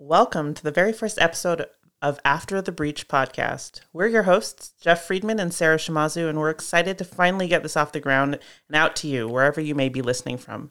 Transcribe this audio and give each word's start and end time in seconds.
Welcome 0.00 0.54
to 0.54 0.62
the 0.62 0.70
very 0.70 0.92
first 0.92 1.20
episode 1.20 1.66
of 2.00 2.20
After 2.24 2.62
the 2.62 2.70
Breach 2.70 3.08
podcast. 3.08 3.80
We're 3.92 4.06
your 4.06 4.22
hosts, 4.22 4.72
Jeff 4.80 5.04
Friedman 5.04 5.40
and 5.40 5.52
Sara 5.52 5.76
Shimazu, 5.76 6.28
and 6.28 6.38
we're 6.38 6.50
excited 6.50 6.98
to 6.98 7.04
finally 7.04 7.48
get 7.48 7.64
this 7.64 7.76
off 7.76 7.90
the 7.90 7.98
ground 7.98 8.38
and 8.68 8.76
out 8.76 8.94
to 8.96 9.08
you, 9.08 9.26
wherever 9.26 9.60
you 9.60 9.74
may 9.74 9.88
be 9.88 10.00
listening 10.00 10.38
from. 10.38 10.70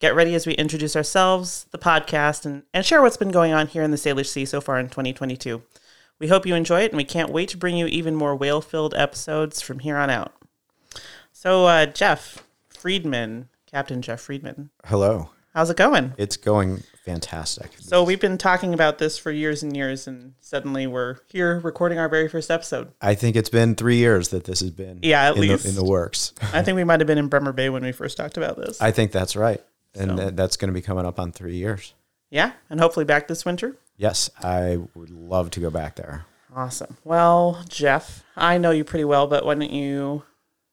Get 0.00 0.14
ready 0.14 0.34
as 0.34 0.46
we 0.46 0.52
introduce 0.52 0.96
ourselves, 0.96 1.64
the 1.70 1.78
podcast, 1.78 2.44
and, 2.44 2.64
and 2.74 2.84
share 2.84 3.00
what's 3.00 3.16
been 3.16 3.30
going 3.30 3.54
on 3.54 3.68
here 3.68 3.82
in 3.82 3.90
the 3.90 3.96
Salish 3.96 4.26
Sea 4.26 4.44
so 4.44 4.60
far 4.60 4.78
in 4.78 4.88
2022. 4.88 5.62
We 6.18 6.28
hope 6.28 6.44
you 6.44 6.54
enjoy 6.54 6.82
it, 6.82 6.90
and 6.90 6.98
we 6.98 7.04
can't 7.04 7.32
wait 7.32 7.48
to 7.48 7.56
bring 7.56 7.78
you 7.78 7.86
even 7.86 8.14
more 8.14 8.36
whale 8.36 8.60
filled 8.60 8.92
episodes 8.92 9.62
from 9.62 9.78
here 9.78 9.96
on 9.96 10.10
out. 10.10 10.34
So, 11.32 11.64
uh, 11.64 11.86
Jeff 11.86 12.44
Friedman, 12.68 13.48
Captain 13.64 14.02
Jeff 14.02 14.20
Friedman, 14.20 14.68
Hello. 14.84 15.30
How's 15.58 15.70
it 15.70 15.76
going? 15.76 16.14
It's 16.16 16.36
going 16.36 16.84
fantastic. 17.04 17.72
So 17.80 18.04
we've 18.04 18.20
been 18.20 18.38
talking 18.38 18.72
about 18.74 18.98
this 18.98 19.18
for 19.18 19.32
years 19.32 19.64
and 19.64 19.76
years, 19.76 20.06
and 20.06 20.34
suddenly 20.40 20.86
we're 20.86 21.16
here 21.32 21.58
recording 21.58 21.98
our 21.98 22.08
very 22.08 22.28
first 22.28 22.48
episode. 22.48 22.92
I 23.00 23.16
think 23.16 23.34
it's 23.34 23.48
been 23.48 23.74
three 23.74 23.96
years 23.96 24.28
that 24.28 24.44
this 24.44 24.60
has 24.60 24.70
been 24.70 25.00
Yeah, 25.02 25.30
at 25.30 25.34
in, 25.34 25.40
least. 25.40 25.64
The, 25.64 25.70
in 25.70 25.74
the 25.74 25.84
works. 25.84 26.32
I 26.52 26.62
think 26.62 26.76
we 26.76 26.84
might 26.84 27.00
have 27.00 27.08
been 27.08 27.18
in 27.18 27.26
Bremer 27.32 27.52
Bay 27.52 27.70
when 27.70 27.82
we 27.82 27.90
first 27.90 28.16
talked 28.16 28.36
about 28.36 28.56
this. 28.56 28.80
I 28.80 28.92
think 28.92 29.10
that's 29.10 29.34
right. 29.34 29.60
And 29.96 30.10
So- 30.10 30.16
that- 30.16 30.36
that's 30.36 30.56
going 30.56 30.68
to 30.68 30.72
be 30.74 30.80
coming 30.82 31.04
up 31.04 31.18
on 31.18 31.32
three 31.32 31.56
years. 31.56 31.92
yeah, 32.30 32.52
and 32.70 32.78
hopefully 32.78 33.04
back 33.04 33.26
this 33.26 33.44
winter. 33.44 33.74
Yes, 33.96 34.30
I 34.40 34.78
would 34.94 35.10
love 35.10 35.50
to 35.50 35.60
go 35.60 35.70
back 35.70 35.96
there. 35.96 36.24
Awesome. 36.54 36.96
Well, 37.02 37.64
Jeff, 37.68 38.22
I 38.36 38.58
know 38.58 38.70
you 38.70 38.84
pretty 38.84 39.04
well, 39.04 39.26
but 39.26 39.44
why 39.44 39.54
don't 39.56 39.72
you 39.72 40.22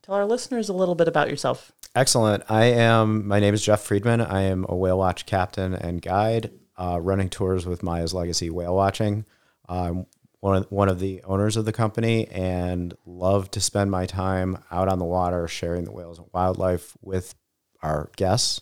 tell 0.04 0.14
our 0.14 0.26
listeners 0.28 0.70
a 0.70 0.74
little 0.74 0.94
bit 0.94 1.08
about 1.08 1.28
yourself? 1.32 1.72
Excellent. 1.96 2.44
I 2.50 2.66
am, 2.66 3.26
my 3.26 3.40
name 3.40 3.54
is 3.54 3.64
Jeff 3.64 3.82
Friedman. 3.82 4.20
I 4.20 4.42
am 4.42 4.66
a 4.68 4.76
whale 4.76 4.98
watch 4.98 5.26
captain 5.26 5.74
and 5.74 6.02
guide, 6.02 6.52
uh, 6.78 7.00
running 7.02 7.30
tours 7.30 7.66
with 7.66 7.84
Maya's 7.84 8.14
Legacy 8.14 8.50
Whale 8.50 8.76
Watching. 8.76 9.24
I'm 9.70 10.06
one 10.42 10.58
of, 10.58 10.66
one 10.70 10.90
of 10.90 11.00
the 11.00 11.24
owners 11.24 11.56
of 11.56 11.64
the 11.64 11.72
company 11.72 12.28
and 12.28 12.94
love 13.06 13.50
to 13.52 13.62
spend 13.62 13.92
my 13.92 14.06
time 14.08 14.62
out 14.70 14.90
on 14.90 15.00
the 15.00 15.06
water 15.06 15.48
sharing 15.48 15.86
the 15.86 15.94
whales 15.94 16.20
and 16.20 16.28
wildlife 16.34 16.98
with 17.02 17.34
our 17.82 18.10
guests. 18.18 18.60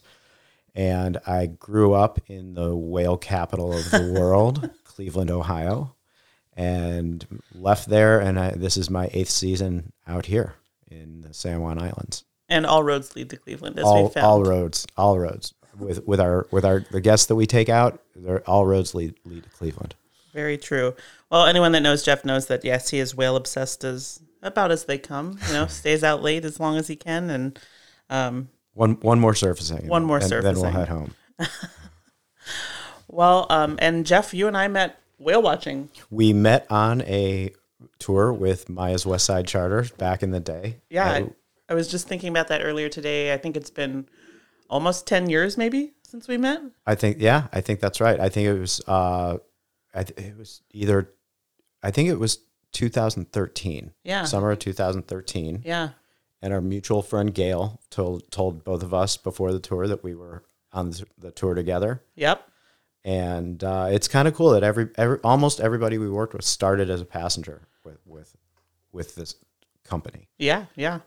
And 0.75 1.17
I 1.25 1.47
grew 1.47 1.93
up 1.93 2.19
in 2.27 2.53
the 2.53 2.75
whale 2.75 3.17
capital 3.17 3.75
of 3.75 3.89
the 3.89 4.13
world, 4.19 4.69
Cleveland, 4.83 5.31
Ohio, 5.31 5.95
and 6.55 7.41
left 7.55 7.89
there. 7.89 8.19
And 8.19 8.39
I, 8.39 8.51
this 8.51 8.77
is 8.77 8.91
my 8.91 9.09
eighth 9.11 9.31
season 9.31 9.91
out 10.07 10.27
here 10.27 10.53
in 10.87 11.21
the 11.21 11.33
San 11.33 11.61
Juan 11.61 11.81
Islands 11.81 12.25
And 12.49 12.65
all 12.65 12.83
roads 12.83 13.15
lead 13.15 13.29
to 13.29 13.37
Cleveland, 13.37 13.79
as 13.79 13.85
all, 13.85 14.03
we 14.03 14.09
found. 14.09 14.25
all 14.25 14.43
roads, 14.43 14.85
all 14.97 15.17
roads. 15.17 15.53
With 15.77 16.05
with 16.05 16.19
our 16.19 16.47
with 16.51 16.65
our 16.65 16.81
the 16.91 17.01
guests 17.01 17.25
that 17.27 17.35
we 17.35 17.47
take 17.47 17.69
out, 17.69 18.01
all 18.45 18.65
roads 18.65 18.93
lead 18.93 19.15
lead 19.25 19.43
to 19.43 19.49
Cleveland. 19.49 19.95
Very 20.33 20.57
true. 20.57 20.95
Well, 21.31 21.45
anyone 21.45 21.71
that 21.71 21.81
knows 21.81 22.03
Jeff 22.03 22.25
knows 22.25 22.47
that 22.47 22.63
yes, 22.63 22.89
he 22.89 22.99
is 22.99 23.15
whale 23.15 23.35
obsessed 23.35 23.83
as 23.83 24.21
about 24.43 24.71
as 24.71 24.85
they 24.85 24.97
come. 24.97 25.39
You 25.47 25.53
know, 25.53 25.67
stays 25.67 26.03
out 26.03 26.21
late 26.21 26.45
as 26.45 26.59
long 26.59 26.77
as 26.77 26.87
he 26.87 26.95
can, 26.95 27.29
and 27.29 27.59
um, 28.09 28.49
One 28.73 28.99
one 29.01 29.19
more 29.19 29.33
surfacing. 29.33 29.87
One 29.87 30.03
more 30.03 30.17
and 30.17 30.29
Then 30.29 30.55
we'll 30.55 30.71
head 30.71 30.89
home. 30.89 31.15
well, 33.07 33.47
um, 33.49 33.77
and 33.79 34.05
Jeff, 34.05 34.33
you 34.33 34.47
and 34.47 34.57
I 34.57 34.67
met 34.67 34.99
whale 35.17 35.41
watching. 35.41 35.89
We 36.09 36.33
met 36.33 36.67
on 36.69 37.01
a 37.01 37.53
tour 37.99 38.33
with 38.33 38.69
Maya's 38.69 39.05
West 39.05 39.25
Side 39.25 39.47
Charter 39.47 39.85
back 39.97 40.23
in 40.23 40.31
the 40.31 40.39
day. 40.39 40.77
Yeah, 40.89 41.09
I, 41.09 41.29
I 41.73 41.75
was 41.75 41.87
just 41.87 42.07
thinking 42.07 42.29
about 42.29 42.49
that 42.49 42.61
earlier 42.63 42.87
today. 42.87 43.33
I 43.33 43.37
think 43.37 43.57
it's 43.57 43.71
been 43.71 44.07
almost 44.69 45.07
ten 45.07 45.27
years, 45.29 45.57
maybe, 45.57 45.93
since 46.03 46.27
we 46.27 46.37
met. 46.37 46.61
I 46.85 46.93
think 46.93 47.17
yeah, 47.19 47.47
I 47.51 47.61
think 47.61 47.79
that's 47.79 47.99
right. 47.99 48.19
I 48.19 48.29
think 48.29 48.47
it 48.47 48.59
was 48.59 48.79
uh, 48.87 49.37
I 49.93 50.03
th- 50.03 50.19
it 50.19 50.37
was 50.37 50.61
either, 50.71 51.09
I 51.81 51.89
think 51.89 52.09
it 52.09 52.19
was 52.19 52.37
2013. 52.73 53.91
Yeah. 54.03 54.25
Summer 54.25 54.51
of 54.51 54.59
2013. 54.59 55.63
Yeah, 55.65 55.89
and 56.43 56.53
our 56.53 56.61
mutual 56.61 57.01
friend 57.01 57.33
Gail 57.33 57.81
told 57.89 58.29
told 58.31 58.63
both 58.63 58.83
of 58.83 58.93
us 58.93 59.17
before 59.17 59.51
the 59.51 59.59
tour 59.59 59.87
that 59.87 60.03
we 60.03 60.13
were 60.13 60.43
on 60.71 60.91
the, 60.91 61.05
the 61.17 61.31
tour 61.31 61.55
together. 61.55 62.03
yep, 62.15 62.47
and 63.03 63.63
uh, 63.63 63.87
it's 63.89 64.07
kind 64.07 64.27
of 64.27 64.35
cool 64.35 64.51
that 64.51 64.63
every, 64.63 64.89
every 64.95 65.17
almost 65.23 65.59
everybody 65.59 65.97
we 65.97 66.09
worked 66.09 66.33
with 66.33 66.45
started 66.45 66.91
as 66.91 67.01
a 67.01 67.05
passenger 67.05 67.67
with 67.83 67.97
with 68.05 68.35
with 68.91 69.15
this 69.15 69.35
company. 69.83 70.29
yeah, 70.37 70.65
yeah. 70.75 70.99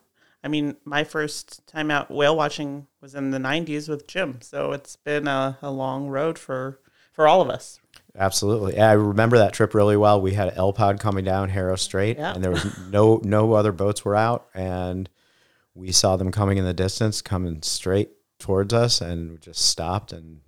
I 0.47 0.49
mean, 0.49 0.77
my 0.85 1.03
first 1.03 1.67
time 1.67 1.91
out 1.91 2.09
whale 2.09 2.37
watching 2.37 2.87
was 3.01 3.17
in 3.17 3.33
the 3.33 3.39
'90s 3.39 3.89
with 3.89 4.07
Jim, 4.07 4.39
so 4.43 4.71
it's 4.71 4.95
been 4.95 5.27
a, 5.27 5.59
a 5.61 5.73
long 5.73 6.07
road 6.07 6.39
for 6.39 6.79
for 7.13 7.27
all 7.27 7.41
of 7.43 7.51
us. 7.51 7.81
Absolutely, 8.17 8.79
I 8.79 8.93
remember 8.93 9.39
that 9.39 9.53
trip 9.53 9.75
really 9.75 9.97
well. 9.97 10.21
We 10.21 10.35
had 10.35 10.53
L 10.57 10.73
Pod 10.73 11.01
coming 11.01 11.25
down 11.25 11.49
Haro 11.51 11.75
Strait, 11.75 12.17
Yeah. 12.17 12.33
and 12.33 12.45
there 12.45 12.53
was 12.53 12.65
no 12.91 13.21
no 13.25 13.55
other 13.55 13.73
boats 13.73 14.05
were 14.05 14.15
out, 14.15 14.47
and 14.55 15.09
we 15.75 15.91
saw 15.91 16.15
them 16.17 16.31
coming 16.31 16.59
in 16.59 16.65
the 16.65 16.73
distance, 16.73 17.21
coming 17.23 17.61
straight 17.63 18.11
towards 18.39 18.73
us, 18.73 19.01
and 19.01 19.33
we 19.33 19.39
just 19.39 19.63
stopped, 19.63 20.13
and 20.13 20.43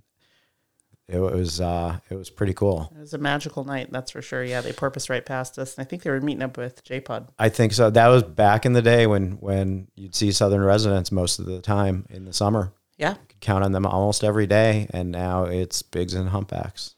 it 1.09 1.19
was 1.19 1.61
uh, 1.61 1.99
it 2.11 2.15
was 2.15 2.31
pretty 2.31 2.53
cool. 2.55 2.93
It 2.95 3.01
was 3.01 3.15
a 3.15 3.19
magical 3.19 3.65
night, 3.65 3.91
that's 3.91 4.11
for 4.11 4.21
sure. 4.23 4.45
Yeah, 4.45 4.61
they 4.61 4.73
porpoised 4.73 5.09
right 5.09 5.25
past 5.25 5.59
us, 5.59 5.77
and 5.77 5.85
I 5.85 5.89
think 5.89 6.03
they 6.03 6.11
were 6.11 6.21
meeting 6.21 6.43
up 6.43 6.57
with 6.59 6.85
J 6.85 7.01
Pod. 7.01 7.29
I 7.39 7.49
think 7.49 7.73
so. 7.73 7.91
That 7.91 8.09
was 8.09 8.23
back 8.23 8.67
in 8.67 8.75
the 8.75 8.83
day 8.83 9.07
when 9.07 9.33
when 9.41 9.89
you'd 9.95 10.15
see 10.15 10.33
Southern 10.33 10.63
residents 10.63 11.11
most 11.11 11.39
of 11.39 11.47
the 11.47 11.61
time 11.61 12.07
in 12.11 12.25
the 12.25 12.33
summer. 12.33 12.73
Yeah, 12.99 13.13
you 13.13 13.27
could 13.29 13.41
count 13.41 13.65
on 13.65 13.73
them 13.73 13.87
almost 13.87 14.23
every 14.23 14.47
day, 14.47 14.87
and 14.91 15.11
now 15.11 15.45
it's 15.45 15.83
Biggs 15.83 16.15
and 16.15 16.29
humpbacks. 16.29 16.95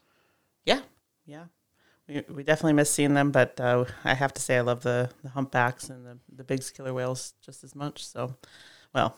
yeah, 0.65 0.81
yeah. 1.25 1.45
We, 2.07 2.23
we 2.33 2.43
definitely 2.43 2.73
miss 2.73 2.91
seeing 2.91 3.13
them, 3.13 3.31
but 3.31 3.59
uh, 3.61 3.85
I 4.03 4.15
have 4.15 4.33
to 4.33 4.41
say 4.41 4.57
I 4.57 4.61
love 4.61 4.81
the, 4.81 5.09
the 5.23 5.29
humpbacks 5.29 5.89
and 5.89 6.05
the, 6.05 6.17
the 6.35 6.43
big 6.43 6.61
killer 6.75 6.93
whales 6.93 7.35
just 7.45 7.63
as 7.63 7.75
much. 7.75 8.05
So, 8.05 8.35
well, 8.93 9.15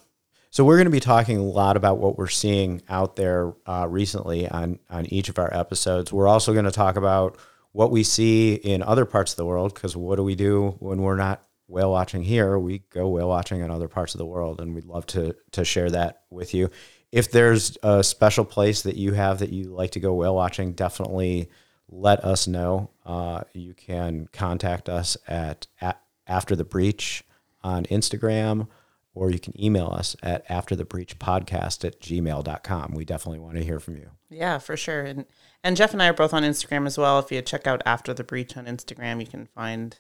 So 0.54 0.64
we're 0.64 0.76
going 0.76 0.86
to 0.86 0.92
be 0.92 1.00
talking 1.00 1.40
a 1.40 1.44
lot 1.44 1.78
about 1.78 1.98
what 1.98 2.16
we're 2.16 2.28
seeing 2.28 2.84
out 2.88 3.16
there 3.16 3.56
uh, 3.66 3.88
recently 3.90 4.48
on 4.48 4.78
on 4.88 5.08
each 5.08 5.28
of 5.28 5.40
our 5.40 5.52
episodes. 5.52 6.14
We're 6.14 6.28
also 6.28 6.54
going 6.54 6.66
to 6.66 6.72
talk 6.72 6.96
about 6.96 7.40
what 7.72 7.90
we 7.90 8.04
see 8.04 8.54
in 8.54 8.84
other 8.84 9.06
parts 9.06 9.34
of 9.34 9.38
the 9.38 9.48
world 9.48 9.74
because 9.74 9.98
what 9.98 10.18
do 10.18 10.24
we 10.24 10.36
do 10.36 10.76
when 10.78 11.02
we're 11.02 11.16
not 11.16 11.42
whale 11.66 11.90
watching 11.90 12.22
here? 12.22 12.60
We 12.60 12.84
go 12.92 13.10
whale 13.10 13.30
watching 13.30 13.62
in 13.62 13.72
other 13.72 13.88
parts 13.88 14.14
of 14.14 14.20
the 14.20 14.28
world, 14.28 14.62
and 14.62 14.76
we'd 14.76 14.86
love 14.86 15.08
to 15.08 15.36
to 15.54 15.66
share 15.66 15.90
that 15.90 16.22
with 16.30 16.54
you. 16.54 16.70
If 17.12 17.32
there's 17.32 17.76
a 17.82 18.04
special 18.04 18.46
place 18.46 18.84
that 18.84 18.96
you 18.96 19.14
have 19.14 19.40
that 19.40 19.52
you 19.52 19.72
like 19.72 19.90
to 19.92 20.00
go 20.00 20.14
whale 20.14 20.36
watching, 20.36 20.74
definitely 20.74 21.50
let 21.90 22.24
us 22.24 22.48
know. 22.48 22.92
Uh, 23.08 23.42
you 23.54 23.74
can 23.74 24.30
contact 24.32 24.88
us 24.88 25.18
at, 25.28 25.66
at 25.82 26.00
after 26.28 26.56
the 26.56 26.64
breach 26.64 27.24
on 27.64 27.86
Instagram 27.86 28.68
or 29.16 29.32
you 29.32 29.40
can 29.40 29.60
email 29.62 29.88
us 29.88 30.16
at 30.24 30.44
after 30.50 30.76
the 30.76 30.86
breach 30.86 31.20
podcast 31.20 31.86
at 31.86 32.00
gmail.com. 32.02 32.94
We 32.94 33.06
definitely 33.06 33.40
want 33.40 33.56
to 33.58 33.64
hear 33.64 33.80
from 33.80 33.98
you. 33.98 34.10
yeah, 34.30 34.58
for 34.58 34.76
sure. 34.76 35.04
And 35.04 35.26
and 35.64 35.78
Jeff 35.78 35.94
and 35.94 36.02
I 36.02 36.10
are 36.10 36.14
both 36.14 36.34
on 36.34 36.44
Instagram 36.44 36.86
as 36.88 36.98
well. 36.98 37.20
If 37.20 37.32
you 37.32 37.42
check 37.42 37.68
out 37.68 37.82
After 37.86 38.14
the 38.14 38.24
Breach 38.24 38.58
on 38.58 38.66
Instagram, 38.66 39.22
you 39.22 39.28
can 39.28 39.46
find 39.46 39.98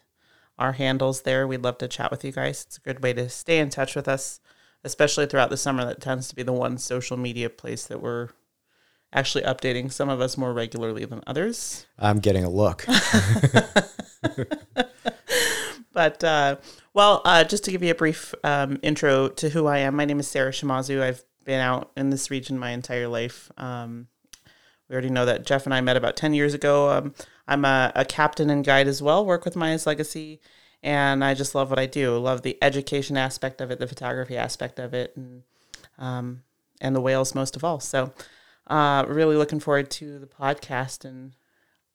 our 0.60 0.74
handles 0.74 1.22
there. 1.22 1.48
We'd 1.48 1.64
love 1.64 1.78
to 1.80 1.88
chat 1.88 2.12
with 2.12 2.26
you 2.26 2.32
guys. 2.32 2.64
It's 2.66 2.78
a 2.78 2.82
good 2.82 3.02
way 3.02 3.14
to 3.14 3.30
stay 3.30 3.60
in 3.60 3.70
touch 3.70 3.96
with 3.96 4.08
us, 4.08 4.40
especially 4.84 5.26
throughout 5.26 5.50
the 5.50 5.58
summer. 5.58 5.86
That 5.86 6.02
tends 6.02 6.28
to 6.28 6.36
be 6.36 6.44
the 6.44 6.52
one 6.54 6.78
social 6.78 7.16
media 7.18 7.50
place 7.50 7.86
that 7.86 8.02
we're 8.02 8.30
actually 9.14 9.44
updating. 9.46 9.92
Some 9.92 10.10
of 10.10 10.20
us 10.20 10.38
more 10.38 10.54
regularly 10.54 11.06
than 11.06 11.22
others. 11.26 11.86
I'm 11.98 12.20
getting 12.20 12.44
a 12.44 12.50
look. 12.50 12.86
But 15.94 16.24
uh, 16.24 16.58
well, 16.94 17.22
uh, 17.24 17.44
just 17.44 17.64
to 17.66 17.72
give 17.72 17.84
you 17.84 17.92
a 17.92 17.96
brief 17.96 18.34
um, 18.44 18.80
intro 18.82 19.30
to 19.30 19.50
who 19.50 19.68
I 19.68 19.80
am, 19.80 19.96
my 19.96 20.06
name 20.06 20.20
is 20.20 20.28
Sara 20.28 20.52
Shimazu. 20.52 21.02
I've 21.02 21.24
been 21.46 21.60
out 21.60 21.92
in 21.96 22.10
this 22.10 22.32
region 22.32 22.58
my 22.58 22.72
entire 22.72 23.08
life. 23.08 23.52
Um, 23.58 24.08
we 24.90 24.94
already 24.94 25.10
know 25.10 25.26
that 25.26 25.46
Jeff 25.46 25.66
and 25.66 25.74
I 25.74 25.82
met 25.82 25.96
about 25.96 26.18
ten 26.18 26.34
years 26.34 26.54
ago. 26.54 26.90
Um, 26.90 27.14
I'm 27.48 27.64
a, 27.64 27.92
a 27.96 28.06
captain 28.06 28.50
and 28.50 28.66
guide 28.66 28.88
as 28.88 29.02
well. 29.02 29.26
Work 29.26 29.46
with 29.46 29.56
Maya's 29.56 29.86
Legacy, 29.86 30.42
and 30.82 31.24
I 31.24 31.36
just 31.36 31.54
love 31.54 31.70
what 31.70 31.80
I 31.80 31.86
do. 31.86 32.18
Love 32.18 32.42
the 32.42 32.58
education 32.62 33.16
aspect 33.16 33.62
of 33.62 33.70
it, 33.70 33.80
the 33.80 33.88
photography 33.88 34.36
aspect 34.36 34.80
of 34.80 34.94
it, 34.94 35.16
and 35.16 35.44
um, 36.00 36.42
and 36.82 36.96
the 36.96 37.02
whales 37.02 37.36
most 37.36 37.56
of 37.56 37.64
all. 37.64 37.80
So, 37.80 38.14
uh, 38.66 39.06
really 39.08 39.36
looking 39.36 39.60
forward 39.60 39.92
to 39.92 40.18
the 40.18 40.28
podcast 40.28 41.06
and 41.06 41.34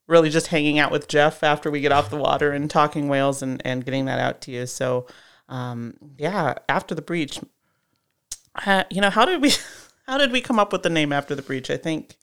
really 0.09 0.29
just 0.29 0.47
hanging 0.47 0.79
out 0.79 0.91
with 0.91 1.07
Jeff 1.07 1.43
after 1.43 1.69
we 1.69 1.81
get 1.81 1.91
off 1.91 2.09
the 2.09 2.17
water 2.17 2.51
and 2.51 2.69
talking 2.69 3.07
whales 3.07 3.41
and, 3.41 3.61
and 3.63 3.85
getting 3.85 4.05
that 4.05 4.19
out 4.19 4.41
to 4.41 4.51
you. 4.51 4.65
So, 4.65 5.05
um, 5.47 5.93
yeah, 6.17 6.55
after 6.67 6.95
the 6.95 7.01
breach, 7.01 7.39
uh, 8.65 8.83
you 8.89 9.01
know, 9.01 9.11
how 9.11 9.25
did 9.25 9.41
we, 9.41 9.53
how 10.07 10.17
did 10.17 10.31
we 10.31 10.41
come 10.41 10.59
up 10.59 10.73
with 10.73 10.83
the 10.83 10.89
name 10.89 11.13
after 11.13 11.35
the 11.35 11.43
breach? 11.43 11.69
I 11.69 11.77
think, 11.77 12.17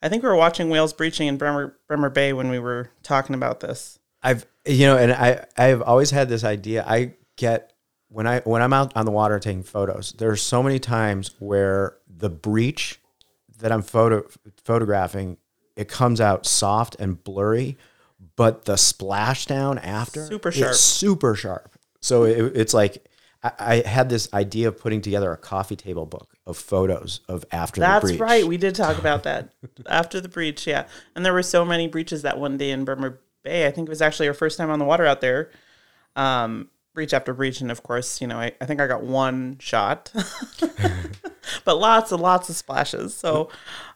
I 0.00 0.08
think 0.08 0.22
we 0.22 0.28
were 0.28 0.36
watching 0.36 0.70
whales 0.70 0.92
breaching 0.92 1.26
in 1.26 1.36
Bremer, 1.36 1.76
Bremer 1.88 2.10
Bay 2.10 2.32
when 2.32 2.50
we 2.50 2.60
were 2.60 2.90
talking 3.02 3.34
about 3.34 3.60
this. 3.60 3.98
I've 4.22 4.46
you 4.64 4.86
know, 4.86 4.96
and 4.96 5.12
I 5.12 5.44
I've 5.56 5.82
always 5.82 6.10
had 6.10 6.28
this 6.28 6.44
idea. 6.44 6.82
I 6.86 7.14
get 7.36 7.74
when 8.08 8.26
I 8.26 8.40
when 8.40 8.62
I'm 8.62 8.72
out 8.72 8.96
on 8.96 9.04
the 9.04 9.10
water 9.10 9.38
taking 9.38 9.62
photos, 9.62 10.14
there's 10.18 10.40
so 10.40 10.62
many 10.62 10.78
times 10.78 11.32
where 11.38 11.98
the 12.08 12.30
breach 12.30 13.00
that 13.58 13.70
I'm 13.70 13.82
photo 13.82 14.26
photographing 14.64 15.36
it 15.76 15.88
comes 15.88 16.20
out 16.20 16.46
soft 16.46 16.96
and 16.98 17.22
blurry, 17.22 17.76
but 18.36 18.64
the 18.64 18.74
splashdown 18.74 19.80
after 19.84 20.26
Super 20.26 20.52
sharp. 20.52 20.74
super 20.74 21.34
sharp. 21.34 21.70
So 22.00 22.24
it, 22.24 22.56
it's 22.56 22.74
like 22.74 23.06
I, 23.42 23.52
I 23.58 23.88
had 23.88 24.08
this 24.08 24.28
idea 24.32 24.68
of 24.68 24.78
putting 24.78 25.00
together 25.00 25.32
a 25.32 25.36
coffee 25.36 25.76
table 25.76 26.06
book 26.06 26.36
of 26.46 26.56
photos 26.56 27.20
of 27.28 27.44
after 27.50 27.80
the 27.80 27.86
breach. 28.00 28.12
That's 28.12 28.20
right. 28.20 28.46
We 28.46 28.56
did 28.56 28.74
talk 28.74 28.98
about 28.98 29.22
that 29.24 29.52
after 29.86 30.20
the 30.20 30.28
breach. 30.28 30.66
Yeah, 30.66 30.86
and 31.14 31.24
there 31.24 31.32
were 31.32 31.42
so 31.42 31.64
many 31.64 31.88
breaches 31.88 32.22
that 32.22 32.38
one 32.38 32.56
day 32.56 32.70
in 32.70 32.84
Bremer 32.84 33.20
Bay. 33.42 33.66
I 33.66 33.70
think 33.70 33.88
it 33.88 33.90
was 33.90 34.02
actually 34.02 34.28
our 34.28 34.34
first 34.34 34.58
time 34.58 34.70
on 34.70 34.78
the 34.78 34.84
water 34.84 35.06
out 35.06 35.20
there. 35.20 35.50
Um, 36.16 36.68
breach 36.94 37.12
after 37.12 37.34
breach, 37.34 37.60
and 37.60 37.70
of 37.70 37.82
course, 37.82 38.20
you 38.20 38.26
know, 38.26 38.38
I, 38.38 38.52
I 38.60 38.66
think 38.66 38.80
I 38.80 38.86
got 38.86 39.02
one 39.02 39.56
shot, 39.58 40.12
but 41.64 41.76
lots 41.78 42.12
and 42.12 42.20
lots 42.22 42.48
of 42.48 42.56
splashes. 42.56 43.14
So 43.14 43.50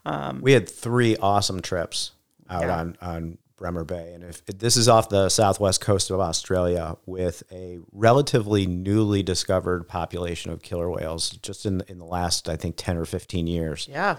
um, 0.04 0.40
we 0.40 0.52
had 0.52 0.68
three 0.68 1.16
awesome 1.16 1.60
trips 1.62 2.12
out 2.50 2.62
Yeah. 2.62 2.78
on 2.78 2.96
on 3.00 3.38
Bremer 3.56 3.82
Bay, 3.84 4.12
and 4.14 4.22
if 4.22 4.46
this 4.46 4.76
is 4.76 4.88
off 4.88 5.08
the 5.08 5.28
southwest 5.28 5.80
coast 5.80 6.10
of 6.10 6.20
Australia 6.20 6.96
with 7.06 7.42
a 7.50 7.80
relatively 7.92 8.66
newly 8.66 9.22
discovered 9.24 9.88
population 9.88 10.52
of 10.52 10.62
killer 10.62 10.88
whales, 10.88 11.30
just 11.30 11.66
in 11.66 11.82
in 11.88 11.98
the 11.98 12.04
last 12.04 12.48
I 12.48 12.54
think 12.56 12.76
ten 12.76 12.96
or 12.96 13.04
fifteen 13.04 13.48
years, 13.48 13.88
yeah, 13.90 14.18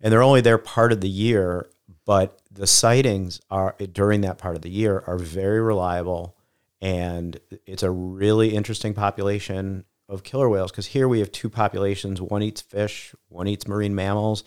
and 0.00 0.12
they're 0.12 0.22
only 0.24 0.40
there 0.40 0.58
part 0.58 0.90
of 0.92 1.00
the 1.00 1.08
year, 1.08 1.68
but 2.04 2.42
the 2.50 2.66
sightings 2.66 3.40
are 3.48 3.76
during 3.92 4.22
that 4.22 4.38
part 4.38 4.56
of 4.56 4.62
the 4.62 4.70
year 4.70 5.04
are 5.06 5.18
very 5.18 5.60
reliable, 5.60 6.36
and 6.82 7.38
it's 7.66 7.84
a 7.84 7.90
really 7.92 8.56
interesting 8.56 8.92
population 8.92 9.84
of 10.10 10.22
killer 10.22 10.48
whales 10.48 10.70
because 10.70 10.86
here 10.86 11.08
we 11.08 11.20
have 11.20 11.32
two 11.32 11.48
populations: 11.48 12.20
one 12.20 12.42
eats 12.42 12.60
fish, 12.60 13.14
one 13.28 13.46
eats 13.46 13.66
marine 13.66 13.94
mammals, 13.94 14.44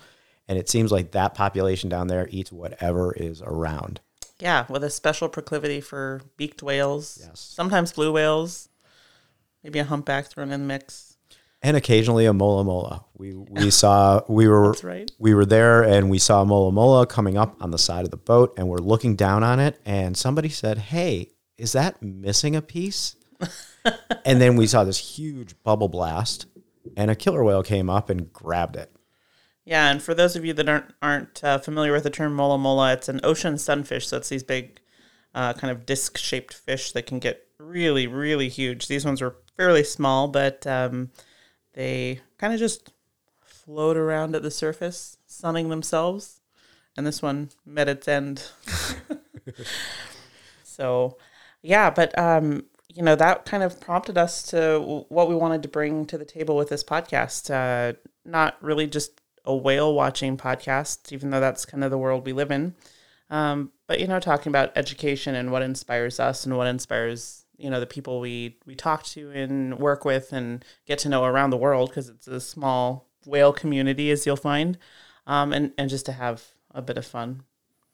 and 0.48 0.58
it 0.60 0.70
seems 0.70 0.92
like 0.92 1.12
that 1.12 1.34
population 1.34 1.90
down 1.90 2.08
there 2.08 2.28
eats 2.32 2.52
whatever 2.52 3.14
is 3.14 3.42
around. 3.42 4.02
yeah, 4.40 4.66
with 4.70 4.84
a 4.84 4.90
special 4.90 5.30
proclivity 5.30 5.80
for 5.82 6.22
beaked 6.38 6.62
whales. 6.62 7.20
Yes. 7.26 7.40
sometimes 7.40 7.94
blue 7.94 8.12
whales, 8.12 8.68
maybe 9.64 9.80
a 9.80 9.86
humpback 9.86 10.28
thrown 10.28 10.52
in 10.52 10.62
the 10.62 10.68
mix. 10.68 11.10
And 11.66 11.78
occasionally 11.78 12.26
a 12.26 12.34
mola 12.34 12.66
mola. 12.66 13.06
We 13.18 13.34
we 13.34 13.72
saw 13.72 14.22
we 14.28 14.50
were 14.50 14.74
right. 14.84 15.10
we 15.18 15.34
were 15.34 15.46
there 15.46 15.82
and 15.82 16.10
we 16.10 16.20
saw 16.20 16.42
a 16.42 16.46
mola 16.46 16.74
mola 16.74 17.08
coming 17.08 17.38
up 17.38 17.56
on 17.62 17.72
the 17.72 17.78
side 17.78 18.04
of 18.04 18.12
the 18.12 18.18
boat 18.18 18.54
and 18.58 18.68
we're 18.68 18.80
looking 18.80 19.16
down 19.16 19.44
on 19.44 19.62
it 19.62 19.80
and 19.86 20.18
somebody 20.18 20.50
said, 20.50 20.78
"Hey, 20.78 21.30
is 21.58 21.72
that 21.72 22.02
missing 22.04 22.54
a 22.58 22.62
piece?" 22.62 23.16
and 24.26 24.42
then 24.42 24.56
we 24.56 24.68
saw 24.68 24.84
this 24.84 25.18
huge 25.18 25.56
bubble 25.64 25.90
blast 25.90 26.46
and 26.96 27.10
a 27.12 27.16
killer 27.16 27.44
whale 27.44 27.64
came 27.64 27.90
up 27.90 28.10
and 28.10 28.32
grabbed 28.32 28.76
it. 28.76 28.94
Yeah, 29.66 29.90
and 29.90 30.02
for 30.02 30.14
those 30.14 30.36
of 30.36 30.44
you 30.44 30.54
that 30.54 30.68
aren't 30.68 30.94
aren't 31.02 31.44
uh, 31.44 31.58
familiar 31.58 31.94
with 31.94 32.04
the 32.04 32.10
term 32.10 32.34
mola 32.34 32.58
mola, 32.58 32.94
it's 32.94 33.08
an 33.08 33.22
ocean 33.24 33.58
sunfish. 33.58 34.08
So 34.08 34.18
it's 34.18 34.30
these 34.30 34.44
big, 34.44 34.82
uh, 35.34 35.54
kind 35.54 35.72
of 35.72 35.86
disc 35.86 36.18
shaped 36.18 36.54
fish 36.54 36.92
that 36.92 37.06
can 37.06 37.20
get 37.20 37.48
really 37.58 38.06
really 38.06 38.50
huge. 38.50 38.88
These 38.88 39.06
ones 39.06 39.22
were 39.22 39.38
fairly 39.56 39.84
small, 39.84 40.28
but 40.28 40.68
um, 40.68 41.12
they 41.74 42.20
kind 42.38 42.54
of 42.54 42.60
just 42.60 42.92
float 43.46 43.96
around 43.96 44.36
at 44.36 44.42
the 44.42 44.52
surface, 44.52 45.18
sunning 45.26 45.70
themselves. 45.70 46.42
And 46.96 47.08
this 47.08 47.22
one 47.22 47.50
met 47.66 47.90
its 47.90 48.08
end. 48.08 48.50
so, 50.64 51.18
yeah, 51.64 51.90
but 51.90 52.18
um, 52.20 52.66
you 52.94 53.04
know 53.04 53.16
that 53.16 53.46
kind 53.46 53.64
of 53.64 53.80
prompted 53.80 54.18
us 54.18 54.44
to 54.44 55.06
what 55.10 55.30
we 55.30 55.36
wanted 55.36 55.64
to 55.64 55.70
bring 55.70 56.06
to 56.06 56.18
the 56.18 56.26
table 56.26 56.56
with 56.56 56.70
this 56.70 56.84
podcast. 56.84 57.50
Uh, 57.50 57.98
not 58.26 58.58
really 58.62 58.88
just 58.88 59.22
a 59.46 59.56
whale 59.56 59.94
watching 59.94 60.38
podcast, 60.38 61.12
even 61.12 61.30
though 61.30 61.40
that's 61.40 61.66
kind 61.66 61.84
of 61.84 61.92
the 61.92 61.98
world 61.98 62.26
we 62.26 62.34
live 62.34 62.52
in. 62.52 62.76
Um, 63.30 63.72
but 63.88 64.00
you 64.00 64.08
know, 64.08 64.20
talking 64.20 64.52
about 64.52 64.72
education 64.76 65.36
and 65.36 65.52
what 65.52 65.64
inspires 65.64 66.20
us 66.20 66.46
and 66.46 66.56
what 66.56 66.68
inspires 66.68 67.46
you 67.58 67.70
know 67.70 67.80
the 67.80 67.86
people 67.86 68.20
we 68.20 68.58
we 68.66 68.76
talk 68.76 69.04
to 69.04 69.32
and 69.32 69.80
work 69.80 70.06
with 70.06 70.34
and 70.34 70.66
get 70.86 71.00
to 71.00 71.10
know 71.10 71.24
around 71.24 71.50
the 71.50 71.58
world 71.58 71.90
because 71.90 72.10
it's 72.10 72.28
a 72.28 72.40
small 72.40 73.10
whale 73.26 73.54
community, 73.54 74.12
as 74.12 74.26
you'll 74.26 74.36
find, 74.36 74.78
um, 75.26 75.54
and 75.54 75.72
and 75.78 75.90
just 75.90 76.06
to 76.06 76.12
have 76.12 76.54
a 76.72 76.82
bit 76.82 76.98
of 76.98 77.06
fun. 77.06 77.44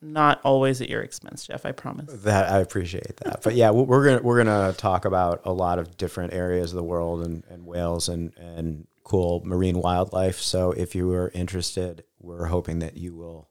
Not 0.02 0.40
always 0.44 0.80
at 0.80 0.88
your 0.88 1.02
expense, 1.02 1.46
Jeff. 1.46 1.66
I 1.66 1.72
promise. 1.72 2.10
That 2.22 2.50
I 2.50 2.58
appreciate 2.60 3.18
that. 3.18 3.42
But 3.42 3.54
yeah, 3.54 3.70
we- 3.70 3.82
we're 3.82 4.04
gonna 4.04 4.22
we're 4.22 4.42
gonna 4.42 4.72
talk 4.72 5.04
about 5.04 5.42
a 5.44 5.52
lot 5.52 5.78
of 5.78 5.96
different 5.96 6.32
areas 6.32 6.72
of 6.72 6.76
the 6.76 6.82
world 6.82 7.22
and, 7.26 7.44
and 7.50 7.66
whales 7.66 8.08
and, 8.08 8.32
and 8.38 8.86
cool 9.04 9.42
marine 9.44 9.78
wildlife. 9.80 10.38
So 10.40 10.72
if 10.72 10.94
you 10.94 11.12
are 11.12 11.30
interested, 11.34 12.04
we're 12.18 12.46
hoping 12.46 12.78
that 12.78 12.96
you 12.96 13.14
will 13.14 13.48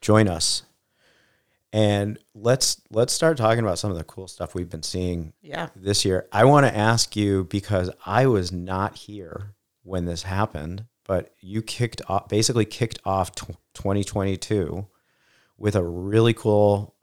join 0.00 0.26
us. 0.28 0.64
And 1.72 2.18
let's 2.34 2.80
let's 2.90 3.12
start 3.12 3.36
talking 3.36 3.60
about 3.64 3.78
some 3.78 3.90
of 3.90 3.96
the 3.96 4.04
cool 4.04 4.28
stuff 4.28 4.54
we've 4.54 4.70
been 4.70 4.82
seeing 4.82 5.32
Yeah. 5.42 5.68
this 5.74 6.04
year. 6.04 6.26
I 6.32 6.44
want 6.44 6.66
to 6.66 6.76
ask 6.76 7.16
you 7.16 7.44
because 7.44 7.90
I 8.06 8.26
was 8.26 8.52
not 8.52 8.96
here 8.96 9.54
when 9.82 10.04
this 10.04 10.22
happened, 10.22 10.84
but 11.06 11.32
you 11.40 11.62
kicked 11.62 12.00
off 12.08 12.28
basically 12.28 12.64
kicked 12.64 12.98
off 13.04 13.34
tw 13.34 13.48
2022 13.74 14.86
with 15.64 15.74
a 15.76 15.82
really 15.82 16.34
cool 16.34 16.94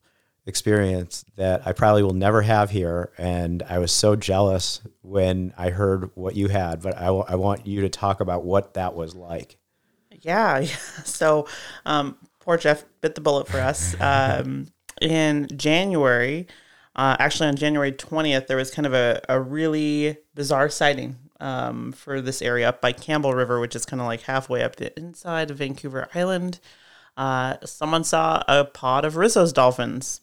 experience 0.45 1.25
that 1.35 1.65
I 1.65 1.73
probably 1.73 2.03
will 2.03 2.13
never 2.13 2.43
have 2.43 2.69
here. 2.69 3.11
And 3.17 3.63
I 3.63 3.79
was 3.79 3.91
so 3.91 4.15
jealous 4.15 4.81
when 5.01 5.51
I 5.57 5.71
heard 5.71 6.11
what 6.13 6.35
you 6.35 6.47
had, 6.47 6.79
but 6.79 6.95
I, 6.95 7.05
w- 7.05 7.25
I 7.27 7.37
want 7.37 7.65
you 7.65 7.81
to 7.81 7.89
talk 7.89 8.21
about 8.21 8.45
what 8.45 8.75
that 8.75 8.93
was 8.93 9.15
like. 9.15 9.57
Yeah, 10.11 10.59
yeah. 10.59 10.75
So, 11.05 11.47
um, 11.87 12.17
poor 12.39 12.55
Jeff 12.55 12.85
bit 13.01 13.15
the 13.15 13.21
bullet 13.21 13.47
for 13.47 13.57
us. 13.57 13.95
Um, 13.99 14.67
in 15.01 15.47
January, 15.55 16.45
uh, 16.95 17.15
actually 17.17 17.49
on 17.49 17.55
January 17.55 17.91
20th, 17.91 18.45
there 18.45 18.57
was 18.57 18.69
kind 18.69 18.85
of 18.85 18.93
a, 18.93 19.21
a 19.27 19.41
really 19.41 20.17
bizarre 20.35 20.69
sighting 20.69 21.17
um, 21.39 21.93
for 21.93 22.21
this 22.21 22.43
area 22.43 22.69
up 22.69 22.79
by 22.79 22.91
Campbell 22.91 23.33
River, 23.33 23.59
which 23.59 23.75
is 23.75 23.87
kind 23.87 23.99
of 23.99 24.05
like 24.05 24.21
halfway 24.21 24.61
up 24.61 24.75
the 24.75 24.95
inside 24.95 25.49
of 25.49 25.57
Vancouver 25.57 26.07
Island. 26.13 26.59
Uh, 27.17 27.57
someone 27.65 28.03
saw 28.03 28.43
a 28.47 28.65
pod 28.65 29.05
of 29.05 29.15
Risso's 29.15 29.53
dolphins. 29.53 30.21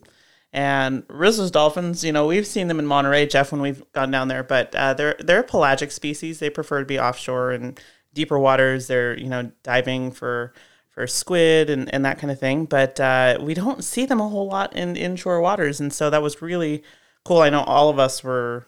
And 0.53 1.07
Risso's 1.09 1.51
dolphins, 1.51 2.03
you 2.03 2.13
know, 2.13 2.27
we've 2.27 2.47
seen 2.47 2.69
them 2.69 2.79
in 2.79 2.87
Monterey, 2.87 3.27
Jeff, 3.27 3.53
when 3.53 3.61
we've 3.61 3.83
gone 3.93 4.11
down 4.11 4.29
there, 4.29 4.43
but 4.43 4.75
uh, 4.75 4.95
they're 4.95 5.17
they're 5.19 5.41
a 5.41 5.45
pelagic 5.45 5.91
species. 5.93 6.39
They 6.39 6.49
prefer 6.49 6.81
to 6.81 6.87
be 6.87 6.99
offshore 6.99 7.51
and 7.51 7.79
deeper 8.15 8.39
waters. 8.39 8.87
They're 8.87 9.17
you 9.19 9.29
know 9.29 9.53
diving 9.63 10.11
for 10.11 10.55
for 10.89 11.07
squid 11.07 11.71
and, 11.71 11.93
and 11.95 12.05
that 12.05 12.19
kind 12.19 12.31
of 12.31 12.41
thing. 12.41 12.65
But 12.65 12.99
uh, 12.99 13.39
we 13.41 13.55
don't 13.55 13.85
see 13.85 14.07
them 14.07 14.21
a 14.21 14.29
whole 14.29 14.49
lot 14.49 14.75
in 14.75 14.97
inshore 14.97 15.41
waters, 15.41 15.81
and 15.81 15.93
so 15.93 16.09
that 16.09 16.23
was 16.23 16.41
really 16.41 16.83
cool. 17.25 17.43
I 17.43 17.51
know 17.51 17.63
all 17.63 17.91
of 17.91 17.99
us 17.99 18.25
were 18.25 18.67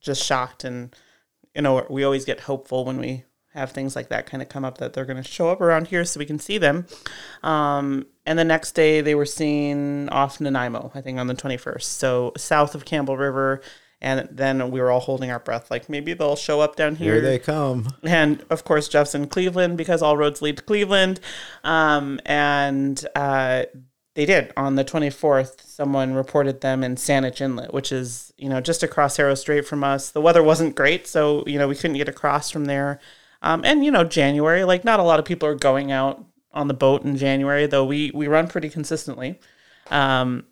just 0.00 0.24
shocked, 0.24 0.64
and 0.64 0.94
you 1.54 1.62
know 1.62 1.86
we 1.88 2.02
always 2.02 2.24
get 2.24 2.40
hopeful 2.40 2.84
when 2.84 2.98
we 2.98 3.24
have 3.54 3.72
things 3.72 3.96
like 3.96 4.08
that 4.08 4.26
kind 4.26 4.42
of 4.42 4.48
come 4.48 4.64
up 4.64 4.78
that 4.78 4.92
they're 4.92 5.04
going 5.04 5.22
to 5.22 5.28
show 5.28 5.50
up 5.50 5.60
around 5.60 5.88
here 5.88 6.04
so 6.04 6.18
we 6.18 6.26
can 6.26 6.38
see 6.38 6.58
them. 6.58 6.86
Um, 7.42 8.06
and 8.24 8.38
the 8.38 8.44
next 8.44 8.72
day 8.72 9.00
they 9.00 9.14
were 9.14 9.26
seen 9.26 10.08
off 10.10 10.40
Nanaimo, 10.40 10.92
I 10.94 11.00
think 11.00 11.18
on 11.18 11.26
the 11.26 11.34
21st. 11.34 11.82
So 11.82 12.32
south 12.36 12.74
of 12.74 12.84
Campbell 12.84 13.16
River. 13.16 13.60
And 14.02 14.28
then 14.30 14.70
we 14.70 14.80
were 14.80 14.90
all 14.90 15.00
holding 15.00 15.30
our 15.30 15.40
breath, 15.40 15.70
like 15.70 15.90
maybe 15.90 16.14
they'll 16.14 16.34
show 16.34 16.62
up 16.62 16.74
down 16.74 16.96
here. 16.96 17.14
Here 17.14 17.22
they 17.22 17.38
come. 17.38 17.88
And 18.02 18.42
of 18.48 18.64
course, 18.64 18.88
Jeff's 18.88 19.14
in 19.14 19.26
Cleveland 19.26 19.76
because 19.76 20.00
all 20.00 20.16
roads 20.16 20.40
lead 20.40 20.56
to 20.56 20.62
Cleveland. 20.62 21.20
Um, 21.64 22.18
and 22.24 23.04
uh, 23.14 23.64
they 24.14 24.24
did. 24.24 24.52
On 24.56 24.76
the 24.76 24.84
24th, 24.86 25.60
someone 25.66 26.14
reported 26.14 26.62
them 26.62 26.82
in 26.82 26.96
Saanich 26.96 27.42
Inlet, 27.42 27.74
which 27.74 27.92
is, 27.92 28.32
you 28.38 28.48
know, 28.48 28.60
just 28.60 28.82
across 28.82 29.18
Haro 29.18 29.34
Strait 29.34 29.66
from 29.66 29.84
us. 29.84 30.10
The 30.10 30.20
weather 30.20 30.42
wasn't 30.42 30.76
great, 30.76 31.06
so, 31.06 31.44
you 31.46 31.58
know, 31.58 31.68
we 31.68 31.76
couldn't 31.76 31.98
get 31.98 32.08
across 32.08 32.50
from 32.50 32.64
there. 32.64 33.00
Um, 33.42 33.64
and, 33.64 33.84
you 33.84 33.90
know, 33.90 34.04
January, 34.04 34.64
like 34.64 34.84
not 34.84 35.00
a 35.00 35.02
lot 35.02 35.18
of 35.18 35.24
people 35.24 35.48
are 35.48 35.54
going 35.54 35.92
out 35.92 36.24
on 36.52 36.68
the 36.68 36.74
boat 36.74 37.04
in 37.04 37.16
January, 37.16 37.66
though 37.66 37.84
we, 37.84 38.10
we 38.12 38.26
run 38.26 38.48
pretty 38.48 38.68
consistently. 38.68 39.40
Um, 39.90 40.44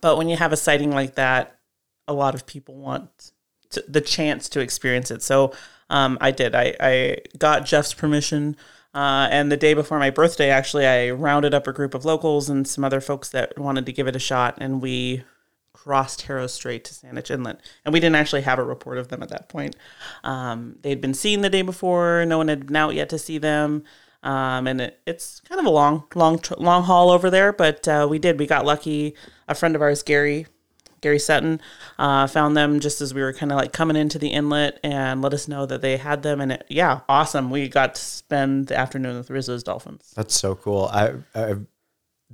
but 0.00 0.16
when 0.16 0.28
you 0.28 0.36
have 0.36 0.52
a 0.52 0.56
sighting 0.56 0.90
like 0.92 1.14
that, 1.16 1.58
a 2.06 2.12
lot 2.12 2.34
of 2.34 2.46
people 2.46 2.76
want 2.76 3.32
to, 3.70 3.84
the 3.88 4.00
chance 4.00 4.48
to 4.50 4.60
experience 4.60 5.10
it. 5.10 5.22
So 5.22 5.52
um, 5.90 6.18
I 6.20 6.30
did. 6.30 6.54
I, 6.54 6.74
I 6.78 7.16
got 7.38 7.64
Jeff's 7.64 7.94
permission. 7.94 8.56
Uh, 8.94 9.26
and 9.30 9.50
the 9.50 9.56
day 9.56 9.74
before 9.74 9.98
my 9.98 10.10
birthday, 10.10 10.50
actually, 10.50 10.86
I 10.86 11.10
rounded 11.10 11.52
up 11.52 11.66
a 11.66 11.72
group 11.72 11.94
of 11.94 12.04
locals 12.04 12.48
and 12.48 12.68
some 12.68 12.84
other 12.84 13.00
folks 13.00 13.28
that 13.30 13.58
wanted 13.58 13.86
to 13.86 13.92
give 13.92 14.06
it 14.06 14.14
a 14.14 14.20
shot. 14.20 14.56
And 14.58 14.80
we 14.80 15.24
crossed 15.74 16.22
Haro 16.22 16.46
Strait 16.46 16.84
to 16.84 16.94
Saanich 16.94 17.30
Inlet. 17.30 17.60
And 17.84 17.92
we 17.92 18.00
didn't 18.00 18.16
actually 18.16 18.40
have 18.42 18.58
a 18.58 18.64
report 18.64 18.96
of 18.96 19.08
them 19.08 19.22
at 19.22 19.28
that 19.28 19.50
point. 19.50 19.76
Um, 20.22 20.76
they'd 20.80 21.00
been 21.00 21.12
seen 21.12 21.42
the 21.42 21.50
day 21.50 21.60
before. 21.60 22.24
No 22.24 22.38
one 22.38 22.48
had 22.48 22.66
been 22.66 22.76
out 22.76 22.94
yet 22.94 23.10
to 23.10 23.18
see 23.18 23.36
them. 23.36 23.84
Um, 24.22 24.66
and 24.66 24.80
it, 24.80 25.00
it's 25.06 25.40
kind 25.40 25.60
of 25.60 25.66
a 25.66 25.70
long, 25.70 26.04
long, 26.14 26.40
long 26.56 26.84
haul 26.84 27.10
over 27.10 27.28
there, 27.28 27.52
but 27.52 27.86
uh, 27.86 28.06
we 28.08 28.18
did. 28.18 28.38
We 28.38 28.46
got 28.46 28.64
lucky. 28.64 29.14
A 29.48 29.54
friend 29.54 29.76
of 29.76 29.82
ours, 29.82 30.02
Gary, 30.02 30.46
Gary 31.02 31.18
Sutton, 31.18 31.60
uh, 31.98 32.26
found 32.26 32.56
them 32.56 32.80
just 32.80 33.02
as 33.02 33.12
we 33.12 33.20
were 33.20 33.34
kind 33.34 33.52
of 33.52 33.58
like 33.58 33.74
coming 33.74 33.96
into 33.96 34.18
the 34.18 34.28
inlet 34.28 34.80
and 34.82 35.20
let 35.20 35.34
us 35.34 35.46
know 35.46 35.66
that 35.66 35.82
they 35.82 35.98
had 35.98 36.22
them. 36.22 36.40
And 36.40 36.52
it, 36.52 36.64
yeah, 36.70 37.00
awesome. 37.06 37.50
We 37.50 37.68
got 37.68 37.96
to 37.96 38.00
spend 38.00 38.68
the 38.68 38.78
afternoon 38.78 39.18
with 39.18 39.28
Risso's 39.28 39.62
Dolphins. 39.62 40.14
That's 40.16 40.34
so 40.34 40.54
cool. 40.54 40.86
I, 40.90 41.12
I 41.34 41.56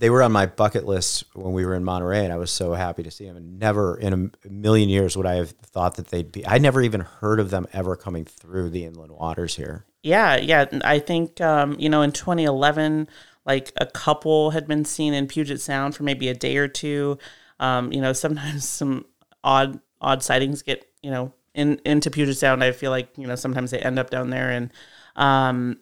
they 0.01 0.09
were 0.09 0.23
on 0.23 0.33
my 0.33 0.47
bucket 0.47 0.87
list 0.87 1.25
when 1.35 1.53
we 1.53 1.67
were 1.67 1.75
in 1.75 1.85
Monterey, 1.85 2.25
and 2.25 2.33
I 2.33 2.37
was 2.37 2.51
so 2.51 2.73
happy 2.73 3.03
to 3.03 3.11
see 3.11 3.27
them. 3.27 3.37
And 3.37 3.59
never 3.59 3.99
in 3.99 4.33
a 4.45 4.49
million 4.49 4.89
years 4.89 5.15
would 5.15 5.27
I 5.27 5.35
have 5.35 5.51
thought 5.51 5.97
that 5.97 6.09
they'd 6.09 6.33
be. 6.33 6.45
I 6.47 6.57
never 6.57 6.81
even 6.81 7.03
heard 7.03 7.39
of 7.39 7.51
them 7.51 7.67
ever 7.75 7.97
coming 7.97 8.25
through 8.25 8.71
the 8.71 8.87
inland 8.87 9.13
waters 9.13 9.57
here. 9.57 9.85
Yeah, 10.03 10.37
yeah. 10.37 10.65
I 10.83 11.01
think 11.01 11.43
um, 11.43 11.77
you 11.79 11.91
know 11.91 12.01
in 12.01 12.13
2011, 12.13 13.09
like 13.45 13.73
a 13.77 13.85
couple 13.85 14.53
had 14.53 14.67
been 14.67 14.87
seen 14.87 15.13
in 15.13 15.29
Puget 15.29 15.61
Sound 15.61 15.95
for 15.95 16.03
maybe 16.03 16.29
a 16.29 16.35
day 16.35 16.57
or 16.57 16.67
two. 16.67 17.19
Um, 17.61 17.93
you 17.93 18.01
know, 18.01 18.15
sometimes 18.15 18.67
some 18.69 19.05
odd 19.45 19.81
odd 20.01 20.23
sightings 20.23 20.63
get 20.63 20.91
you 21.03 21.11
know 21.11 21.35
in 21.55 21.79
into 21.85 22.11
Puget 22.11 22.39
Sound. 22.39 22.65
I 22.65 22.73
feel 22.73 22.91
like 22.91 23.11
you 23.19 23.27
know 23.27 23.37
sometimes 23.37 23.71
they 23.71 23.81
end 23.81 23.99
up 23.99 24.09
down 24.09 24.31
there, 24.31 24.51
and 24.51 24.73
um, 25.15 25.79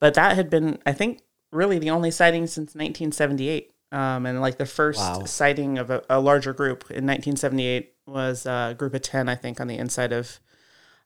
but 0.00 0.14
that 0.14 0.34
had 0.34 0.50
been 0.50 0.80
I 0.84 0.92
think 0.92 1.20
really 1.50 1.78
the 1.78 1.90
only 1.90 2.10
sighting 2.10 2.46
since 2.46 2.74
1978. 2.74 3.72
Um, 3.90 4.26
and 4.26 4.40
like 4.40 4.58
the 4.58 4.66
first 4.66 4.98
Wow. 5.00 5.24
sighting 5.24 5.78
of 5.78 5.90
a, 5.90 6.02
a 6.10 6.20
larger 6.20 6.52
group 6.52 6.82
in 6.90 7.06
1978 7.06 7.94
was 8.06 8.44
a 8.46 8.74
group 8.78 8.92
of 8.94 9.02
10, 9.02 9.28
I 9.28 9.34
think, 9.34 9.60
on 9.60 9.66
the 9.66 9.78
inside 9.78 10.12
of 10.12 10.40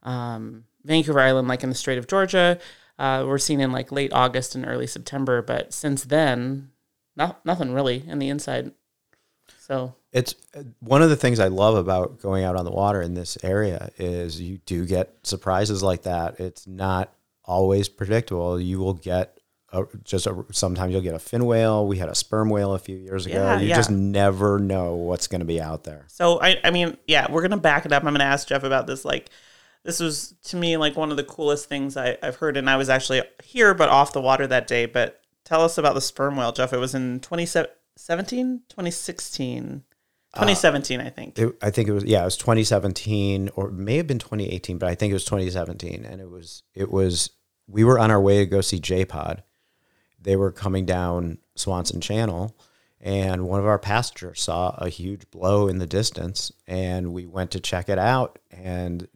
um, 0.03 0.65
Vancouver 0.85 1.21
Island, 1.21 1.47
like 1.49 1.63
in 1.63 1.69
the 1.69 1.75
Strait 1.77 1.99
of 1.99 2.07
Georgia. 2.09 2.59
Uh, 2.99 3.25
were 3.27 3.39
seen 3.39 3.61
in 3.61 3.73
like 3.73 3.91
late 3.91 4.13
August 4.13 4.55
and 4.55 4.67
early 4.67 4.87
September, 4.87 5.43
but 5.43 5.73
since 5.73 6.05
then, 6.05 6.71
not, 7.17 7.45
nothing 7.45 7.73
really 7.73 8.05
in 8.07 8.19
the 8.19 8.29
inside. 8.29 8.73
So 9.59 9.95
It's 10.13 10.35
one 10.81 11.03
of 11.03 11.09
the 11.09 11.17
things 11.17 11.41
I 11.41 11.49
love 11.49 11.75
about 11.77 12.21
going 12.21 12.45
out 12.45 12.55
on 12.57 12.65
the 12.65 12.71
water 12.71 13.01
in 13.01 13.15
this 13.15 13.39
area 13.43 13.91
is 13.97 14.41
you 14.41 14.59
do 14.67 14.87
get 14.87 15.15
surprises 15.23 15.83
like 15.83 16.03
that. 16.03 16.39
It's 16.39 16.67
not 16.67 17.13
always 17.45 17.89
predictable. 17.89 18.61
You 18.61 18.79
will 18.79 18.95
get 18.95 19.39
a, 19.73 19.85
just 20.05 20.27
a, 20.27 20.45
sometimes 20.53 20.93
you'll 20.93 21.03
get 21.03 21.15
a 21.15 21.19
fin 21.19 21.45
whale. 21.45 21.87
We 21.87 21.99
had 21.99 22.09
a 22.09 22.15
sperm 22.15 22.51
whale 22.51 22.75
a 22.75 22.79
few 22.79 22.97
years 22.97 23.27
ago. 23.27 23.37
Yeah, 23.37 23.59
you 23.59 23.69
yeah. 23.69 23.77
just 23.77 23.91
never 23.91 24.59
know 24.59 24.95
what's 24.95 25.27
going 25.27 25.41
to 25.41 25.47
be 25.47 25.61
out 25.61 25.85
there. 25.85 26.05
So 26.09 26.41
I, 26.41 26.61
I 26.63 26.71
mean, 26.71 26.97
yeah, 27.07 27.31
we're 27.31 27.43
gonna 27.43 27.57
back 27.57 27.87
it 27.87 27.93
up. 27.93 28.05
I'm 28.05 28.13
gonna 28.13 28.25
ask 28.25 28.49
Jeff 28.49 28.65
about 28.65 28.87
this. 28.87 29.05
Like, 29.05 29.31
this 29.83 29.99
was 29.99 30.35
to 30.45 30.57
me 30.57 30.77
like 30.77 30.97
one 30.97 31.11
of 31.11 31.17
the 31.17 31.25
coolest 31.25 31.69
things 31.69 31.97
I, 31.97 32.19
I've 32.23 32.37
heard, 32.37 32.57
and 32.57 32.69
I 32.69 32.77
was 32.77 32.89
actually 32.89 33.23
here 33.43 33.75
but 33.75 33.89
off 33.89 34.13
the 34.13 34.21
water 34.21 34.47
that 34.47 34.67
day. 34.67 34.87
But 34.87 35.21
tell 35.45 35.63
us 35.63 35.79
about 35.79 35.95
the 35.95 36.01
sperm 36.01 36.37
whale, 36.37 36.53
Jeff. 36.53 36.73
It 36.73 36.79
was 36.79 36.95
in 36.95 37.21
2017, 37.21 38.63
2016, 38.69 39.83
uh, 40.35 40.39
2017, 40.39 41.01
I 41.01 41.09
think. 41.09 41.39
It, 41.39 41.57
I 41.63 41.71
think 41.71 41.89
it 41.89 41.93
was 41.93 42.05
yeah, 42.05 42.23
it 42.23 42.27
was 42.27 42.37
2017 42.37 43.51
or 43.57 43.69
it 43.69 43.75
may 43.75 43.97
have 43.97 44.07
been 44.07 44.19
2018, 44.19 44.77
but 44.77 44.91
I 44.91 44.95
think 44.95 45.13
it 45.13 45.15
was 45.15 45.25
2017, 45.25 46.05
and 46.05 46.21
it 46.21 46.29
was 46.29 46.63
it 46.75 46.91
was 46.91 47.31
we 47.67 47.85
were 47.85 47.99
on 47.99 48.11
our 48.11 48.21
way 48.21 48.39
to 48.41 48.47
go 48.47 48.61
see 48.61 48.79
J 48.79 49.07
Pod. 49.07 49.43
They 50.23 50.37
were 50.37 50.53
coming 50.53 50.87
down 50.87 51.39
Swanson 51.55 52.01
Channel, 52.01 52.57
and 53.01 53.49
one 53.49 53.61
of 53.61 53.67
our 53.67 53.79
passengers 53.79 54.41
saw 54.41 54.75
a 54.79 54.89
huge 54.89 55.31
blow 55.31 55.69
in 55.69 55.79
the 55.79 55.87
distance, 55.87 56.53
and 56.67 57.13
we 57.13 57.27
went 57.27 57.51
to 57.53 57.61
check 57.61 57.89
it 57.89 57.99
out. 57.99 58.39
And 58.51 59.09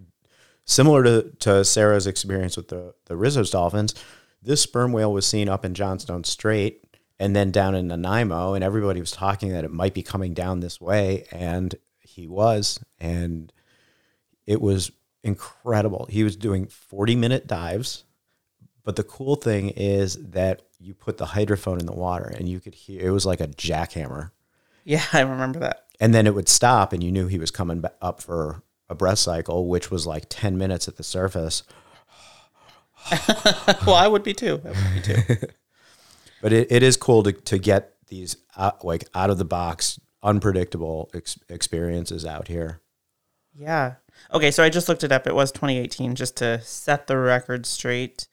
similar 0.64 1.04
to, 1.04 1.30
to 1.40 1.64
Sara's 1.64 2.06
experience 2.06 2.56
with 2.56 2.68
the 2.68 2.94
the 3.06 3.14
Risso's 3.14 3.50
dolphins, 3.50 3.94
this 4.42 4.60
sperm 4.60 4.92
whale 4.92 5.12
was 5.12 5.26
seen 5.26 5.48
up 5.48 5.64
in 5.64 5.74
Johnstone 5.74 6.24
Strait 6.24 6.82
and 7.18 7.34
then 7.34 7.50
down 7.50 7.74
in 7.74 7.88
Nanaimo, 7.88 8.54
and 8.54 8.62
everybody 8.62 9.00
was 9.00 9.10
talking 9.10 9.52
that 9.52 9.64
it 9.64 9.70
might 9.70 9.94
be 9.94 10.02
coming 10.02 10.34
down 10.34 10.60
this 10.60 10.80
way, 10.80 11.24
and 11.32 11.74
he 11.98 12.26
was, 12.26 12.78
and 12.98 13.52
it 14.46 14.60
was 14.60 14.92
incredible. 15.22 16.06
He 16.10 16.24
was 16.24 16.36
doing 16.36 16.66
40 16.66 17.16
minute 17.16 17.46
dives, 17.46 18.04
but 18.86 18.96
the 18.96 19.02
cool 19.04 19.36
thing 19.36 19.68
is 19.70 20.16
that 20.30 20.62
you 20.80 20.94
put 20.94 21.18
the 21.18 21.26
hydrophone 21.26 21.78
in 21.80 21.84
the 21.86 21.92
water 21.92 22.24
and 22.38 22.48
you 22.48 22.60
could 22.60 22.74
hear 22.74 23.06
it 23.06 23.10
was 23.10 23.26
like 23.26 23.40
a 23.40 23.48
jackhammer, 23.48 24.30
Yeah, 24.84 25.02
I 25.12 25.20
remember 25.20 25.58
that. 25.58 25.84
and 26.00 26.14
then 26.14 26.26
it 26.26 26.34
would 26.34 26.48
stop, 26.48 26.92
and 26.94 27.02
you 27.04 27.12
knew 27.12 27.26
he 27.26 27.38
was 27.38 27.50
coming 27.50 27.84
up 28.00 28.22
for 28.22 28.62
a 28.88 28.94
breath 28.94 29.18
cycle, 29.18 29.66
which 29.68 29.90
was 29.90 30.06
like 30.06 30.26
10 30.30 30.56
minutes 30.56 30.86
at 30.88 30.96
the 30.96 31.02
surface. 31.02 31.62
well, 33.86 33.94
I 33.96 34.08
would 34.08 34.22
be 34.22 34.34
too. 34.34 34.60
I 34.64 34.68
would 34.68 34.94
be 34.94 35.00
too. 35.02 35.46
but 36.42 36.52
it, 36.52 36.70
it 36.70 36.82
is 36.82 36.96
cool 36.96 37.22
to, 37.24 37.32
to 37.32 37.58
get 37.58 37.94
these 38.08 38.36
out, 38.56 38.84
like 38.84 39.04
out 39.14 39.30
of 39.30 39.38
the 39.38 39.44
box 39.44 40.00
unpredictable 40.22 41.10
ex- 41.14 41.38
experiences 41.48 42.24
out 42.26 42.48
here 42.48 42.80
Yeah. 43.56 43.94
Okay, 44.32 44.50
so 44.50 44.62
I 44.64 44.70
just 44.70 44.88
looked 44.88 45.04
it 45.04 45.12
up. 45.12 45.26
It 45.26 45.34
was 45.34 45.52
2018, 45.52 46.14
just 46.14 46.36
to 46.38 46.60
set 46.62 47.06
the 47.06 47.16
record 47.18 47.66
straight. 47.66 48.26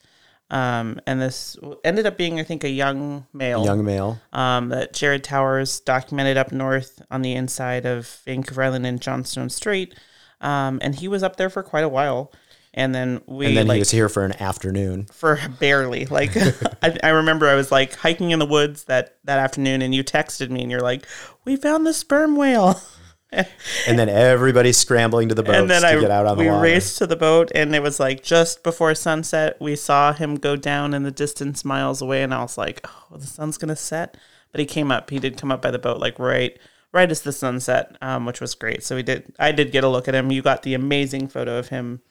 Um, 0.49 0.99
and 1.07 1.21
this 1.21 1.57
ended 1.83 2.05
up 2.05 2.17
being, 2.17 2.39
I 2.39 2.43
think, 2.43 2.63
a 2.63 2.69
young 2.69 3.25
male. 3.33 3.65
young 3.65 3.83
male 3.83 4.19
um, 4.33 4.69
that 4.69 4.93
Jared 4.93 5.23
Towers 5.23 5.79
documented 5.79 6.37
up 6.37 6.51
north 6.51 7.01
on 7.09 7.21
the 7.21 7.33
inside 7.33 7.85
of 7.85 8.07
Vancouver 8.25 8.63
Island 8.63 8.85
and 8.85 9.01
Johnstone 9.01 9.49
Strait. 9.49 9.95
Um, 10.41 10.79
and 10.81 10.95
he 10.95 11.07
was 11.07 11.23
up 11.23 11.37
there 11.37 11.49
for 11.49 11.63
quite 11.63 11.83
a 11.83 11.89
while. 11.89 12.31
And 12.75 12.93
then 12.93 13.21
we 13.27 13.47
and 13.47 13.57
then 13.57 13.67
like 13.67 13.75
he 13.75 13.81
was 13.81 13.91
here 13.91 14.09
for 14.09 14.25
an 14.25 14.33
afternoon 14.41 15.05
for 15.05 15.39
barely 15.59 16.07
like 16.07 16.35
I, 16.81 16.97
I 17.03 17.09
remember 17.09 17.47
I 17.47 17.53
was 17.53 17.71
like 17.71 17.93
hiking 17.93 18.31
in 18.31 18.39
the 18.39 18.47
woods 18.47 18.85
that 18.85 19.17
that 19.25 19.37
afternoon 19.37 19.83
and 19.83 19.93
you 19.93 20.03
texted 20.03 20.49
me 20.49 20.63
and 20.63 20.71
you're 20.71 20.81
like 20.81 21.05
we 21.45 21.55
found 21.55 21.85
the 21.85 21.93
sperm 21.93 22.35
whale 22.35 22.81
and 23.87 23.99
then 23.99 24.09
everybody's 24.09 24.77
scrambling 24.77 25.29
to 25.29 25.35
the 25.35 25.43
boat 25.43 25.55
and 25.55 25.69
then 25.69 25.81
to 25.81 25.87
I 25.87 25.99
get 25.99 26.11
out 26.11 26.25
on 26.25 26.37
the 26.37 26.43
we 26.43 26.49
water. 26.49 26.61
raced 26.61 26.97
to 26.99 27.07
the 27.07 27.15
boat 27.15 27.51
and 27.55 27.75
it 27.75 27.81
was 27.81 27.99
like 27.99 28.23
just 28.23 28.63
before 28.63 28.93
sunset 28.95 29.57
we 29.59 29.75
saw 29.75 30.13
him 30.13 30.35
go 30.35 30.55
down 30.55 30.93
in 30.93 31.03
the 31.03 31.11
distance 31.11 31.65
miles 31.65 32.01
away 32.01 32.23
and 32.23 32.33
I 32.33 32.41
was 32.41 32.57
like 32.57 32.85
oh 32.85 33.17
the 33.17 33.27
sun's 33.27 33.57
gonna 33.57 33.75
set. 33.75 34.17
But 34.51 34.59
he 34.59 34.65
came 34.65 34.91
up 34.91 35.09
he 35.09 35.19
did 35.19 35.37
come 35.37 35.51
up 35.51 35.61
by 35.61 35.71
the 35.71 35.79
boat 35.79 35.99
like 35.99 36.19
right 36.19 36.57
right 36.91 37.09
as 37.09 37.21
the 37.21 37.31
sunset, 37.31 37.97
um, 38.01 38.25
which 38.25 38.39
was 38.39 38.53
great. 38.53 38.83
So 38.83 38.95
we 38.95 39.03
did 39.03 39.33
I 39.39 39.51
did 39.51 39.71
get 39.71 39.83
a 39.83 39.89
look 39.89 40.07
at 40.07 40.15
him. 40.15 40.31
You 40.31 40.41
got 40.41 40.61
the 40.63 40.75
amazing 40.75 41.27
photo 41.27 41.57
of 41.57 41.69
him 41.69 42.01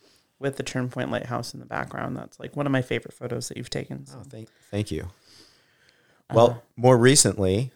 with 0.43 0.57
the 0.57 0.65
Turnpoint 0.65 1.11
Lighthouse 1.11 1.55
in 1.55 1.61
the 1.61 1.67
background. 1.67 2.17
That's 2.17 2.39
like 2.41 2.57
one 2.57 2.67
of 2.67 2.73
my 2.73 2.83
favorite 2.83 3.15
photos 3.15 3.49
that 3.49 3.57
you've 3.57 3.71
taken 3.71 4.05
so. 4.05 4.19
Oh, 4.19 4.25
thank, 4.29 4.49
thank 4.71 4.91
you. 4.91 5.09
Well, 6.35 6.63
more 6.77 6.97
recently, 6.97 7.73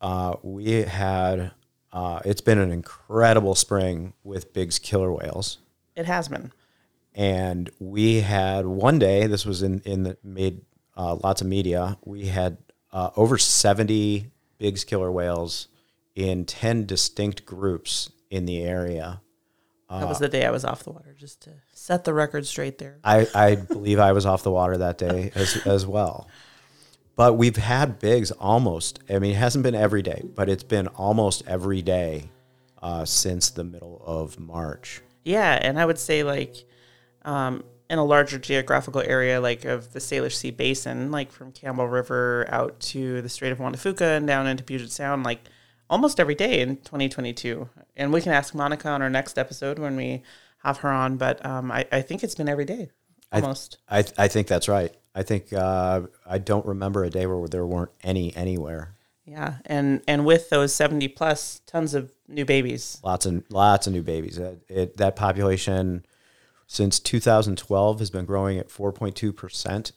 uh, 0.00 0.34
we 0.42 0.82
had, 0.82 1.52
uh, 1.94 2.20
it's 2.24 2.40
been 2.40 2.58
an 2.58 2.72
incredible 2.72 3.54
spring 3.54 4.12
with 4.24 4.52
Bigg's 4.52 4.78
killer 4.80 5.12
whales. 5.12 5.58
it 5.94 6.06
has 6.06 6.28
been 6.28 6.52
And 7.14 7.70
we 7.78 8.20
had 8.20 8.66
one 8.66 8.98
day, 8.98 9.28
this 9.28 9.46
was 9.46 9.62
in, 9.62 9.80
in 9.84 10.02
the, 10.02 10.18
made 10.24 10.62
uh, 10.96 11.14
lots 11.22 11.40
of 11.40 11.46
media, 11.46 11.96
we 12.04 12.26
had 12.26 12.58
uh, 12.92 13.10
over 13.16 13.38
70 13.38 14.26
Bigg's 14.58 14.82
killer 14.82 15.10
whales 15.10 15.68
in 16.16 16.44
10 16.44 16.84
distinct 16.84 17.46
groups 17.46 18.10
in 18.28 18.44
the 18.44 18.62
area. 18.62 19.20
That 19.88 20.08
was 20.08 20.18
the 20.18 20.28
day 20.28 20.44
I 20.44 20.50
was 20.50 20.64
off 20.64 20.82
the 20.82 20.90
water, 20.90 21.14
just 21.16 21.42
to 21.42 21.50
set 21.72 22.02
the 22.02 22.12
record 22.12 22.46
straight 22.46 22.78
there. 22.78 22.98
I, 23.04 23.28
I 23.32 23.54
believe 23.54 24.00
I 24.00 24.10
was 24.10 24.26
off 24.26 24.42
the 24.42 24.50
water 24.50 24.76
that 24.78 24.98
day 24.98 25.30
as, 25.36 25.56
as 25.66 25.86
well. 25.86 26.28
But 27.16 27.34
we've 27.34 27.56
had 27.56 27.98
Biggs 28.00 28.32
almost, 28.32 29.00
I 29.08 29.18
mean, 29.18 29.32
it 29.32 29.36
hasn't 29.36 29.62
been 29.62 29.74
every 29.74 30.02
day, 30.02 30.22
but 30.34 30.48
it's 30.48 30.64
been 30.64 30.88
almost 30.88 31.44
every 31.46 31.80
day 31.80 32.30
uh, 32.82 33.04
since 33.04 33.50
the 33.50 33.64
middle 33.64 34.02
of 34.04 34.38
March. 34.38 35.00
Yeah, 35.24 35.58
and 35.60 35.78
I 35.78 35.86
would 35.86 35.98
say 35.98 36.22
like 36.22 36.64
um, 37.22 37.64
in 37.88 37.98
a 37.98 38.04
larger 38.04 38.38
geographical 38.38 39.00
area, 39.00 39.40
like 39.40 39.64
of 39.64 39.92
the 39.92 40.00
Salish 40.00 40.34
Sea 40.34 40.50
Basin, 40.50 41.10
like 41.10 41.30
from 41.30 41.52
Campbell 41.52 41.88
River 41.88 42.46
out 42.48 42.78
to 42.80 43.22
the 43.22 43.28
Strait 43.28 43.52
of 43.52 43.60
Juan 43.60 43.72
de 43.72 43.78
Fuca 43.78 44.16
and 44.16 44.26
down 44.26 44.46
into 44.46 44.64
Puget 44.64 44.90
Sound, 44.90 45.24
like 45.24 45.40
almost 45.88 46.18
every 46.18 46.34
day 46.34 46.60
in 46.60 46.76
2022. 46.78 47.68
And 47.96 48.12
we 48.12 48.20
can 48.20 48.32
ask 48.32 48.54
Monika 48.54 48.86
on 48.86 49.02
our 49.02 49.10
next 49.10 49.38
episode 49.38 49.78
when 49.78 49.96
we 49.96 50.22
have 50.58 50.78
her 50.78 50.90
on, 50.90 51.16
but 51.16 51.44
um, 51.44 51.70
I, 51.70 51.86
I 51.92 52.02
think 52.02 52.24
it's 52.24 52.34
been 52.34 52.48
every 52.48 52.64
day 52.64 52.90
almost. 53.32 53.78
I, 53.88 54.04
I 54.18 54.28
think 54.28 54.46
that's 54.46 54.68
right. 54.68 54.94
I 55.14 55.22
think 55.22 55.52
uh, 55.52 56.02
I 56.26 56.38
don't 56.38 56.66
remember 56.66 57.04
a 57.04 57.10
day 57.10 57.26
where 57.26 57.46
there 57.48 57.66
weren't 57.66 57.92
any 58.02 58.34
anywhere. 58.34 58.96
yeah, 59.24 59.58
and 59.66 60.02
and 60.08 60.26
with 60.26 60.50
those 60.50 60.74
70 60.74 61.08
plus 61.08 61.60
tons 61.66 61.94
of 61.94 62.12
new 62.28 62.44
babies. 62.44 63.00
Lots 63.04 63.26
and 63.26 63.44
lots 63.48 63.86
of 63.86 63.92
new 63.92 64.02
babies. 64.02 64.38
It, 64.38 64.64
it, 64.68 64.96
that 64.96 65.14
population 65.16 66.04
since 66.66 66.98
2012 66.98 67.98
has 67.98 68.10
been 68.10 68.24
growing 68.24 68.58
at 68.58 68.68
4.2 68.68 69.34
percent 69.36 69.92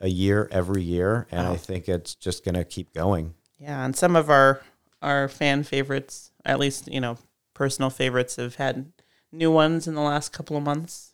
a 0.00 0.08
year 0.08 0.48
every 0.52 0.82
year, 0.82 1.26
and 1.30 1.46
I 1.48 1.56
think 1.56 1.88
it's 1.88 2.14
just 2.14 2.44
going 2.44 2.54
to 2.54 2.64
keep 2.64 2.94
going. 2.94 3.34
Yeah, 3.58 3.84
and 3.84 3.96
some 3.96 4.14
of 4.16 4.30
our 4.30 4.62
our 5.02 5.28
fan 5.28 5.64
favorites, 5.64 6.30
at 6.44 6.58
least 6.60 6.86
you 6.92 7.00
know, 7.00 7.18
personal 7.54 7.90
favorites, 7.90 8.36
have 8.36 8.56
had 8.56 8.92
new 9.32 9.50
ones 9.50 9.88
in 9.88 9.94
the 9.94 10.00
last 10.00 10.32
couple 10.32 10.56
of 10.56 10.62
months. 10.62 11.12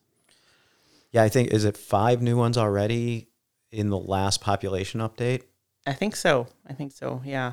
Yeah, 1.12 1.22
I 1.22 1.30
think 1.30 1.52
is 1.52 1.64
it 1.64 1.76
five 1.76 2.20
new 2.20 2.36
ones 2.36 2.58
already 2.58 3.28
in 3.70 3.90
the 3.90 3.98
last 3.98 4.40
population 4.40 5.00
update. 5.00 5.42
I 5.86 5.92
think 5.92 6.16
so. 6.16 6.48
I 6.66 6.72
think 6.72 6.92
so. 6.92 7.22
Yeah. 7.24 7.52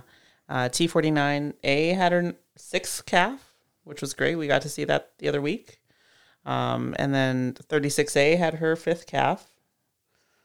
Uh, 0.50 0.70
T49A 0.70 1.96
had 1.96 2.12
her 2.12 2.36
sixth 2.56 3.06
calf, 3.06 3.54
which 3.84 4.02
was 4.02 4.14
great. 4.14 4.36
We 4.36 4.48
got 4.48 4.62
to 4.64 4.70
see 4.70 4.84
that 4.86 5.12
the 5.20 5.28
other 5.30 5.42
week. 5.42 5.80
Um, 6.46 6.96
and 7.00 7.14
then 7.14 7.54
36A 7.54 8.38
had 8.38 8.56
her 8.56 8.76
fifth 8.76 9.08
calf. 9.08 9.50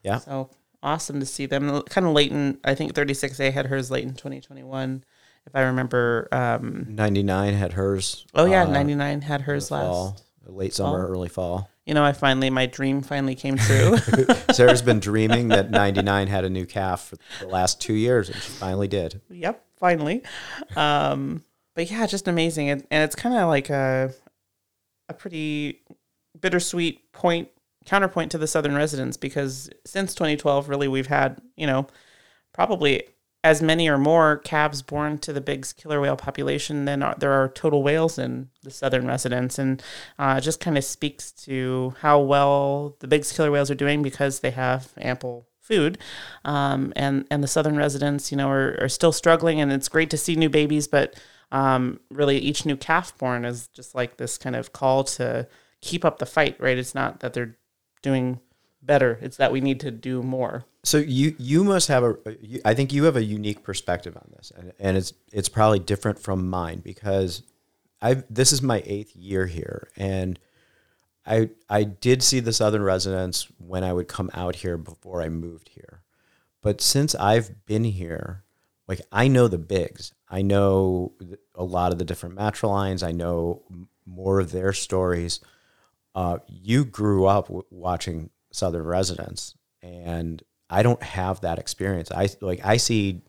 Yeah. 0.03 0.19
So 0.19 0.51
awesome 0.83 1.21
to 1.21 1.27
see 1.27 1.47
them. 1.47 1.83
Kind 1.83 2.07
of 2.07 2.13
late 2.13 2.31
in, 2.31 2.59
I 2.65 2.75
think 2.75 2.95
36A 2.95 3.53
had 3.53 3.67
hers 3.67 3.91
late 3.91 4.05
in 4.05 4.15
2021, 4.15 5.05
if 5.47 5.57
I 5.57 5.63
remember. 5.63 6.29
Um, 6.31 6.87
99 6.89 7.55
had 7.55 7.73
hers. 7.73 8.27
oh 8.35 8.45
yeah, 8.45 8.63
uh, 8.63 8.71
99 8.71 9.23
had 9.23 9.43
hers 9.43 9.71
last. 9.71 9.83
fall, 9.83 10.21
late 10.53 10.75
summer, 10.75 11.07
early 11.07 11.29
fall. 11.29 11.71
You 11.85 11.95
know, 11.95 12.05
I 12.05 12.13
finally 12.13 12.51
my 12.51 12.67
dream 12.67 13.03
finally 13.03 13.35
came 13.35 13.57
true. 13.57 13.97
Sara's 14.53 14.83
been 14.83 15.01
dreaming 15.01 15.49
that 15.49 15.71
99 15.71 16.27
had 16.29 16.45
a 16.45 16.51
new 16.51 16.67
calf 16.67 17.15
for 17.15 17.45
the 17.45 17.51
last 17.51 17.81
two 17.81 17.95
years, 17.95 18.29
and 18.29 18.41
she 18.41 18.51
finally 18.53 18.89
did. 18.89 19.21
yep, 19.31 19.65
finally. 19.79 20.23
Um, 20.77 21.43
but 21.75 21.91
yeah, 21.91 22.07
just 22.07 22.29
amazing, 22.29 22.71
and, 22.71 22.87
and 22.91 23.05
it's 23.05 23.15
kind 23.15 23.35
of 23.35 23.49
like 23.49 23.71
a 23.71 24.13
a 25.09 25.15
pretty 25.15 25.81
bittersweet 26.39 27.11
point 27.13 27.49
counterpoint 27.87 28.31
to 28.31 28.39
the 28.39 28.47
southern 28.47 28.75
residents 28.75 29.17
because 29.17 29.71
since 29.87 30.15
2012, 30.15 30.69
really 30.69 30.89
we've 30.89 31.07
had 31.07 31.41
you 31.57 31.67
know 31.67 31.87
probably 32.53 33.05
as 33.49 33.63
many 33.63 33.89
or 33.89 33.97
more 33.97 34.37
calves 34.37 34.83
born 34.83 35.17
to 35.17 35.33
the 35.33 35.41
Biggs 35.41 35.73
killer 35.73 36.03
whale 36.03 36.17
population 36.17 36.85
than 36.85 37.03
are, 37.03 37.15
there 37.19 37.33
are 37.33 37.49
total 37.49 37.83
whales 37.83 38.19
in 38.19 38.51
the 38.63 38.71
southern 38.71 39.07
residents, 39.07 39.59
and 39.59 39.83
uh, 40.19 40.39
just 40.39 40.61
kind 40.61 40.77
of 40.77 40.85
speaks 40.85 41.33
to 41.33 41.95
how 42.01 42.21
well 42.21 42.95
the 43.01 43.09
Biggs 43.09 43.33
killer 43.33 43.51
whales 43.51 43.71
are 43.71 43.75
doing 43.75 44.03
because 44.03 44.41
they 44.41 44.51
have 44.51 44.93
ample 44.99 45.47
food, 45.63 45.97
um, 46.45 46.93
and 46.95 47.27
and 47.31 47.43
the 47.43 47.49
southern 47.49 47.79
residents, 47.79 48.31
you 48.31 48.37
know, 48.37 48.51
are, 48.51 48.77
are 48.83 48.89
still 48.89 49.13
struggling, 49.13 49.63
and 49.63 49.73
it's 49.73 49.89
great 49.89 50.11
to 50.11 50.19
see 50.19 50.37
new 50.37 50.51
babies, 50.51 50.87
but 50.87 51.19
um, 51.51 52.01
really 52.11 52.37
each 52.37 52.67
new 52.67 52.77
calf 52.77 53.17
born 53.17 53.47
is 53.47 53.69
just 53.69 53.95
like 53.95 54.19
this 54.19 54.37
kind 54.37 54.57
of 54.57 54.75
call 54.75 55.05
to 55.05 55.49
keep 55.81 56.05
up 56.05 56.19
the 56.19 56.27
fight, 56.27 56.61
right? 56.61 56.77
It's 56.77 56.95
not 56.95 57.21
that 57.21 57.33
they're 57.33 57.57
doing 58.03 58.41
better; 58.83 59.19
it's 59.23 59.39
that 59.39 59.53
we 59.53 59.63
need 59.63 59.81
to 59.81 59.91
do 59.91 60.23
more. 60.23 60.67
So 60.89 60.97
you 60.97 61.35
you 61.39 61.65
must 61.65 61.89
have 61.89 62.03
a 62.03 62.17
you- 62.41 62.63
I 62.65 62.73
think 62.73 62.95
you 62.95 63.05
have 63.05 63.17
a 63.17 63.23
unique 63.23 63.63
perspective 63.63 64.17
on 64.17 64.33
this, 64.35 64.51
and, 64.57 64.73
and 64.79 64.97
it's 64.97 65.13
it's 65.31 65.49
probably 65.51 65.81
different 65.81 66.19
from 66.19 66.49
mine 66.49 66.81
because 66.81 67.43
I 68.01 68.23
this 68.31 68.53
is 68.53 68.63
my 68.63 68.83
eighth 68.87 69.15
year 69.15 69.45
here, 69.45 69.91
and 69.99 70.39
I 71.27 71.51
I 71.69 71.85
did 71.85 72.23
see 72.23 72.41
the 72.41 72.55
southern 72.55 72.83
residents 72.83 73.49
when 73.59 73.85
I 73.85 73.93
would 73.93 74.09
come 74.09 74.31
out 74.33 74.57
here 74.57 74.79
before 74.79 75.21
I 75.21 75.29
moved 75.29 75.69
here, 75.69 76.01
but 76.63 76.81
since 76.81 77.15
I've 77.15 77.67
been 77.67 77.85
here, 77.85 78.45
like 78.87 79.03
I 79.13 79.29
know 79.29 79.47
the 79.47 79.59
Biggs, 79.59 80.15
I 80.31 80.41
know 80.41 81.13
a 81.55 81.65
lot 81.65 81.93
of 81.93 81.99
the 81.99 82.07
different 82.07 82.35
matrilines, 82.35 83.03
I 83.07 83.13
know 83.13 83.63
more 84.07 84.41
of 84.41 84.53
their 84.53 84.73
stories. 84.73 85.41
Uh, 86.15 86.39
you 86.49 86.87
grew 86.87 87.27
up 87.27 87.49
w- 87.49 87.67
watching 87.71 88.31
Southern 88.53 88.85
residents, 88.87 89.55
and 89.83 90.43
I 90.71 90.83
don't 90.83 91.03
have 91.03 91.41
that 91.43 91.59
experience. 91.59 92.11
I 92.11 92.29
like 92.41 92.61
I 92.65 92.77
see 92.77 93.23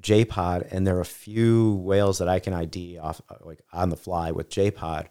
J 0.00 0.24
Pod, 0.24 0.66
and 0.70 0.86
there 0.86 0.96
are 0.96 1.00
a 1.00 1.04
few 1.06 1.74
whales 1.74 2.18
that 2.18 2.28
I 2.28 2.38
can 2.38 2.52
ID 2.52 2.98
off 2.98 3.20
uh, 3.28 3.36
like 3.40 3.60
on 3.72 3.90
the 3.90 3.96
fly 3.96 4.30
with 4.30 4.48
J 4.48 4.70
Pod, 4.70 5.08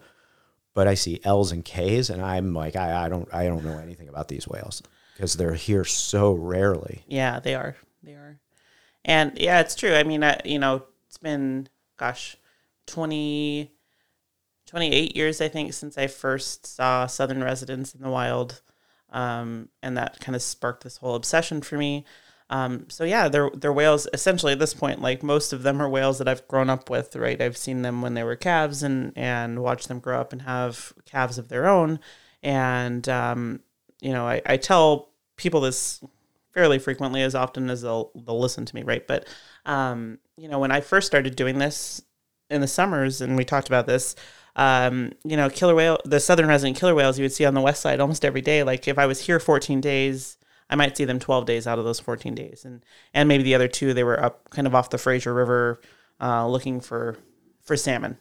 but 0.74 0.88
I 0.88 0.93
see 0.93 1.19
L's 1.24 1.51
and 1.51 1.63
K's, 1.65 2.09
and 2.09 2.21
I'm 2.21 2.53
like 2.53 2.75
I, 2.75 3.05
I 3.05 3.09
don't 3.09 3.27
I 3.33 3.45
don't 3.45 3.65
know 3.65 3.79
anything 3.79 4.07
about 4.09 4.27
these 4.27 4.47
whales 4.47 4.81
because 5.17 5.33
they're 5.33 5.55
here 5.55 5.83
so 5.83 6.33
rarely. 6.33 7.03
Yeah, 7.07 7.39
they 7.39 7.55
are. 7.55 7.75
They 8.03 8.13
are. 8.13 8.39
And 9.03 9.38
yeah, 9.39 9.62
it's 9.62 9.74
true. 9.74 9.95
I 9.95 10.03
mean, 10.03 10.24
I, 10.24 10.39
you 10.45 10.59
know, 10.59 10.83
it's 11.07 11.17
been, 11.17 11.69
gosh, 11.97 12.38
20, 12.86 13.71
28 14.67 15.15
years, 15.15 15.41
I 15.41 15.47
think, 15.47 15.74
since 15.74 15.97
I 15.97 16.05
first 16.07 16.67
saw 16.67 17.07
Southern 17.07 17.43
residents 17.43 17.95
in 17.95 18.01
the 18.01 18.09
wild. 18.09 18.62
Um, 19.12 19.70
and 19.82 19.98
that 19.98 20.20
kind 20.20 20.36
of 20.36 20.42
sparked 20.42 20.84
this 20.84 20.98
whole 20.98 21.16
obsession 21.16 21.62
for 21.62 21.78
me. 21.78 22.06
Um, 22.50 22.86
so 22.90 23.04
yeah, 23.04 23.28
they're, 23.28 23.50
they're 23.54 23.74
whales 23.74 24.08
essentially 24.14 24.54
at 24.54 24.60
this 24.60 24.74
point, 24.74 25.02
like 25.02 25.22
most 25.22 25.52
of 25.52 25.64
them 25.64 25.82
are 25.82 25.90
whales 25.90 26.18
that 26.18 26.28
I've 26.28 26.48
grown 26.48 26.70
up 26.70 26.90
with, 26.90 27.16
right? 27.16 27.42
I've 27.42 27.58
seen 27.58 27.82
them 27.82 28.02
when 28.02 28.14
they 28.14 28.24
were 28.24 28.36
calves 28.36 28.84
and, 28.84 29.12
and 29.16 29.62
watched 29.62 29.88
them 29.88 30.00
grow 30.00 30.22
up 30.22 30.32
and 30.32 30.43
have 30.43 30.93
calves 31.06 31.38
of 31.38 31.50
their 31.50 31.67
own. 31.67 32.00
And, 32.41 33.08
um, 33.10 33.62
you 34.00 34.13
know, 34.13 34.28
I, 34.28 34.41
I 34.46 34.58
tell 34.58 35.10
people 35.36 35.62
this 35.62 36.02
fairly 36.58 36.80
frequently 36.80 37.22
as 37.22 37.36
often 37.36 37.70
as 37.70 37.84
they'll 37.84 38.12
they'll 38.15 38.39
listen 38.39 38.65
to 38.65 38.76
me, 38.76 38.82
right? 38.82 39.06
But 39.06 39.28
um, 39.65 40.17
you 40.38 40.48
know, 40.48 40.58
when 40.58 40.72
I 40.72 40.82
first 40.82 41.06
started 41.06 41.36
doing 41.36 41.60
this 41.60 42.02
in 42.50 42.62
the 42.62 42.67
summers, 42.67 43.22
and 43.22 43.38
we 43.38 43.46
talked 43.46 43.67
about 43.67 43.86
this, 43.86 44.15
um, 44.58 45.13
you 45.24 45.38
know, 45.38 45.50
killer 45.50 45.76
whale, 45.76 46.00
the 46.04 46.20
southern 46.20 46.48
resident 46.48 46.78
killer 46.78 46.96
whales 46.96 47.17
you 47.17 47.24
would 47.24 47.32
see 47.32 47.46
on 47.46 47.54
the 47.54 47.62
west 47.62 47.82
side 47.82 48.00
almost 48.00 48.26
every 48.26 48.41
day. 48.41 48.63
Like 48.63 48.88
if 48.88 48.98
I 48.98 49.06
was 49.06 49.22
here 49.22 49.39
14 49.39 49.80
days, 49.80 50.38
I 50.70 50.76
might 50.76 50.98
see 50.98 51.06
them 51.06 51.20
12 51.20 51.46
days 51.46 51.67
out 51.67 51.80
of 51.80 51.86
those 51.86 52.00
14 52.00 52.36
days, 52.36 52.65
and 52.65 52.84
and 53.13 53.30
maybe 53.30 53.43
the 53.43 53.56
other 53.56 53.70
two 53.70 53.93
they 53.93 54.04
were 54.04 54.22
up 54.22 54.50
kind 54.50 54.67
of 54.67 54.76
off 54.76 54.89
the 54.89 54.98
Fraser 54.98 55.34
River, 55.34 55.80
uh, 56.20 56.48
looking 56.48 56.82
for 56.82 57.17
for 57.62 57.78
salmon. 57.78 58.17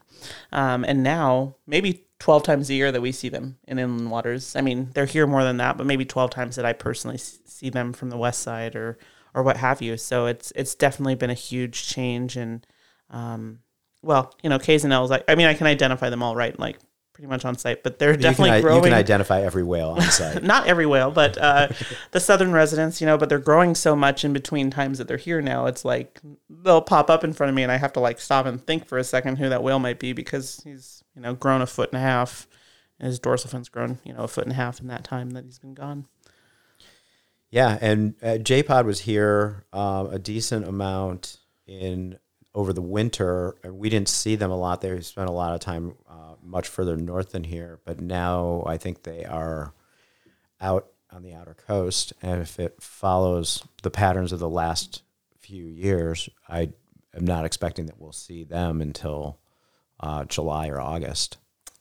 Um, 0.52 0.84
and 0.84 1.02
now 1.02 1.56
maybe 1.66 2.06
12 2.18 2.42
times 2.42 2.70
a 2.70 2.74
year 2.74 2.92
that 2.92 3.00
we 3.00 3.12
see 3.12 3.28
them 3.28 3.58
in 3.66 3.78
inland 3.78 4.10
waters. 4.10 4.56
I 4.56 4.60
mean, 4.60 4.90
they're 4.94 5.06
here 5.06 5.26
more 5.26 5.44
than 5.44 5.56
that, 5.58 5.76
but 5.76 5.86
maybe 5.86 6.04
12 6.04 6.30
times 6.30 6.56
that 6.56 6.64
I 6.64 6.72
personally 6.72 7.18
see 7.18 7.70
them 7.70 7.92
from 7.92 8.10
the 8.10 8.16
west 8.16 8.42
side 8.42 8.76
or 8.76 8.98
or 9.34 9.42
what 9.42 9.56
have 9.56 9.80
you. 9.80 9.96
So 9.96 10.26
it's 10.26 10.52
it's 10.54 10.74
definitely 10.74 11.14
been 11.14 11.30
a 11.30 11.34
huge 11.34 11.86
change 11.86 12.36
and 12.36 12.66
um, 13.10 13.60
well, 14.02 14.34
you 14.42 14.50
know, 14.50 14.58
K's 14.58 14.84
and 14.84 14.92
L's. 14.92 15.10
I, 15.10 15.22
I 15.28 15.34
mean, 15.34 15.46
I 15.46 15.54
can 15.54 15.66
identify 15.66 16.10
them 16.10 16.22
all 16.22 16.34
right, 16.36 16.58
like 16.58 16.78
pretty 17.12 17.28
much 17.28 17.44
on 17.46 17.56
site, 17.56 17.82
but 17.82 17.98
they're 17.98 18.10
You 18.12 18.18
definitely 18.18 18.50
i- 18.50 18.60
growing 18.60 18.76
you 18.76 18.90
can 18.90 18.92
identify 18.92 19.40
every 19.40 19.62
whale 19.62 19.90
on 19.90 20.00
site. 20.10 20.42
not 20.42 20.66
every 20.66 20.84
whale, 20.84 21.10
but 21.10 21.38
uh, 21.38 21.68
the 22.12 22.20
southern 22.20 22.52
residents, 22.52 23.00
you 23.00 23.06
know, 23.06 23.16
but 23.16 23.28
they're 23.30 23.38
growing 23.38 23.74
so 23.74 23.96
much 23.96 24.22
in 24.24 24.32
between 24.34 24.70
times 24.70 24.98
that 24.98 25.08
they're 25.08 25.16
here 25.16 25.40
now. 25.40 25.64
It's 25.66 25.82
like 25.84 26.20
they'll 26.50 26.82
pop 26.82 27.08
up 27.08 27.24
in 27.24 27.32
front 27.32 27.48
of 27.48 27.54
me 27.56 27.62
and 27.62 27.72
I 27.72 27.78
have 27.78 27.94
to 27.94 28.00
like 28.00 28.20
stop 28.20 28.44
and 28.44 28.64
think 28.66 28.86
for 28.86 28.98
a 28.98 29.04
second 29.04 29.36
who 29.36 29.48
that 29.48 29.62
whale 29.62 29.78
might 29.78 29.98
be 29.98 30.12
because 30.12 30.60
he's, 30.62 31.02
you 31.14 31.22
know, 31.22 31.32
grown 31.34 31.62
a 31.62 31.66
foot 31.66 31.90
and 31.90 31.96
a 31.98 32.02
half. 32.02 32.46
And 33.00 33.06
his 33.06 33.18
dorsal 33.18 33.48
fin's 33.50 33.68
grown, 33.70 33.98
you 34.04 34.12
know, 34.12 34.20
a 34.24 34.28
foot 34.28 34.44
and 34.44 34.52
a 34.52 34.56
half 34.56 34.80
in 34.80 34.86
that 34.88 35.04
time 35.04 35.30
that 35.30 35.44
he's 35.44 35.58
been 35.58 35.74
gone. 35.74 36.06
Yeah, 37.50 37.78
and 37.80 38.14
uh, 38.22 38.38
J 38.38 38.62
Pod 38.62 38.86
was 38.86 39.00
here 39.00 39.64
um, 39.72 40.08
a 40.08 40.18
decent 40.18 40.66
amount 40.66 41.38
in 41.66 42.18
over 42.56 42.72
the 42.72 42.82
winter, 42.82 43.54
we 43.70 43.90
didn't 43.90 44.08
see 44.08 44.34
them 44.34 44.50
a 44.50 44.56
lot. 44.56 44.80
They 44.80 44.98
spent 45.02 45.28
a 45.28 45.32
lot 45.32 45.54
of 45.54 45.60
time 45.60 45.94
uh, 46.08 46.36
much 46.42 46.66
further 46.66 46.96
north 46.96 47.32
than 47.32 47.44
here, 47.44 47.80
but 47.84 48.00
now 48.00 48.64
I 48.66 48.78
think 48.78 49.02
they 49.02 49.26
are 49.26 49.74
out 50.58 50.88
on 51.12 51.22
the 51.22 51.34
outer 51.34 51.54
coast. 51.54 52.14
And 52.22 52.40
if 52.40 52.58
it 52.58 52.82
follows 52.82 53.62
the 53.82 53.90
patterns 53.90 54.32
of 54.32 54.38
the 54.38 54.48
last 54.48 55.02
few 55.38 55.66
years, 55.66 56.30
I 56.48 56.70
am 57.14 57.26
not 57.26 57.44
expecting 57.44 57.86
that 57.86 58.00
we'll 58.00 58.12
see 58.12 58.42
them 58.42 58.80
until 58.80 59.38
uh, 60.00 60.24
July 60.24 60.68
or 60.68 60.80
August. 60.80 61.36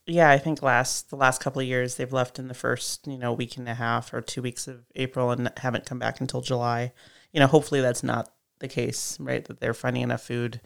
Yeah, 0.05 0.29
I 0.29 0.37
think 0.37 0.61
last 0.61 1.09
the 1.09 1.15
last 1.15 1.41
couple 1.41 1.61
of 1.61 1.67
years 1.67 1.95
they've 1.95 2.13
left 2.13 2.37
in 2.37 2.49
the 2.49 2.53
first, 2.53 3.07
you 3.07 3.17
know, 3.17 3.31
week 3.31 3.55
and 3.55 3.67
a 3.67 3.73
half 3.73 4.13
or 4.13 4.21
two 4.21 4.41
weeks 4.41 4.67
of 4.67 4.83
April 4.95 5.31
and 5.31 5.51
haven't 5.57 5.85
come 5.85 5.99
back 5.99 6.19
until 6.19 6.41
July. 6.41 6.91
You 7.31 7.39
know, 7.39 7.47
hopefully 7.47 7.81
that's 7.81 8.03
not 8.03 8.29
the 8.59 8.67
case, 8.67 9.17
right? 9.19 9.43
That 9.45 9.59
they're 9.59 9.73
finding 9.73 10.03
enough 10.03 10.23
food 10.23 10.61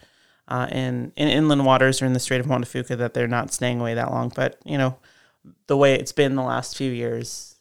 uh, 0.48 0.68
in 0.72 1.12
in 1.16 1.28
inland 1.28 1.66
waters 1.66 2.02
or 2.02 2.06
in 2.06 2.14
the 2.14 2.20
Strait 2.20 2.42
of 2.42 2.48
Juan 2.48 2.62
de 2.62 2.68
Fuca 2.68 2.98
that 2.98 3.14
they're 3.14 3.28
not 3.28 3.54
staying 3.54 3.80
away 3.80 3.94
that 3.94 4.12
long. 4.12 4.32
But 4.36 4.58
you 4.66 4.78
know, 4.78 4.98
the 5.68 5.78
way 5.78 5.94
it's 5.96 6.12
been 6.12 6.36
the 6.36 6.44
last 6.44 6.78
few 6.78 6.92
years, 6.92 7.56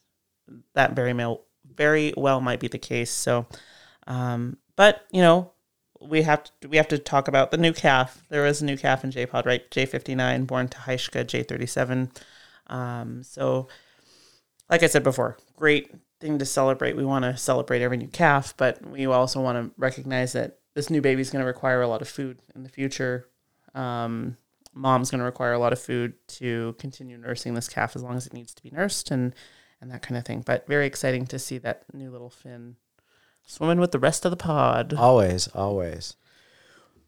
that 0.74 0.94
very 0.94 1.12
well 1.12 1.44
very 1.76 2.12
well 2.16 2.40
might 2.40 2.60
be 2.60 2.68
the 2.68 2.78
case. 2.78 3.10
So, 3.10 3.46
um, 4.06 4.56
but 4.76 5.04
you 5.12 5.22
know, 5.22 5.52
we 6.00 6.22
have 6.22 6.44
to 6.44 6.68
we 6.68 6.76
have 6.76 6.88
to 6.88 6.98
talk 6.98 7.28
about 7.28 7.50
the 7.50 7.58
new 7.58 7.72
calf. 7.72 8.22
There 8.28 8.42
was 8.42 8.62
a 8.62 8.64
new 8.64 8.76
calf 8.76 9.04
in 9.04 9.10
J 9.10 9.26
Pod, 9.26 9.46
right? 9.46 9.70
J 9.70 9.86
fifty 9.86 10.14
nine, 10.14 10.44
born 10.44 10.68
to 10.68 10.78
Hy'Shqa 10.78 11.26
J 11.26 11.42
thirty 11.42 11.66
seven. 11.66 12.10
Um, 12.68 13.22
so, 13.22 13.68
like 14.70 14.82
I 14.82 14.86
said 14.86 15.02
before, 15.02 15.38
great 15.56 15.90
thing 16.20 16.38
to 16.38 16.44
celebrate. 16.44 16.96
We 16.96 17.04
want 17.04 17.24
to 17.24 17.36
celebrate 17.36 17.82
every 17.82 17.96
new 17.96 18.08
calf, 18.08 18.54
but 18.56 18.84
we 18.86 19.06
also 19.06 19.40
want 19.40 19.58
to 19.58 19.74
recognize 19.76 20.32
that 20.32 20.58
this 20.74 20.90
new 20.90 21.00
baby 21.00 21.20
is 21.20 21.30
going 21.30 21.42
to 21.42 21.46
require 21.46 21.82
a 21.82 21.88
lot 21.88 22.02
of 22.02 22.08
food 22.08 22.38
in 22.54 22.62
the 22.62 22.68
future. 22.68 23.28
Um, 23.74 24.36
mom's 24.74 25.10
going 25.10 25.18
to 25.20 25.24
require 25.24 25.52
a 25.52 25.58
lot 25.58 25.72
of 25.72 25.80
food 25.80 26.14
to 26.28 26.74
continue 26.78 27.18
nursing 27.18 27.54
this 27.54 27.68
calf 27.68 27.96
as 27.96 28.02
long 28.02 28.16
as 28.16 28.26
it 28.26 28.32
needs 28.32 28.54
to 28.54 28.62
be 28.62 28.70
nursed 28.70 29.10
and 29.10 29.34
and 29.80 29.90
that 29.92 30.02
kind 30.02 30.18
of 30.18 30.24
thing. 30.24 30.42
But 30.44 30.66
very 30.66 30.86
exciting 30.86 31.26
to 31.28 31.38
see 31.38 31.58
that 31.58 31.84
new 31.92 32.10
little 32.10 32.30
fin 32.30 32.76
swimming 33.44 33.78
with 33.78 33.92
the 33.92 33.98
rest 33.98 34.24
of 34.24 34.30
the 34.30 34.36
pod. 34.36 34.94
Always, 34.94 35.46
always. 35.48 36.16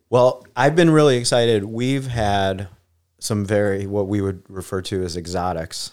Well, 0.08 0.44
I've 0.56 0.76
been 0.76 0.90
really 0.90 1.16
excited. 1.16 1.64
We've 1.64 2.06
had 2.06 2.68
some 3.18 3.44
very 3.44 3.86
what 3.86 4.08
we 4.08 4.20
would 4.20 4.42
refer 4.48 4.82
to 4.82 5.02
as 5.02 5.16
exotics, 5.16 5.92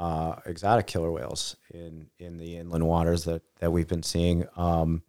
uh, 0.00 0.36
exotic 0.46 0.86
killer 0.88 1.12
whales 1.12 1.56
in 1.72 2.06
in 2.18 2.38
the 2.38 2.56
inland 2.56 2.86
waters 2.86 3.24
that 3.24 3.42
that 3.60 3.70
we've 3.70 3.86
been 3.88 4.02
seeing. 4.02 4.46
Um, 4.56 5.02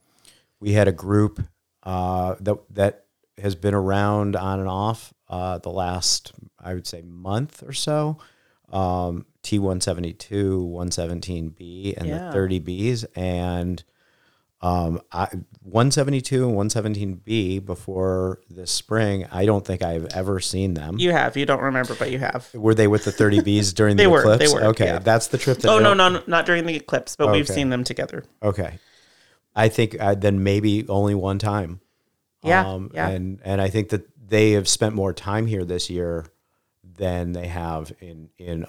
we 0.60 0.73
had 0.73 0.88
a 0.88 0.91
group 0.91 1.41
uh, 1.84 2.36
that 2.41 2.58
that 2.71 3.06
has 3.41 3.56
been 3.56 3.73
around 3.73 4.36
on 4.36 4.60
and 4.60 4.67
off 4.69 5.13
uh, 5.30 5.58
the 5.58 5.69
last, 5.71 6.34
I 6.60 6.73
would 6.75 6.86
say, 6.86 7.01
month 7.01 7.63
or 7.65 7.73
so. 7.73 8.17
Um, 8.71 9.25
T 9.43 9.58
one 9.60 9.82
seventy 9.82 10.13
two, 10.13 10.62
one 10.63 10.91
seventeen 10.91 11.49
B, 11.49 11.95
and 11.97 12.08
Yeah. 12.08 12.27
the 12.27 12.32
thirty 12.34 12.60
Bs, 12.60 13.06
and 13.15 13.84
Um, 14.63 15.02
I, 15.12 15.28
172 15.63 16.47
and 16.47 16.56
117B 16.56 17.65
before 17.65 18.41
this 18.50 18.69
spring, 18.69 19.26
I 19.32 19.45
don't 19.45 19.65
think 19.65 19.82
I've 19.82 20.06
ever 20.13 20.39
seen 20.39 20.76
them. 20.76 21.00
You 21.00 21.12
have. 21.12 21.36
You 21.36 21.47
don't 21.47 21.62
remember, 21.62 21.95
but 21.95 22.12
you 22.12 22.19
have. 22.19 22.54
were 22.54 22.76
they 22.76 22.88
with 22.88 23.04
the 23.06 23.12
30Bs 23.12 23.74
during 23.76 23.97
the 23.97 24.08
were, 24.08 24.19
eclipse? 24.19 24.52
they 24.52 24.54
were, 24.54 24.65
Okay, 24.69 24.86
yeah. 24.86 25.00
that's 25.00 25.28
the 25.28 25.39
trip 25.39 25.58
that. 25.60 25.69
Oh 25.69 25.80
no, 25.80 25.95
no, 25.95 26.21
not 26.28 26.45
during 26.45 26.65
the 26.65 26.76
eclipse, 26.76 27.15
but 27.15 27.32
we've 27.32 27.47
seen 27.47 27.69
them 27.69 27.84
together. 27.84 28.24
Okay, 28.43 28.78
I 29.56 29.67
think 29.67 29.97
uh, 30.00 30.13
then 30.13 30.43
maybe 30.43 30.88
only 30.88 31.15
one 31.15 31.39
time. 31.39 31.82
Yeah, 32.43 32.80
yeah. 32.93 33.10
And 33.10 33.39
and 33.43 33.62
I 33.62 33.69
think 33.69 33.89
that 33.89 34.08
they 34.28 34.52
have 34.52 34.67
spent 34.67 34.93
more 34.95 35.13
time 35.13 35.47
here 35.47 35.65
this 35.65 35.89
year 35.89 36.28
than 36.84 37.34
they 37.34 37.47
have 37.47 37.91
in 38.00 38.30
in 38.38 38.65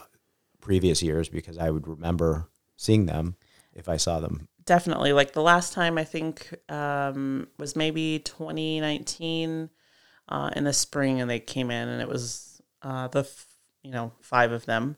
previous 0.61 1.03
years 1.03 1.29
because 1.29 1.59
I 1.59 1.71
would 1.71 1.87
remember 1.87 2.49
seeing 2.77 3.07
them 3.07 3.37
if 3.75 3.89
I 3.89 3.97
saw 3.97 4.21
them. 4.21 4.49
Definitely. 4.65 5.13
Like 5.13 5.33
the 5.33 5.43
last 5.43 5.73
time 5.73 5.99
I 5.99 6.05
think 6.05 6.55
um, 6.69 7.49
was 7.59 7.75
maybe 7.75 8.21
2019 8.21 9.71
uh, 10.29 10.51
in 10.55 10.65
the 10.65 10.73
spring, 10.73 11.21
and 11.21 11.29
they 11.29 11.41
came 11.41 11.71
in, 11.71 11.89
and 11.89 12.01
it 12.01 12.09
was 12.09 12.63
uh, 12.83 13.09
the 13.09 13.21
f- 13.21 13.47
you 13.83 13.91
know 13.91 14.13
five 14.21 14.53
of 14.53 14.65
them, 14.67 14.97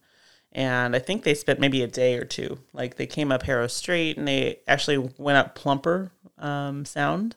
and 0.52 0.94
I 0.94 0.98
think 0.98 1.22
they 1.24 1.34
spent 1.34 1.60
maybe 1.60 1.82
a 1.82 1.86
day 1.88 2.16
or 2.16 2.24
two. 2.24 2.58
Like 2.74 2.96
they 2.96 3.06
came 3.06 3.32
up 3.32 3.44
Haro 3.44 3.66
Strait, 3.68 4.18
and 4.18 4.28
they 4.28 4.60
actually 4.68 4.98
went 5.18 5.38
up 5.38 5.54
Plumper 5.54 6.12
um, 6.38 6.84
Sound. 6.84 7.36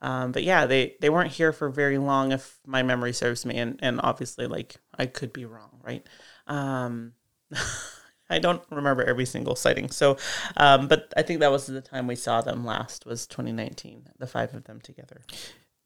Um, 0.00 0.32
but 0.32 0.44
yeah, 0.44 0.66
they, 0.66 0.96
they 1.00 1.10
weren't 1.10 1.32
here 1.32 1.52
for 1.52 1.70
very 1.70 1.98
long, 1.98 2.32
if 2.32 2.58
my 2.66 2.82
memory 2.82 3.12
serves 3.14 3.46
me, 3.46 3.56
and, 3.58 3.78
and 3.82 4.00
obviously, 4.02 4.46
like 4.46 4.76
I 4.98 5.06
could 5.06 5.32
be 5.32 5.46
wrong, 5.46 5.80
right? 5.82 6.06
Um, 6.46 7.14
I 8.28 8.38
don't 8.38 8.62
remember 8.70 9.04
every 9.04 9.26
single 9.26 9.54
sighting. 9.54 9.90
So, 9.90 10.16
um, 10.56 10.88
but 10.88 11.12
I 11.16 11.22
think 11.22 11.40
that 11.40 11.50
was 11.50 11.66
the 11.66 11.80
time 11.80 12.06
we 12.06 12.16
saw 12.16 12.40
them 12.40 12.64
last 12.64 13.06
was 13.06 13.26
2019, 13.26 14.08
the 14.18 14.26
five 14.26 14.54
of 14.54 14.64
them 14.64 14.80
together. 14.80 15.20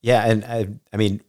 Yeah, 0.00 0.24
and 0.26 0.44
I, 0.44 0.68
I 0.92 0.96
mean, 0.96 1.20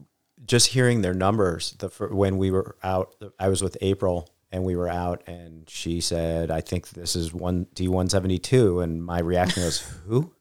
just 0.45 0.67
hearing 0.67 1.01
their 1.01 1.13
numbers. 1.13 1.73
The 1.79 1.89
when 2.11 2.37
we 2.37 2.51
were 2.51 2.75
out, 2.83 3.15
I 3.39 3.49
was 3.49 3.61
with 3.61 3.77
April, 3.81 4.29
and 4.51 4.63
we 4.63 4.75
were 4.75 4.89
out, 4.89 5.23
and 5.27 5.69
she 5.69 6.01
said, 6.01 6.51
"I 6.51 6.61
think 6.61 6.89
this 6.89 7.15
is 7.15 7.33
one 7.33 7.67
D 7.73 7.87
one 7.87 8.09
seventy 8.09 8.37
two, 8.37 8.79
and 8.79 9.03
my 9.03 9.19
reaction 9.19 9.63
was, 9.63 9.79
"Who?" 10.07 10.33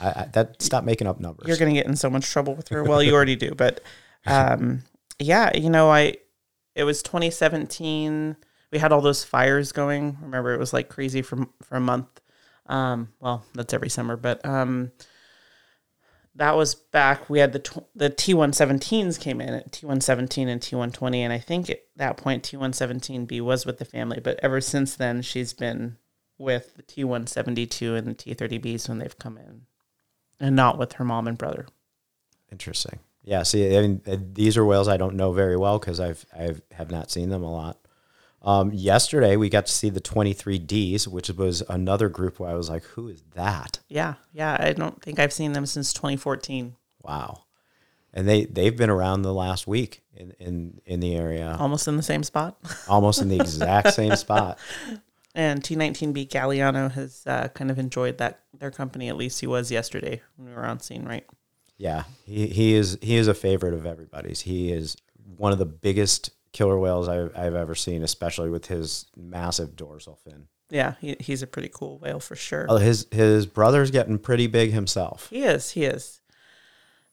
I, 0.00 0.08
I, 0.08 0.28
that 0.32 0.60
stop 0.62 0.84
making 0.84 1.06
up 1.06 1.20
numbers. 1.20 1.48
You're 1.48 1.56
going 1.56 1.74
to 1.74 1.80
get 1.80 1.86
in 1.86 1.96
so 1.96 2.10
much 2.10 2.28
trouble 2.28 2.54
with 2.54 2.68
her. 2.68 2.84
Well, 2.84 3.02
you 3.02 3.14
already 3.14 3.36
do, 3.36 3.54
but 3.54 3.80
um, 4.26 4.82
yeah, 5.18 5.56
you 5.56 5.70
know, 5.70 5.90
I 5.90 6.16
it 6.74 6.84
was 6.84 7.02
2017. 7.02 8.36
We 8.70 8.78
had 8.78 8.92
all 8.92 9.00
those 9.00 9.24
fires 9.24 9.72
going. 9.72 10.18
Remember, 10.20 10.52
it 10.52 10.58
was 10.58 10.72
like 10.72 10.88
crazy 10.88 11.22
for 11.22 11.46
for 11.62 11.76
a 11.76 11.80
month. 11.80 12.20
Um, 12.66 13.08
well, 13.20 13.44
that's 13.54 13.72
every 13.72 13.88
summer, 13.88 14.16
but 14.16 14.44
um, 14.44 14.92
that 16.38 16.56
was 16.56 16.74
back. 16.74 17.28
We 17.28 17.40
had 17.40 17.52
the 17.52 17.82
the 17.94 18.10
T117s 18.10 19.20
came 19.20 19.40
in 19.40 19.54
at 19.54 19.72
T117 19.72 20.48
and 20.48 20.60
T120, 20.60 21.16
and 21.16 21.32
I 21.32 21.38
think 21.38 21.68
at 21.68 21.80
that 21.96 22.16
point 22.16 22.44
T117B 22.44 23.40
was 23.40 23.66
with 23.66 23.78
the 23.78 23.84
family. 23.84 24.20
But 24.20 24.38
ever 24.42 24.60
since 24.60 24.96
then, 24.96 25.22
she's 25.22 25.52
been 25.52 25.96
with 26.38 26.74
the 26.76 26.82
T172 26.82 27.96
and 27.96 28.06
the 28.06 28.14
T30Bs 28.14 28.88
when 28.88 28.98
they've 28.98 29.18
come 29.18 29.36
in, 29.36 29.62
and 30.38 30.54
not 30.54 30.78
with 30.78 30.94
her 30.94 31.04
mom 31.04 31.26
and 31.26 31.36
brother. 31.36 31.66
Interesting. 32.52 33.00
Yeah. 33.24 33.42
See, 33.42 33.76
I 33.76 33.80
mean, 33.82 34.00
uh, 34.06 34.16
these 34.32 34.56
are 34.56 34.64
whales 34.64 34.88
I 34.88 34.96
don't 34.96 35.16
know 35.16 35.32
very 35.32 35.56
well 35.56 35.78
because 35.78 36.00
I've 36.00 36.24
I've 36.36 36.62
have 36.72 36.90
not 36.90 37.10
seen 37.10 37.30
them 37.30 37.42
a 37.42 37.52
lot. 37.52 37.77
Um, 38.42 38.72
yesterday 38.72 39.36
we 39.36 39.48
got 39.48 39.66
to 39.66 39.72
see 39.72 39.90
the 39.90 40.00
23Ds, 40.00 41.08
which 41.08 41.28
was 41.30 41.62
another 41.68 42.08
group 42.08 42.38
where 42.38 42.50
I 42.50 42.54
was 42.54 42.70
like, 42.70 42.84
"Who 42.84 43.08
is 43.08 43.22
that?" 43.34 43.80
Yeah, 43.88 44.14
yeah. 44.32 44.56
I 44.60 44.72
don't 44.72 45.02
think 45.02 45.18
I've 45.18 45.32
seen 45.32 45.52
them 45.52 45.66
since 45.66 45.92
2014. 45.92 46.76
Wow. 47.02 47.44
And 48.14 48.28
they 48.28 48.44
they've 48.44 48.76
been 48.76 48.90
around 48.90 49.22
the 49.22 49.34
last 49.34 49.66
week 49.66 50.02
in 50.14 50.32
in 50.38 50.80
in 50.86 51.00
the 51.00 51.14
area, 51.16 51.56
Almost 51.58 51.88
in 51.88 51.96
the 51.96 52.02
same 52.02 52.22
spot. 52.22 52.56
almost 52.88 53.20
in 53.20 53.28
the 53.28 53.36
exact 53.36 53.94
same 53.94 54.16
spot. 54.16 54.58
And 55.34 55.62
T19B 55.62 56.28
Galiano 56.28 56.90
has 56.90 57.22
uh, 57.26 57.48
kind 57.48 57.70
of 57.70 57.78
enjoyed 57.78 58.18
that 58.18 58.40
their 58.58 58.70
company. 58.70 59.08
At 59.08 59.16
least 59.16 59.40
he 59.40 59.46
was 59.46 59.70
yesterday 59.70 60.22
when 60.36 60.48
we 60.48 60.54
were 60.54 60.64
on 60.64 60.80
scene, 60.80 61.04
right? 61.04 61.26
Yeah, 61.76 62.04
he, 62.24 62.46
he 62.46 62.74
is 62.74 62.98
he 63.02 63.16
is 63.16 63.28
a 63.28 63.34
favorite 63.34 63.74
of 63.74 63.84
everybody's. 63.84 64.40
He 64.40 64.72
is 64.72 64.96
one 65.36 65.52
of 65.52 65.58
the 65.58 65.66
biggest 65.66 66.30
killer 66.58 66.78
whales 66.78 67.08
I've, 67.08 67.30
I've 67.36 67.54
ever 67.54 67.76
seen, 67.76 68.02
especially 68.02 68.50
with 68.50 68.66
his 68.66 69.06
massive 69.16 69.76
dorsal 69.76 70.18
fin. 70.24 70.48
Yeah, 70.70 70.94
he, 71.00 71.16
he's 71.20 71.40
a 71.40 71.46
pretty 71.46 71.70
cool 71.72 71.98
whale 71.98 72.18
for 72.18 72.34
sure. 72.34 72.66
Oh, 72.68 72.78
his 72.78 73.06
his 73.12 73.46
brother's 73.46 73.92
getting 73.92 74.18
pretty 74.18 74.48
big 74.48 74.72
himself. 74.72 75.28
He 75.30 75.44
is. 75.44 75.70
He 75.70 75.84
is. 75.84 76.20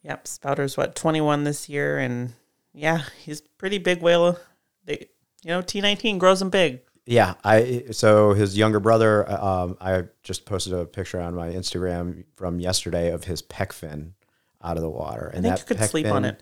Yep. 0.02 0.28
Spouter's 0.28 0.76
what 0.76 0.96
21 0.96 1.44
this 1.44 1.70
year, 1.70 2.00
and 2.00 2.34
yeah, 2.74 3.04
he's 3.24 3.42
pretty 3.42 3.78
big 3.78 4.02
whale. 4.02 4.40
They, 4.84 5.10
you 5.44 5.50
know, 5.50 5.62
T19 5.62 6.18
grows 6.18 6.42
him 6.42 6.50
big. 6.50 6.82
Yeah, 7.06 7.36
I 7.44 7.86
so 7.92 8.34
his 8.34 8.58
younger 8.58 8.80
brother. 8.80 9.30
Um, 9.32 9.78
I 9.80 10.06
just 10.24 10.46
posted 10.46 10.74
a 10.74 10.86
picture 10.86 11.22
on 11.22 11.36
my 11.36 11.50
Instagram 11.50 12.26
from 12.34 12.60
yesterday 12.60 13.12
of 13.12 13.26
his 13.26 13.44
pec 13.44 13.74
fin 13.74 14.16
out 14.64 14.76
of 14.76 14.82
the 14.82 14.90
water, 14.90 15.28
and 15.28 15.44
think 15.44 15.56
that 15.56 15.60
you 15.60 15.76
could 15.76 15.88
sleep 15.88 16.08
on 16.08 16.26
it. 16.26 16.42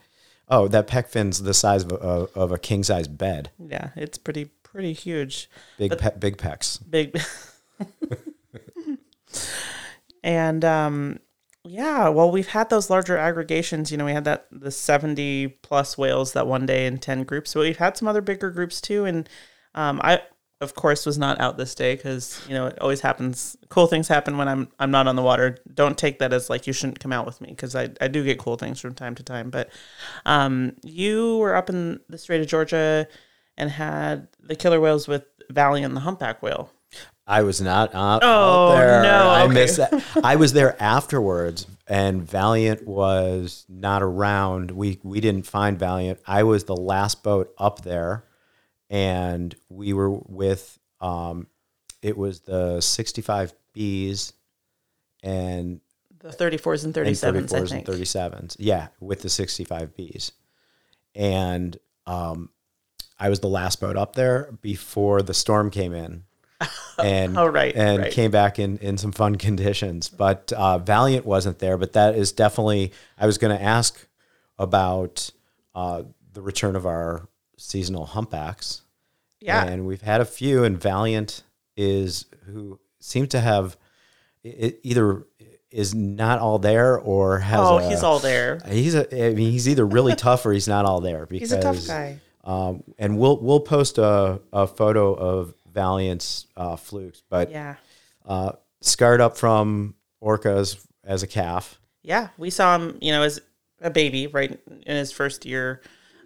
Oh, 0.49 0.67
that 0.67 0.87
pec 0.87 1.07
fin's 1.07 1.43
the 1.43 1.53
size 1.53 1.83
of 1.83 1.91
a, 1.93 2.27
of 2.37 2.51
a 2.51 2.57
king 2.57 2.83
size 2.83 3.07
bed. 3.07 3.51
Yeah, 3.57 3.89
it's 3.95 4.17
pretty 4.17 4.45
pretty 4.63 4.93
huge. 4.93 5.49
Big 5.77 5.97
pe- 5.97 6.17
big 6.17 6.37
pecs. 6.37 6.79
big 6.89 7.19
and 10.23 10.63
um 10.63 11.19
yeah 11.63 12.07
well 12.09 12.29
we've 12.31 12.49
had 12.49 12.69
those 12.69 12.89
larger 12.89 13.17
aggregations 13.17 13.91
you 13.91 13.97
know 13.97 14.05
we 14.05 14.11
had 14.11 14.25
that 14.25 14.47
the 14.51 14.71
70 14.71 15.47
plus 15.63 15.97
whales 15.97 16.33
that 16.33 16.47
one 16.47 16.65
day 16.65 16.85
in 16.85 16.97
10 16.97 17.23
groups 17.23 17.53
but 17.53 17.61
we've 17.61 17.77
had 17.77 17.97
some 17.97 18.07
other 18.07 18.21
bigger 18.21 18.49
groups 18.51 18.79
too 18.79 19.05
and 19.05 19.27
um 19.75 19.99
i 20.03 20.21
of 20.63 20.73
course 20.73 21.05
was 21.05 21.17
not 21.17 21.39
out 21.39 21.57
this 21.57 21.75
day 21.75 21.95
because 21.95 22.41
you 22.47 22.53
know 22.55 22.65
it 22.67 22.79
always 22.79 23.01
happens 23.01 23.55
cool 23.69 23.85
things 23.85 24.07
happen 24.07 24.37
when 24.37 24.47
i'm 24.47 24.67
i'm 24.79 24.89
not 24.91 25.05
on 25.07 25.15
the 25.15 25.21
water 25.21 25.57
don't 25.73 25.97
take 25.97 26.17
that 26.19 26.33
as 26.33 26.49
like 26.49 26.65
you 26.65 26.73
shouldn't 26.73 26.99
come 26.99 27.13
out 27.13 27.25
with 27.25 27.39
me 27.41 27.49
because 27.49 27.75
I, 27.75 27.89
I 28.01 28.07
do 28.07 28.23
get 28.23 28.39
cool 28.39 28.55
things 28.55 28.79
from 28.79 28.95
time 28.95 29.13
to 29.15 29.23
time 29.23 29.49
but 29.49 29.69
um 30.25 30.73
you 30.83 31.37
were 31.37 31.55
up 31.55 31.69
in 31.69 31.99
the 32.09 32.17
strait 32.17 32.41
of 32.41 32.47
georgia 32.47 33.07
and 33.57 33.69
had 33.69 34.27
the 34.41 34.55
killer 34.55 34.79
whales 34.79 35.07
with 35.07 35.25
valiant 35.49 35.93
the 35.93 35.99
humpback 35.99 36.41
whale 36.41 36.71
I 37.25 37.41
was 37.43 37.61
not 37.61 37.95
out, 37.95 38.21
Oh, 38.21 38.71
out 38.71 38.75
there. 38.75 39.01
no, 39.03 39.29
I 39.29 39.43
okay. 39.45 39.53
missed 39.53 39.77
that. 39.77 40.03
I 40.21 40.35
was 40.35 40.51
there 40.51 40.75
afterwards, 40.83 41.65
and 41.87 42.21
Valiant 42.21 42.85
was 42.85 43.65
not 43.69 44.03
around. 44.03 44.71
We 44.71 44.99
we 45.03 45.21
didn't 45.21 45.47
find 45.47 45.79
Valiant. 45.79 46.19
I 46.27 46.43
was 46.43 46.65
the 46.65 46.75
last 46.75 47.23
boat 47.23 47.53
up 47.57 47.83
there, 47.83 48.25
and 48.93 49.55
we 49.69 49.91
were 49.91 50.11
with. 50.11 50.79
Um, 51.01 51.47
it 52.01 52.15
was 52.17 52.41
the 52.41 52.79
65 52.79 53.53
Bs 53.75 54.33
and, 55.23 55.81
the 56.19 56.29
34s 56.29 56.85
and 56.85 56.95
and 56.95 57.07
37s, 57.07 57.23
I 57.23 57.31
34s 57.31 57.71
and 57.71 57.85
37s. 57.85 58.55
Yeah, 58.59 58.87
with 59.01 59.21
the 59.21 59.29
65 59.29 59.95
Bs, 59.97 60.31
and 61.15 61.77
um, 62.05 62.49
I 63.19 63.29
was 63.29 63.39
the 63.39 63.49
last 63.49 63.81
boat 63.81 63.97
up 63.97 64.15
there 64.15 64.53
before 64.61 65.21
the 65.21 65.33
storm 65.33 65.69
came 65.71 65.93
in. 65.93 66.23
And 66.99 67.35
Oh, 67.39 67.47
right, 67.47 67.75
and 67.75 68.03
right. 68.03 68.11
came 68.13 68.29
back 68.29 68.59
in 68.59 68.77
in 68.77 68.99
some 68.99 69.11
fun 69.11 69.35
conditions. 69.47 70.09
But 70.09 70.53
uh, 70.53 70.77
Valiant 70.77 71.25
wasn't 71.25 71.57
there. 71.57 71.75
But 71.75 71.93
that 71.93 72.15
is 72.15 72.31
definitely. 72.31 72.93
I 73.17 73.25
was 73.25 73.39
going 73.39 73.57
to 73.57 73.61
ask 73.61 74.07
about 74.59 75.31
uh, 75.73 76.03
the 76.33 76.43
return 76.43 76.75
of 76.75 76.85
our 76.85 77.27
seasonal 77.57 78.05
humpbacks. 78.05 78.82
Yeah. 79.43 79.65
and 79.65 79.85
we've 79.85 80.01
had 80.01 80.21
a 80.21 80.25
few. 80.25 80.63
And 80.63 80.79
Valiant 80.79 81.43
is 81.77 82.25
who 82.45 82.79
seems 82.99 83.29
to 83.29 83.39
have 83.41 83.77
it 84.43 84.79
either 84.83 85.25
is 85.71 85.95
not 85.95 86.39
all 86.39 86.59
there 86.59 86.99
or 86.99 87.39
has. 87.39 87.59
Oh, 87.59 87.77
a- 87.79 87.89
he's 87.89 88.03
all 88.03 88.19
there. 88.19 88.59
He's 88.67 88.93
a. 88.95 89.25
I 89.27 89.33
mean, 89.33 89.51
he's 89.51 89.67
either 89.67 89.85
really 89.85 90.15
tough 90.17 90.45
or 90.45 90.51
he's 90.53 90.67
not 90.67 90.85
all 90.85 91.01
there. 91.01 91.25
Because, 91.25 91.49
He's 91.51 91.57
a 91.59 91.61
tough 91.61 91.87
guy. 91.87 92.19
Um, 92.43 92.83
and 92.99 93.17
we'll 93.17 93.39
we'll 93.39 93.61
post 93.61 93.97
a, 93.97 94.41
a 94.51 94.67
photo 94.67 95.13
of 95.13 95.53
Valiant's 95.71 96.45
uh, 96.57 96.75
flukes, 96.75 97.23
but 97.29 97.49
Yeah. 97.51 97.75
uh, 98.25 98.51
scarred 98.81 99.21
up 99.21 99.37
from 99.37 99.95
orcas 100.21 100.85
as 101.05 101.23
a 101.23 101.27
calf. 101.27 101.79
Yeah. 102.03 102.27
We 102.37 102.49
saw 102.49 102.75
him, 102.77 102.97
you 103.01 103.11
know, 103.13 103.23
as 103.23 103.39
a 103.81 103.89
baby, 103.89 104.27
right 104.27 104.59
in 104.85 104.95
his 104.95 105.11
first 105.13 105.45
year. 105.45 105.81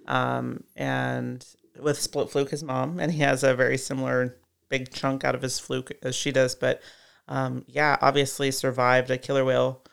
Um, 0.07 0.63
and 0.75 1.45
with 1.81 1.99
Split 1.99 2.29
Fluke, 2.29 2.49
his 2.49 2.63
mom, 2.63 2.99
and 2.99 3.11
he 3.11 3.19
has 3.19 3.43
a 3.43 3.55
very 3.55 3.77
similar 3.77 4.37
big 4.69 4.91
chunk 4.91 5.23
out 5.23 5.35
of 5.35 5.41
his 5.41 5.59
fluke 5.59 5.91
as 6.01 6.15
she 6.15 6.31
does. 6.31 6.55
But 6.55 6.81
um, 7.27 7.65
yeah, 7.67 7.97
obviously 8.01 8.51
survived 8.51 9.11
a 9.11 9.17
killer 9.17 9.45
whale 9.45 9.83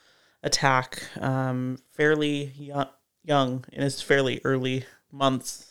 attack 0.43 1.03
um, 1.21 1.79
fairly 1.93 2.53
young, 2.57 2.89
young 3.25 3.65
in 3.73 3.83
his 3.83 4.01
fairly 4.01 4.41
early 4.45 4.85
months. 5.11 5.71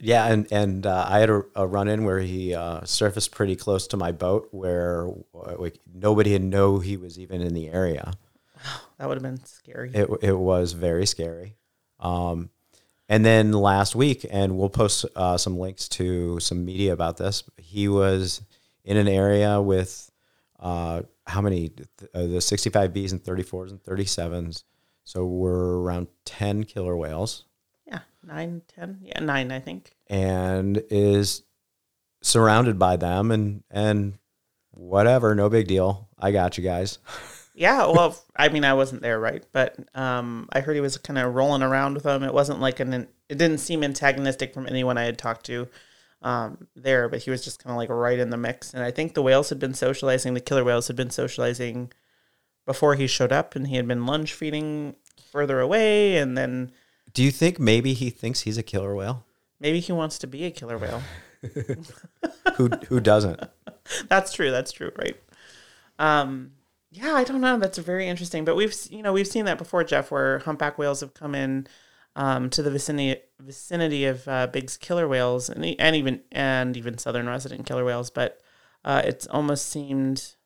Yeah, 0.00 0.26
and 0.26 0.50
and 0.50 0.86
uh, 0.86 1.06
I 1.06 1.18
had 1.18 1.28
a, 1.28 1.42
a 1.54 1.66
run 1.66 1.88
in 1.88 2.04
where 2.04 2.20
he 2.20 2.54
uh, 2.54 2.84
surfaced 2.84 3.32
pretty 3.32 3.56
close 3.56 3.86
to 3.88 3.96
my 3.96 4.10
boat, 4.10 4.48
where 4.50 5.08
uh, 5.34 5.56
like 5.58 5.78
nobody 5.92 6.32
had 6.32 6.42
know 6.42 6.78
he 6.78 6.96
was 6.96 7.18
even 7.18 7.42
in 7.42 7.52
the 7.52 7.68
area. 7.68 8.12
That 8.98 9.08
would 9.08 9.16
have 9.16 9.22
been 9.22 9.44
scary. 9.44 9.90
It 9.92 10.08
it 10.22 10.32
was 10.32 10.72
very 10.72 11.04
scary. 11.04 11.56
Um, 12.00 12.50
and 13.08 13.24
then 13.24 13.52
last 13.52 13.94
week, 13.94 14.26
and 14.30 14.56
we'll 14.58 14.68
post 14.68 15.04
uh, 15.14 15.36
some 15.36 15.58
links 15.58 15.88
to 15.90 16.40
some 16.40 16.64
media 16.64 16.92
about 16.92 17.16
this. 17.16 17.44
He 17.56 17.88
was 17.88 18.42
in 18.84 18.96
an 18.96 19.08
area 19.08 19.60
with 19.60 20.10
uh, 20.60 21.02
how 21.26 21.40
many? 21.40 21.72
Uh, 22.14 22.26
the 22.26 22.40
65 22.40 22.92
Bs 22.92 23.12
and 23.12 23.22
34s 23.22 23.70
and 23.70 23.82
37s. 23.82 24.62
So 25.04 25.24
we're 25.24 25.78
around 25.78 26.08
10 26.24 26.64
killer 26.64 26.96
whales 26.96 27.44
yeah, 27.86 28.00
nine, 28.24 28.62
ten, 28.68 28.98
yeah, 29.02 29.20
nine, 29.20 29.52
I 29.52 29.60
think. 29.60 29.94
and 30.08 30.82
is 30.90 31.42
surrounded 32.22 32.78
by 32.78 32.96
them 32.96 33.30
and 33.30 33.62
and 33.70 34.18
whatever, 34.72 35.34
no 35.34 35.48
big 35.48 35.68
deal. 35.68 36.08
I 36.18 36.32
got 36.32 36.58
you 36.58 36.64
guys. 36.64 36.98
Yeah, 37.56 37.86
well, 37.86 38.16
I 38.36 38.50
mean, 38.50 38.64
I 38.64 38.74
wasn't 38.74 39.00
there, 39.00 39.18
right? 39.18 39.42
But 39.50 39.76
um, 39.94 40.46
I 40.52 40.60
heard 40.60 40.74
he 40.74 40.80
was 40.82 40.98
kind 40.98 41.18
of 41.18 41.34
rolling 41.34 41.62
around 41.62 41.94
with 41.94 42.02
them. 42.02 42.22
It 42.22 42.34
wasn't 42.34 42.60
like 42.60 42.80
an, 42.80 42.92
it 42.92 43.08
didn't 43.38 43.58
seem 43.58 43.82
antagonistic 43.82 44.52
from 44.52 44.66
anyone 44.66 44.98
I 44.98 45.04
had 45.04 45.16
talked 45.16 45.46
to 45.46 45.66
um, 46.20 46.68
there, 46.76 47.08
but 47.08 47.22
he 47.22 47.30
was 47.30 47.42
just 47.42 47.64
kind 47.64 47.72
of 47.72 47.78
like 47.78 47.88
right 47.88 48.18
in 48.18 48.28
the 48.28 48.36
mix. 48.36 48.74
And 48.74 48.82
I 48.82 48.90
think 48.90 49.14
the 49.14 49.22
whales 49.22 49.48
had 49.48 49.58
been 49.58 49.72
socializing, 49.72 50.34
the 50.34 50.40
killer 50.40 50.64
whales 50.64 50.86
had 50.88 50.96
been 50.96 51.08
socializing 51.10 51.92
before 52.66 52.94
he 52.94 53.06
showed 53.06 53.32
up, 53.32 53.56
and 53.56 53.68
he 53.68 53.76
had 53.76 53.88
been 53.88 54.04
lunge 54.04 54.34
feeding 54.34 54.96
further 55.32 55.58
away, 55.58 56.18
and 56.18 56.36
then 56.36 56.72
Do 57.14 57.22
you 57.22 57.30
think 57.30 57.58
maybe 57.58 57.94
he 57.94 58.10
thinks 58.10 58.40
he's 58.40 58.58
a 58.58 58.62
killer 58.62 58.94
whale? 58.94 59.24
maybe 59.58 59.80
he 59.80 59.92
wants 59.92 60.18
to 60.18 60.26
be 60.26 60.44
a 60.44 60.50
killer 60.50 60.76
whale. 60.76 61.02
Who 62.56 62.68
who 62.88 63.00
doesn't? 63.00 63.40
that's 64.08 64.32
true. 64.32 64.50
That's 64.50 64.72
true. 64.72 64.90
Right. 64.96 65.16
Um, 65.98 66.52
yeah, 66.90 67.14
I 67.14 67.24
don't 67.24 67.40
know. 67.40 67.58
That's 67.58 67.78
very 67.78 68.08
interesting. 68.08 68.44
But 68.44 68.56
we've 68.56 68.74
you 68.90 69.02
know 69.02 69.12
we've 69.12 69.26
seen 69.26 69.44
that 69.46 69.58
before, 69.58 69.84
Jeff, 69.84 70.10
where 70.10 70.40
humpback 70.40 70.78
whales 70.78 71.00
have 71.00 71.14
come 71.14 71.34
in 71.34 71.66
um, 72.14 72.50
to 72.50 72.62
the 72.62 72.70
vicinity 72.70 73.20
vicinity 73.40 74.04
of 74.06 74.26
uh, 74.26 74.46
Bigg's 74.46 74.76
killer 74.76 75.06
whales 75.06 75.48
and 75.48 75.64
and 75.78 75.96
even 75.96 76.22
and 76.32 76.76
even 76.76 76.98
southern 76.98 77.28
resident 77.28 77.66
killer 77.66 77.84
whales. 77.84 78.10
But 78.10 78.40
uh, 78.84 79.02
it's 79.04 79.26
almost 79.26 79.66
seemed, 79.68 80.36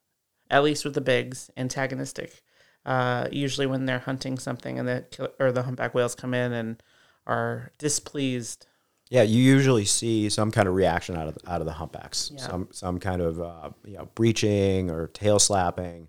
at 0.50 0.64
least 0.64 0.84
with 0.84 0.94
the 0.94 1.00
Biggs, 1.00 1.50
antagonistic. 1.56 2.42
Uh, 2.86 3.28
usually 3.30 3.66
when 3.66 3.84
they're 3.84 3.98
hunting 3.98 4.38
something 4.38 4.78
and 4.78 4.88
the 4.88 5.30
or 5.38 5.52
the 5.52 5.62
humpback 5.62 5.94
whales 5.94 6.14
come 6.14 6.32
in 6.32 6.52
and 6.52 6.82
are 7.26 7.72
displeased. 7.78 8.66
Yeah, 9.10 9.22
you 9.22 9.42
usually 9.42 9.84
see 9.84 10.28
some 10.28 10.50
kind 10.50 10.66
of 10.68 10.74
reaction 10.74 11.16
out 11.16 11.28
of 11.28 11.38
out 11.46 11.60
of 11.60 11.66
the 11.66 11.74
humpbacks. 11.74 12.30
Yeah. 12.32 12.40
Some 12.40 12.68
some 12.72 12.98
kind 12.98 13.20
of 13.20 13.40
uh, 13.40 13.70
you 13.84 13.98
know 13.98 14.08
breaching 14.14 14.90
or 14.90 15.08
tail 15.08 15.38
slapping, 15.38 16.08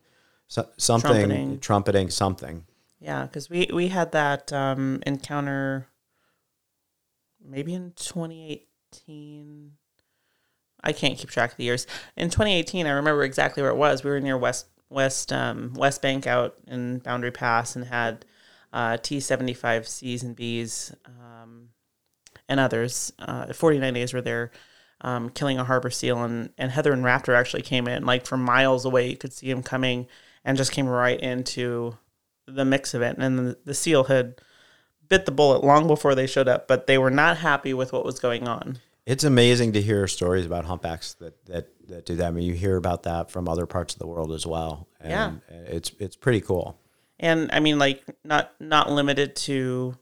so, 0.52 0.68
something 0.76 1.12
Trumpeting. 1.12 1.60
trumpeting 1.60 2.10
something. 2.10 2.66
Yeah, 3.00 3.24
because 3.24 3.50
we 3.50 3.70
we 3.74 3.88
had 3.88 4.12
that 4.12 4.52
um, 4.52 5.02
encounter 5.08 5.88
maybe 7.42 7.74
in 7.74 7.94
2018. 7.96 9.72
I 10.84 10.92
can't 10.92 11.18
keep 11.18 11.30
track 11.30 11.52
of 11.52 11.58
the 11.58 11.64
years. 11.64 11.88
In 12.18 12.30
2018, 12.30 12.86
I 12.86 12.92
remember 12.92 13.24
exactly 13.24 13.64
where 13.64 13.72
it 13.72 13.78
was. 13.78 14.04
We 14.04 14.10
were 14.10 14.20
near 14.20 14.38
West 14.38 14.66
West 14.90 15.32
um, 15.32 15.74
West 15.76 16.02
Bank 16.02 16.28
out 16.28 16.58
in 16.68 17.00
Boundary 17.00 17.32
Pass 17.32 17.78
and 17.78 17.86
had 17.86 18.26
uh, 18.74 18.98
T75 18.98 19.88
Cs 19.88 20.22
and 20.22 20.36
Bs 20.36 20.94
um, 21.06 21.70
and 22.50 22.60
others. 22.60 23.14
Uh, 23.18 23.54
49 23.54 23.94
days 23.94 24.14
were 24.14 24.22
there. 24.22 24.52
Um, 25.00 25.30
killing 25.30 25.60
a 25.60 25.64
harbor 25.64 25.92
seal 25.92 26.22
and, 26.22 26.50
and 26.58 26.72
Heather 26.72 26.92
and 26.92 27.06
Raptor 27.06 27.36
actually 27.36 27.62
came 27.64 27.88
in 27.88 28.06
like 28.06 28.26
from 28.26 28.44
miles 28.44 28.84
away. 28.84 29.10
You 29.10 29.16
could 29.16 29.32
see 29.32 29.50
him 29.50 29.64
coming 29.64 30.08
and 30.44 30.58
just 30.58 30.72
came 30.72 30.88
right 30.88 31.20
into 31.20 31.98
the 32.48 32.66
mix 32.66 32.94
of 32.94 33.02
it. 33.02 33.18
And 33.18 33.38
the, 33.40 33.58
the 33.66 33.74
seal 33.74 34.06
had 34.06 34.36
bit 35.08 35.26
the 35.26 35.32
bullet 35.32 35.64
long 35.64 35.88
before 35.88 36.16
they 36.16 36.28
showed 36.28 36.48
up, 36.48 36.68
but 36.68 36.88
they 36.88 36.98
were 36.98 37.12
not 37.12 37.38
happy 37.38 37.74
with 37.74 37.92
what 37.94 38.06
was 38.06 38.20
going 38.20 38.48
on. 38.48 38.80
It's 39.06 39.24
amazing 39.24 39.74
to 39.74 39.82
hear 39.82 40.08
stories 40.08 40.46
about 40.46 40.66
humpbacks 40.66 41.14
that 41.16 41.46
that 41.48 41.68
that 41.90 42.06
do 42.06 42.16
that. 42.18 42.28
I 42.28 42.32
mean, 42.32 42.44
you 42.46 42.54
hear 42.54 42.78
about 42.78 43.04
that 43.04 43.30
from 43.32 43.50
other 43.50 43.66
parts 43.66 43.94
of 43.94 44.00
the 44.00 44.08
world 44.08 44.32
as 44.32 44.46
well. 44.46 44.88
And 45.00 45.10
Yeah. 45.12 45.32
it's 45.66 45.92
it's 46.00 46.16
pretty 46.16 46.40
cool. 46.42 46.78
And 47.20 47.50
I 47.52 47.60
mean, 47.60 47.78
like 47.80 48.04
not 48.24 48.52
not 48.60 48.92
limited 48.92 49.36
to 49.48 49.98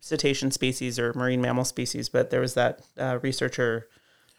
cetacean 0.00 0.50
species 0.50 0.98
or 0.98 1.12
marine 1.14 1.40
mammal 1.40 1.64
species, 1.64 2.08
but 2.08 2.30
there 2.30 2.40
was 2.40 2.54
that 2.54 2.82
uh, 2.98 3.18
researcher 3.22 3.88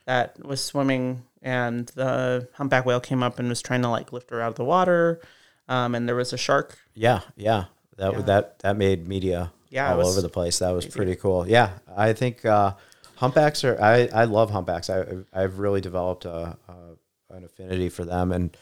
that 0.05 0.43
was 0.45 0.63
swimming, 0.63 1.23
and 1.41 1.87
the 1.95 2.47
humpback 2.53 2.85
whale 2.85 2.99
came 2.99 3.23
up 3.23 3.39
and 3.39 3.49
was 3.49 3.61
trying 3.61 3.81
to 3.83 3.89
like 3.89 4.11
lift 4.13 4.29
her 4.31 4.41
out 4.41 4.49
of 4.49 4.55
the 4.55 4.63
water, 4.65 5.21
um, 5.67 5.95
and 5.95 6.07
there 6.07 6.15
was 6.15 6.33
a 6.33 6.37
shark. 6.37 6.77
Yeah, 6.93 7.21
yeah. 7.35 7.65
That 7.97 8.13
Yeah. 8.13 8.21
that 8.21 8.59
that 8.59 8.77
made 8.77 9.07
media 9.07 9.51
Yeah, 9.69 9.93
all 9.93 10.05
over 10.07 10.21
the 10.21 10.29
place. 10.29 10.59
That 10.59 10.71
was 10.71 10.85
pretty 10.87 11.15
cool. 11.15 11.47
Yeah, 11.47 11.71
I 11.95 12.13
think 12.13 12.43
uh, 12.45 12.73
humpbacks 13.15 13.63
are. 13.63 13.79
I, 13.81 14.09
I 14.13 14.23
love 14.25 14.49
humpbacks. 14.51 14.89
I 14.89 15.05
I've 15.31 15.59
really 15.59 15.81
developed 15.81 16.25
a, 16.25 16.57
a 16.67 16.75
an 17.35 17.43
affinity 17.43 17.89
for 17.89 18.03
them, 18.05 18.31
and 18.31 18.55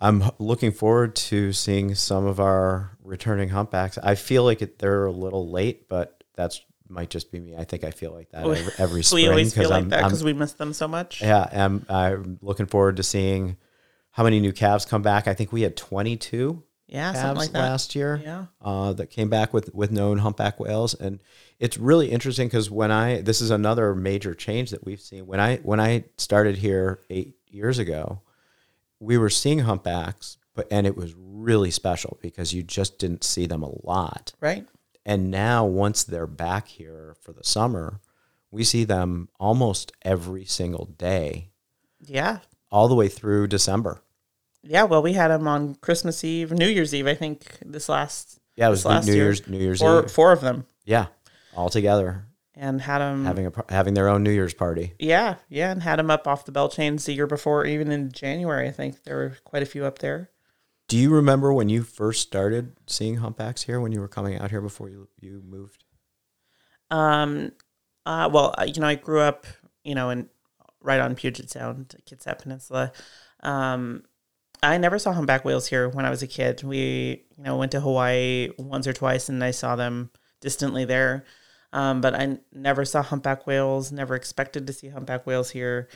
I'm 0.00 0.22
looking 0.38 0.70
forward 0.72 1.16
to 1.16 1.52
seeing 1.52 1.94
some 1.94 2.24
of 2.26 2.38
our 2.40 2.92
returning 3.02 3.48
humpbacks. 3.48 3.98
I 4.02 4.14
feel 4.14 4.44
like 4.44 4.62
it, 4.62 4.78
they're 4.78 5.06
a 5.06 5.10
little 5.12 5.50
late, 5.50 5.88
but 5.88 6.22
that's 6.34 6.62
might 6.90 7.10
just 7.10 7.30
be 7.32 7.40
me. 7.40 7.56
I 7.56 7.64
think 7.64 7.84
I 7.84 7.90
feel 7.90 8.12
like 8.12 8.30
that 8.30 8.46
every, 8.46 8.72
every 8.78 9.02
spring 9.02 9.22
we 9.24 9.28
always 9.28 9.54
feel 9.54 9.72
I'm, 9.72 9.88
that 9.90 10.04
because 10.04 10.24
we 10.24 10.32
miss 10.32 10.52
them 10.54 10.72
so 10.72 10.88
much. 10.88 11.20
yeah, 11.22 11.48
I'm, 11.52 11.84
I'm 11.88 12.38
looking 12.42 12.66
forward 12.66 12.96
to 12.96 13.02
seeing 13.02 13.56
how 14.10 14.24
many 14.24 14.40
new 14.40 14.52
calves 14.52 14.84
come 14.84 15.02
back. 15.02 15.28
I 15.28 15.34
think 15.34 15.52
we 15.52 15.62
had 15.62 15.76
22 15.76 16.62
Yeah, 16.88 17.12
calves 17.12 17.38
like 17.38 17.52
that. 17.52 17.58
last 17.60 17.94
year 17.94 18.20
Yeah. 18.24 18.46
uh, 18.60 18.92
that 18.94 19.10
came 19.10 19.28
back 19.28 19.52
with 19.52 19.74
with 19.74 19.90
known 19.92 20.18
humpback 20.18 20.58
whales, 20.58 20.94
and 20.94 21.20
it's 21.60 21.76
really 21.78 22.10
interesting 22.10 22.48
because 22.48 22.70
when 22.70 22.90
I 22.90 23.20
this 23.20 23.40
is 23.40 23.50
another 23.50 23.94
major 23.94 24.34
change 24.34 24.70
that 24.70 24.84
we've 24.84 25.00
seen 25.00 25.26
when 25.26 25.40
I 25.40 25.56
when 25.58 25.80
I 25.80 26.04
started 26.16 26.56
here 26.58 27.00
eight 27.10 27.36
years 27.48 27.78
ago, 27.78 28.22
we 29.00 29.16
were 29.18 29.30
seeing 29.30 29.60
humpbacks, 29.60 30.38
but 30.54 30.66
and 30.70 30.86
it 30.86 30.96
was 30.96 31.14
really 31.16 31.70
special 31.70 32.18
because 32.20 32.52
you 32.52 32.62
just 32.64 32.98
didn't 32.98 33.22
see 33.22 33.46
them 33.46 33.62
a 33.62 33.70
lot. 33.86 34.32
Right. 34.40 34.66
And 35.08 35.30
now, 35.30 35.64
once 35.64 36.04
they're 36.04 36.26
back 36.26 36.68
here 36.68 37.16
for 37.22 37.32
the 37.32 37.42
summer, 37.42 38.00
we 38.50 38.62
see 38.62 38.84
them 38.84 39.30
almost 39.40 39.90
every 40.02 40.44
single 40.44 40.84
day, 40.98 41.48
Yeah. 42.00 42.40
all 42.70 42.88
the 42.88 42.94
way 42.94 43.08
through 43.08 43.46
December. 43.46 44.02
Yeah. 44.62 44.82
Well, 44.82 45.00
we 45.02 45.14
had 45.14 45.28
them 45.28 45.48
on 45.48 45.76
Christmas 45.76 46.22
Eve, 46.24 46.52
New 46.52 46.68
Year's 46.68 46.94
Eve. 46.94 47.06
I 47.06 47.14
think 47.14 47.46
this 47.64 47.88
last 47.88 48.38
Yeah, 48.54 48.66
it 48.66 48.70
was 48.70 48.84
last 48.84 49.06
New 49.06 49.14
year. 49.14 49.24
Year's 49.24 49.48
New 49.48 49.58
Year's 49.58 49.78
four 49.80 50.04
Eve. 50.04 50.10
four 50.10 50.30
of 50.32 50.42
them, 50.42 50.66
Yeah, 50.84 51.06
all 51.56 51.70
together 51.70 52.26
and 52.54 52.82
had 52.82 52.98
them. 52.98 53.24
having 53.24 53.46
a 53.46 53.52
having 53.70 53.94
their 53.94 54.08
own 54.08 54.22
New 54.22 54.30
Year's 54.32 54.52
party. 54.52 54.92
yeah, 54.98 55.36
yeah, 55.48 55.70
and 55.70 55.82
had 55.84 55.98
them 55.98 56.10
up 56.10 56.26
off 56.26 56.44
the 56.44 56.52
Belle 56.52 56.68
Chains 56.68 57.06
the 57.06 57.14
year 57.14 57.26
before, 57.26 57.64
even 57.64 57.90
in 57.92 58.12
January. 58.12 58.68
I 58.68 58.72
think 58.72 59.04
there 59.04 59.16
were 59.16 59.36
quite 59.44 59.62
a 59.62 59.66
few 59.66 59.86
up 59.86 60.00
there. 60.00 60.28
Do 60.88 60.96
you 60.96 61.10
remember 61.10 61.52
when 61.52 61.68
you 61.68 61.82
first 61.82 62.22
started 62.22 62.74
seeing 62.86 63.16
humpbacks 63.16 63.62
here? 63.62 63.78
When 63.78 63.92
you 63.92 64.00
were 64.00 64.08
coming 64.08 64.38
out 64.38 64.50
here 64.50 64.62
before 64.62 64.88
you 64.88 65.08
you 65.20 65.42
moved? 65.46 65.84
Um, 66.90 67.52
uh, 68.06 68.30
well, 68.32 68.54
you 68.66 68.80
know, 68.80 68.86
I 68.86 68.94
grew 68.94 69.20
up, 69.20 69.46
you 69.84 69.94
know, 69.94 70.08
in 70.08 70.30
right 70.80 70.98
on 70.98 71.14
Puget 71.14 71.50
Sound, 71.50 71.94
Kitsap 72.08 72.38
Peninsula. 72.38 72.92
Um, 73.42 74.04
I 74.62 74.78
never 74.78 74.98
saw 74.98 75.12
humpback 75.12 75.44
whales 75.44 75.68
here 75.68 75.90
when 75.90 76.06
I 76.06 76.10
was 76.10 76.22
a 76.22 76.26
kid. 76.26 76.62
We, 76.62 77.24
you 77.36 77.44
know, 77.44 77.56
went 77.56 77.72
to 77.72 77.80
Hawaii 77.80 78.48
once 78.58 78.86
or 78.86 78.94
twice, 78.94 79.28
and 79.28 79.44
I 79.44 79.50
saw 79.50 79.76
them 79.76 80.10
distantly 80.40 80.86
there. 80.86 81.24
Um, 81.72 82.00
but 82.00 82.14
I 82.14 82.22
n- 82.22 82.40
never 82.50 82.86
saw 82.86 83.02
humpback 83.02 83.46
whales. 83.46 83.92
Never 83.92 84.14
expected 84.14 84.66
to 84.66 84.72
see 84.72 84.88
humpback 84.88 85.26
whales 85.26 85.50
here. 85.50 85.88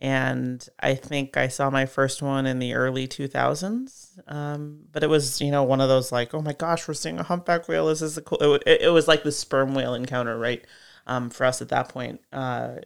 And 0.00 0.66
I 0.78 0.94
think 0.94 1.36
I 1.36 1.48
saw 1.48 1.70
my 1.70 1.84
first 1.84 2.22
one 2.22 2.46
in 2.46 2.60
the 2.60 2.74
early 2.74 3.08
2000s. 3.08 4.20
Um, 4.28 4.84
but 4.92 5.02
it 5.02 5.08
was, 5.08 5.40
you 5.40 5.50
know, 5.50 5.64
one 5.64 5.80
of 5.80 5.88
those 5.88 6.12
like, 6.12 6.34
oh 6.34 6.40
my 6.40 6.52
gosh, 6.52 6.86
we're 6.86 6.94
seeing 6.94 7.18
a 7.18 7.24
humpback 7.24 7.66
whale. 7.68 7.86
This 7.88 8.02
is 8.02 8.16
a 8.16 8.22
cool. 8.22 8.38
It, 8.40 8.62
it, 8.64 8.80
it 8.82 8.88
was 8.90 9.08
like 9.08 9.24
the 9.24 9.32
sperm 9.32 9.74
whale 9.74 9.94
encounter, 9.94 10.38
right? 10.38 10.64
Um, 11.06 11.30
for 11.30 11.46
us 11.46 11.60
at 11.60 11.70
that 11.70 11.88
point. 11.88 12.20
Uh, 12.32 12.76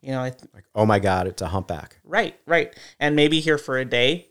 you 0.00 0.12
know, 0.12 0.22
I 0.22 0.30
th- 0.30 0.50
Like, 0.54 0.64
oh 0.74 0.86
my 0.86 0.98
God, 0.98 1.26
it's 1.26 1.42
a 1.42 1.48
humpback. 1.48 2.00
Right, 2.04 2.38
right. 2.46 2.74
And 3.00 3.16
maybe 3.16 3.40
here 3.40 3.58
for 3.58 3.78
a 3.78 3.84
day. 3.84 4.28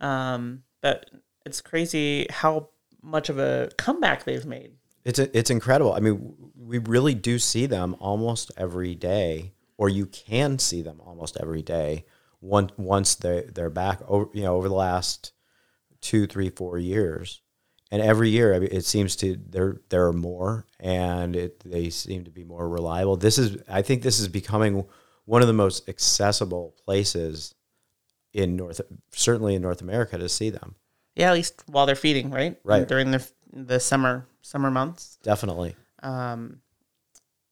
Um, 0.00 0.62
but 0.80 1.10
it's 1.44 1.60
crazy 1.60 2.26
how 2.30 2.70
much 3.02 3.28
of 3.28 3.38
a 3.38 3.70
comeback 3.76 4.24
they've 4.24 4.46
made. 4.46 4.72
It's 5.04 5.18
a, 5.18 5.36
it's 5.36 5.50
incredible. 5.50 5.92
I 5.92 6.00
mean, 6.00 6.34
we 6.56 6.78
really 6.78 7.14
do 7.14 7.38
see 7.38 7.66
them 7.66 7.96
almost 7.98 8.50
every 8.56 8.94
day, 8.94 9.52
or 9.78 9.88
you 9.88 10.04
can 10.04 10.58
see 10.58 10.82
them 10.82 11.00
almost 11.00 11.38
every 11.40 11.62
day. 11.62 12.04
Once 12.40 12.72
once 12.76 13.14
they 13.14 13.48
they're 13.52 13.70
back 13.70 14.00
over 14.06 14.28
you 14.34 14.42
know 14.42 14.56
over 14.56 14.68
the 14.68 14.74
last 14.74 15.32
two, 16.00 16.26
three, 16.26 16.50
four 16.50 16.78
years, 16.78 17.40
and 17.90 18.02
every 18.02 18.28
year 18.28 18.52
it 18.52 18.84
seems 18.84 19.16
to 19.16 19.38
there 19.48 19.80
there 19.88 20.06
are 20.06 20.12
more, 20.12 20.66
and 20.78 21.34
it, 21.34 21.60
they 21.64 21.90
seem 21.90 22.24
to 22.24 22.30
be 22.30 22.44
more 22.44 22.68
reliable. 22.68 23.16
This 23.16 23.38
is 23.38 23.56
I 23.68 23.82
think 23.82 24.02
this 24.02 24.20
is 24.20 24.28
becoming 24.28 24.84
one 25.24 25.42
of 25.42 25.48
the 25.48 25.54
most 25.54 25.88
accessible 25.88 26.74
places 26.84 27.54
in 28.32 28.56
North, 28.56 28.80
certainly 29.12 29.54
in 29.54 29.62
North 29.62 29.80
America, 29.80 30.18
to 30.18 30.28
see 30.28 30.50
them. 30.50 30.74
Yeah, 31.16 31.30
at 31.30 31.34
least 31.34 31.62
while 31.66 31.86
they're 31.86 31.96
feeding, 31.96 32.30
right? 32.30 32.56
Right. 32.62 32.86
During 32.86 33.10
the 33.10 33.26
the 33.52 33.80
summer 33.80 34.26
summer 34.42 34.70
months. 34.70 35.18
Definitely. 35.22 35.74
Um, 36.02 36.60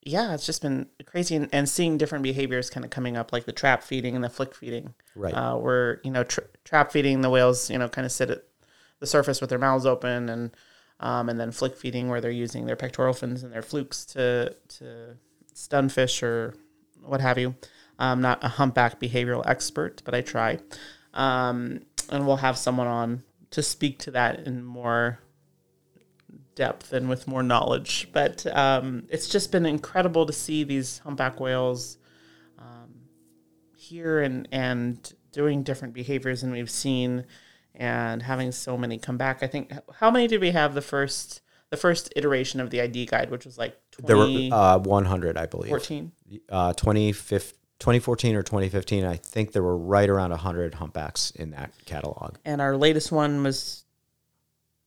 yeah, 0.06 0.34
it's 0.34 0.46
just 0.46 0.62
been 0.62 0.86
crazy, 1.04 1.34
and, 1.34 1.48
and 1.52 1.68
seeing 1.68 1.98
different 1.98 2.22
behaviors 2.22 2.70
kind 2.70 2.84
of 2.84 2.90
coming 2.90 3.16
up, 3.16 3.32
like 3.32 3.44
the 3.44 3.52
trap 3.52 3.82
feeding 3.82 4.14
and 4.14 4.22
the 4.22 4.28
flick 4.28 4.54
feeding. 4.54 4.94
Right. 5.16 5.34
Uh, 5.34 5.56
where 5.56 6.00
you 6.04 6.12
know 6.12 6.22
tra- 6.22 6.46
trap 6.64 6.92
feeding, 6.92 7.20
the 7.20 7.30
whales, 7.30 7.70
you 7.70 7.78
know, 7.78 7.88
kind 7.88 8.06
of 8.06 8.12
sit 8.12 8.30
at 8.30 8.42
the 9.00 9.06
surface 9.06 9.40
with 9.40 9.50
their 9.50 9.58
mouths 9.58 9.84
open, 9.84 10.28
and 10.28 10.56
um, 11.00 11.28
and 11.28 11.40
then 11.40 11.50
flick 11.50 11.76
feeding, 11.76 12.08
where 12.08 12.20
they're 12.20 12.30
using 12.30 12.66
their 12.66 12.76
pectoral 12.76 13.12
fins 13.12 13.42
and 13.42 13.52
their 13.52 13.62
flukes 13.62 14.04
to 14.06 14.54
to 14.78 15.16
stun 15.54 15.88
fish 15.88 16.22
or 16.22 16.54
what 17.02 17.20
have 17.20 17.36
you. 17.36 17.56
I'm 17.98 18.20
not 18.20 18.44
a 18.44 18.48
humpback 18.48 19.00
behavioral 19.00 19.42
expert, 19.46 20.02
but 20.04 20.14
I 20.14 20.20
try. 20.20 20.60
Um, 21.14 21.80
and 22.10 22.26
we'll 22.26 22.36
have 22.36 22.56
someone 22.56 22.86
on 22.86 23.24
to 23.50 23.62
speak 23.62 23.98
to 24.00 24.10
that 24.12 24.46
in 24.46 24.62
more 24.62 25.18
depth 26.56 26.92
and 26.92 27.08
with 27.08 27.28
more 27.28 27.44
knowledge. 27.44 28.08
But 28.12 28.44
um, 28.48 29.04
it's 29.08 29.28
just 29.28 29.52
been 29.52 29.64
incredible 29.64 30.26
to 30.26 30.32
see 30.32 30.64
these 30.64 30.98
humpback 30.98 31.38
whales 31.38 31.98
um, 32.58 32.94
here 33.76 34.20
and 34.20 34.48
and 34.50 35.14
doing 35.30 35.62
different 35.62 35.94
behaviors 35.94 36.40
than 36.40 36.50
we've 36.50 36.70
seen, 36.70 37.26
and 37.76 38.22
having 38.22 38.50
so 38.50 38.76
many 38.76 38.98
come 38.98 39.16
back. 39.16 39.44
I 39.44 39.46
think 39.46 39.72
how 40.00 40.10
many 40.10 40.26
did 40.26 40.40
we 40.40 40.50
have 40.50 40.74
the 40.74 40.82
first 40.82 41.42
the 41.70 41.76
first 41.76 42.12
iteration 42.16 42.60
of 42.60 42.70
the 42.70 42.80
ID 42.80 43.06
guide, 43.06 43.30
which 43.30 43.44
was 43.44 43.58
like 43.58 43.76
There 44.02 44.16
were 44.16 44.26
uh, 44.52 44.78
100, 44.78 45.36
I 45.36 45.46
believe. 45.46 45.70
Uh, 46.48 46.72
2015 46.72 47.60
2014 47.78 48.36
or 48.36 48.42
2015, 48.42 49.04
I 49.04 49.16
think 49.16 49.52
there 49.52 49.62
were 49.62 49.76
right 49.76 50.08
around 50.08 50.30
100 50.30 50.76
humpbacks 50.76 51.30
in 51.32 51.50
that 51.50 51.72
catalog. 51.84 52.36
and 52.46 52.62
our 52.62 52.74
latest 52.74 53.12
one 53.12 53.42
was 53.42 53.84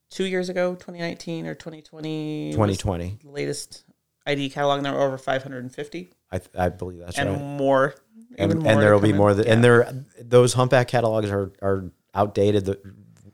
two 0.09 0.25
years 0.25 0.49
ago, 0.49 0.73
2019 0.73 1.47
or 1.47 1.55
2020. 1.55 2.51
2020, 2.51 3.19
the 3.23 3.29
latest 3.29 3.83
ID 4.25 4.49
catalog, 4.49 4.77
and 4.77 4.85
there 4.85 4.93
were 4.93 5.01
over 5.01 5.17
550 5.17 6.11
I, 6.31 6.37
th- 6.37 6.49
I 6.57 6.69
believe 6.69 6.99
that's 6.99 7.17
and 7.17 7.29
right. 7.29 7.41
more. 7.41 7.95
And, 8.37 8.51
even 8.51 8.63
more 8.63 8.71
and 8.71 8.81
there 8.81 8.93
will 8.93 9.01
be 9.01 9.13
more. 9.13 9.31
Yeah. 9.31 9.51
And 9.51 9.63
there, 9.63 9.91
those 10.21 10.53
humpback 10.53 10.87
catalogs 10.87 11.29
are, 11.31 11.51
are 11.61 11.91
outdated 12.13 12.65
the, 12.65 12.79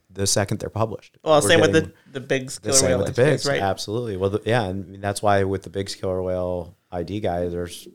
the 0.10 0.26
second 0.26 0.60
they're 0.60 0.70
published. 0.70 1.18
well, 1.24 1.42
We're 1.42 1.50
same 1.50 1.62
with 1.62 1.74
the 1.74 1.92
the 2.12 2.22
big 2.22 2.50
the 2.50 2.72
same 2.72 2.90
whale 2.90 2.98
with 3.00 3.16
the 3.16 3.22
Biggs, 3.22 3.46
right? 3.46 3.62
Absolutely. 3.62 4.16
Well, 4.16 4.30
the, 4.32 4.42
yeah, 4.46 4.64
and 4.64 5.04
that's 5.04 5.22
why 5.22 5.44
with 5.44 5.64
the 5.64 5.70
Bigg's 5.70 5.96
killer 5.96 6.22
whale 6.22 6.78
ID 6.92 7.20
guy, 7.20 7.50
there's 7.50 7.88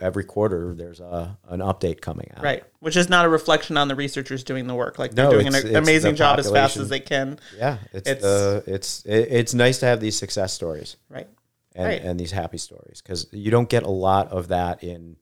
every 0.00 0.24
quarter 0.24 0.74
there's 0.74 1.00
a 1.00 1.38
an 1.48 1.60
update 1.60 2.00
coming 2.00 2.30
out. 2.36 2.42
Right, 2.42 2.64
which 2.80 2.96
is 2.96 3.08
not 3.08 3.24
a 3.26 3.28
reflection 3.28 3.76
on 3.76 3.88
the 3.88 3.94
researchers 3.94 4.44
doing 4.44 4.66
the 4.66 4.74
work. 4.74 4.98
Like 4.98 5.14
they're 5.14 5.26
No, 5.26 5.30
doing 5.32 5.46
an 5.48 5.54
it's 5.54 5.64
amazing 5.66 6.16
job 6.16 6.38
as 6.38 6.50
fast 6.50 6.76
as 6.76 6.88
they 6.88 7.00
can. 7.00 7.38
Yeah, 7.56 7.78
it's 7.92 8.08
It's- 8.08 8.22
the 8.22 8.62
it's 8.66 9.04
it, 9.04 9.28
it's 9.30 9.54
nice 9.54 9.78
to 9.80 9.86
have 9.86 10.00
these 10.00 10.16
success 10.18 10.52
stories 10.52 10.96
Right. 11.08 11.28
and, 11.74 11.86
Right. 11.86 12.02
and 12.02 12.18
these 12.18 12.32
happy 12.32 12.58
stories 12.58 13.02
because 13.02 13.26
you 13.32 13.50
don't 13.50 13.68
get 13.68 13.82
a 13.82 13.90
lot 13.90 14.30
of 14.32 14.48
that 14.48 14.82
in 14.82 15.16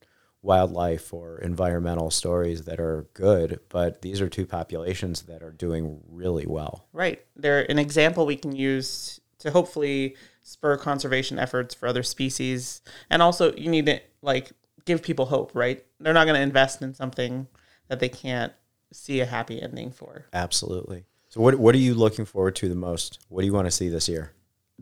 wildlife 0.44 1.12
or 1.14 1.38
environmental 1.38 2.10
stories 2.10 2.62
that 2.64 2.80
are 2.80 3.06
good, 3.14 3.60
but 3.68 4.02
these 4.02 4.20
are 4.20 4.28
two 4.28 4.44
populations 4.46 5.22
that 5.22 5.40
are 5.42 5.52
doing 5.52 6.00
really 6.10 6.46
well. 6.46 6.88
Right. 6.92 7.24
They're 7.36 7.70
an 7.70 7.78
example 7.78 8.26
we 8.26 8.36
can 8.36 8.50
use 8.54 9.20
to 9.38 9.50
hopefully 9.52 10.16
spur 10.42 10.76
conservation 10.76 11.38
efforts 11.38 11.74
for 11.76 11.86
other 11.86 12.02
species. 12.02 12.80
And 13.08 13.22
also 13.22 13.54
you 13.54 13.70
need 13.70 13.86
to 13.86 14.00
like 14.22 14.52
give 14.84 15.02
people 15.02 15.26
hope, 15.26 15.52
right? 15.54 15.84
They're 16.00 16.14
not 16.14 16.24
going 16.24 16.36
to 16.36 16.42
invest 16.42 16.82
in 16.82 16.94
something 16.94 17.46
that 17.88 18.00
they 18.00 18.08
can't 18.08 18.52
see 18.92 19.20
a 19.20 19.26
happy 19.26 19.60
ending 19.60 19.90
for. 19.90 20.26
Absolutely. 20.32 21.04
So 21.28 21.40
what 21.40 21.56
what 21.56 21.74
are 21.74 21.78
you 21.78 21.94
looking 21.94 22.24
forward 22.24 22.54
to 22.56 22.68
the 22.68 22.74
most? 22.74 23.18
What 23.28 23.40
do 23.40 23.46
you 23.46 23.52
want 23.52 23.66
to 23.66 23.70
see 23.70 23.88
this 23.88 24.08
year? 24.08 24.32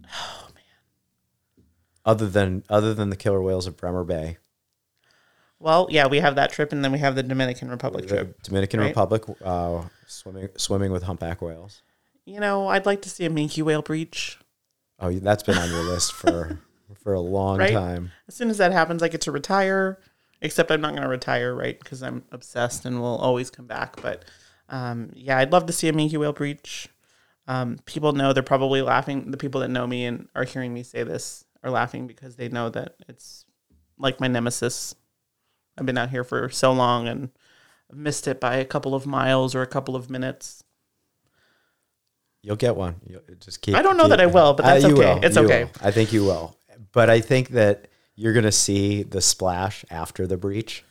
Oh 0.04 0.48
man. 0.54 1.64
Other 2.04 2.26
than 2.26 2.64
other 2.68 2.94
than 2.94 3.10
the 3.10 3.16
killer 3.16 3.40
whales 3.42 3.66
of 3.66 3.76
Bremer 3.76 4.04
Bay, 4.04 4.38
Well, 5.58 5.86
yeah, 5.90 6.06
we 6.06 6.18
have 6.18 6.34
that 6.36 6.50
trip 6.50 6.72
and 6.72 6.82
then 6.82 6.92
we 6.92 6.98
have 6.98 7.14
the 7.14 7.22
Dominican 7.22 7.68
Republic 7.68 8.06
the 8.08 8.16
trip. 8.16 8.42
Dominican 8.42 8.80
right? 8.80 8.88
Republic, 8.88 9.22
uh, 9.44 9.82
swimming 10.06 10.48
swimming 10.56 10.90
with 10.90 11.04
humpback 11.04 11.40
whales. 11.40 11.82
You 12.24 12.40
know, 12.40 12.68
I'd 12.68 12.86
like 12.86 13.02
to 13.02 13.10
see 13.10 13.24
a 13.24 13.30
minke 13.30 13.62
whale 13.62 13.82
breach. 13.82 14.38
Oh, 14.98 15.10
that's 15.12 15.42
been 15.42 15.56
on 15.56 15.70
your 15.70 15.82
list 15.82 16.12
for 16.12 16.58
for 16.94 17.12
a 17.14 17.20
long 17.20 17.58
Right? 17.58 17.72
time. 17.72 18.12
As 18.28 18.34
soon 18.34 18.50
as 18.50 18.58
that 18.58 18.72
happens, 18.72 19.02
I 19.02 19.08
get 19.08 19.20
to 19.22 19.32
retire. 19.32 19.98
Except 20.42 20.70
I'm 20.70 20.80
not 20.80 20.92
going 20.92 21.02
to 21.02 21.08
retire, 21.08 21.54
right? 21.54 21.78
Because 21.78 22.02
I'm 22.02 22.24
obsessed 22.32 22.86
and 22.86 22.98
will 23.00 23.18
always 23.18 23.50
come 23.50 23.66
back. 23.66 24.00
But 24.00 24.24
um, 24.70 25.10
yeah, 25.14 25.36
I'd 25.36 25.52
love 25.52 25.66
to 25.66 25.72
see 25.72 25.86
a 25.88 25.92
minke 25.92 26.16
whale 26.16 26.32
breach. 26.32 26.88
Um, 27.46 27.78
people 27.84 28.12
know 28.12 28.32
they're 28.32 28.42
probably 28.42 28.80
laughing. 28.80 29.32
The 29.32 29.36
people 29.36 29.60
that 29.60 29.68
know 29.68 29.86
me 29.86 30.06
and 30.06 30.28
are 30.34 30.44
hearing 30.44 30.72
me 30.72 30.82
say 30.82 31.02
this 31.02 31.44
are 31.62 31.70
laughing 31.70 32.06
because 32.06 32.36
they 32.36 32.48
know 32.48 32.70
that 32.70 32.94
it's 33.06 33.44
like 33.98 34.18
my 34.18 34.28
nemesis. 34.28 34.94
I've 35.76 35.84
been 35.84 35.98
out 35.98 36.08
here 36.08 36.24
for 36.24 36.48
so 36.48 36.72
long 36.72 37.06
and 37.06 37.28
I've 37.90 37.98
missed 37.98 38.26
it 38.26 38.40
by 38.40 38.56
a 38.56 38.64
couple 38.64 38.94
of 38.94 39.04
miles 39.06 39.54
or 39.54 39.60
a 39.60 39.66
couple 39.66 39.94
of 39.94 40.08
minutes. 40.08 40.64
You'll 42.42 42.56
get 42.56 42.76
one. 42.76 42.96
You'll 43.06 43.20
just 43.40 43.60
keep. 43.60 43.74
I 43.76 43.82
don't 43.82 43.96
know 43.98 44.04
keep- 44.04 44.10
that 44.10 44.20
I 44.22 44.26
will, 44.26 44.54
but 44.54 44.64
Uh, 44.64 44.68
that's 44.68 44.84
you 44.84 44.94
okay. 44.94 45.14
will. 45.16 45.24
It's 45.24 45.36
You 45.36 45.44
okay. 45.44 45.64
will. 45.64 45.70
I 45.82 45.90
think 45.90 46.12
you 46.14 46.24
will. 46.24 46.56
But 46.92 47.08
I 47.10 47.20
think 47.20 47.50
that 47.50 47.88
you're 48.16 48.32
gonna 48.32 48.52
see 48.52 49.02
the 49.02 49.20
splash 49.20 49.84
after 49.90 50.26
the 50.26 50.36
breach, 50.36 50.84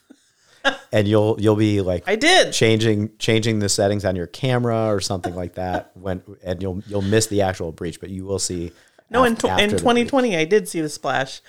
and 0.91 1.07
you'll 1.07 1.35
you'll 1.39 1.55
be 1.55 1.81
like 1.81 2.03
I 2.07 2.15
did. 2.15 2.53
changing 2.53 3.11
changing 3.17 3.59
the 3.59 3.69
settings 3.69 4.05
on 4.05 4.15
your 4.15 4.27
camera 4.27 4.87
or 4.93 4.99
something 4.99 5.35
like 5.35 5.55
that 5.55 5.91
when 5.95 6.21
and 6.43 6.61
you'll 6.61 6.81
you'll 6.87 7.01
miss 7.01 7.27
the 7.27 7.41
actual 7.41 7.71
breach, 7.71 7.99
but 7.99 8.09
you 8.09 8.25
will 8.25 8.39
see. 8.39 8.71
No, 9.11 9.23
in, 9.23 9.35
tw- 9.35 9.45
in 9.45 9.71
the 9.71 9.77
2020, 9.79 10.37
I 10.37 10.45
did 10.45 10.67
see 10.67 10.81
the 10.81 10.89
splash. 10.89 11.41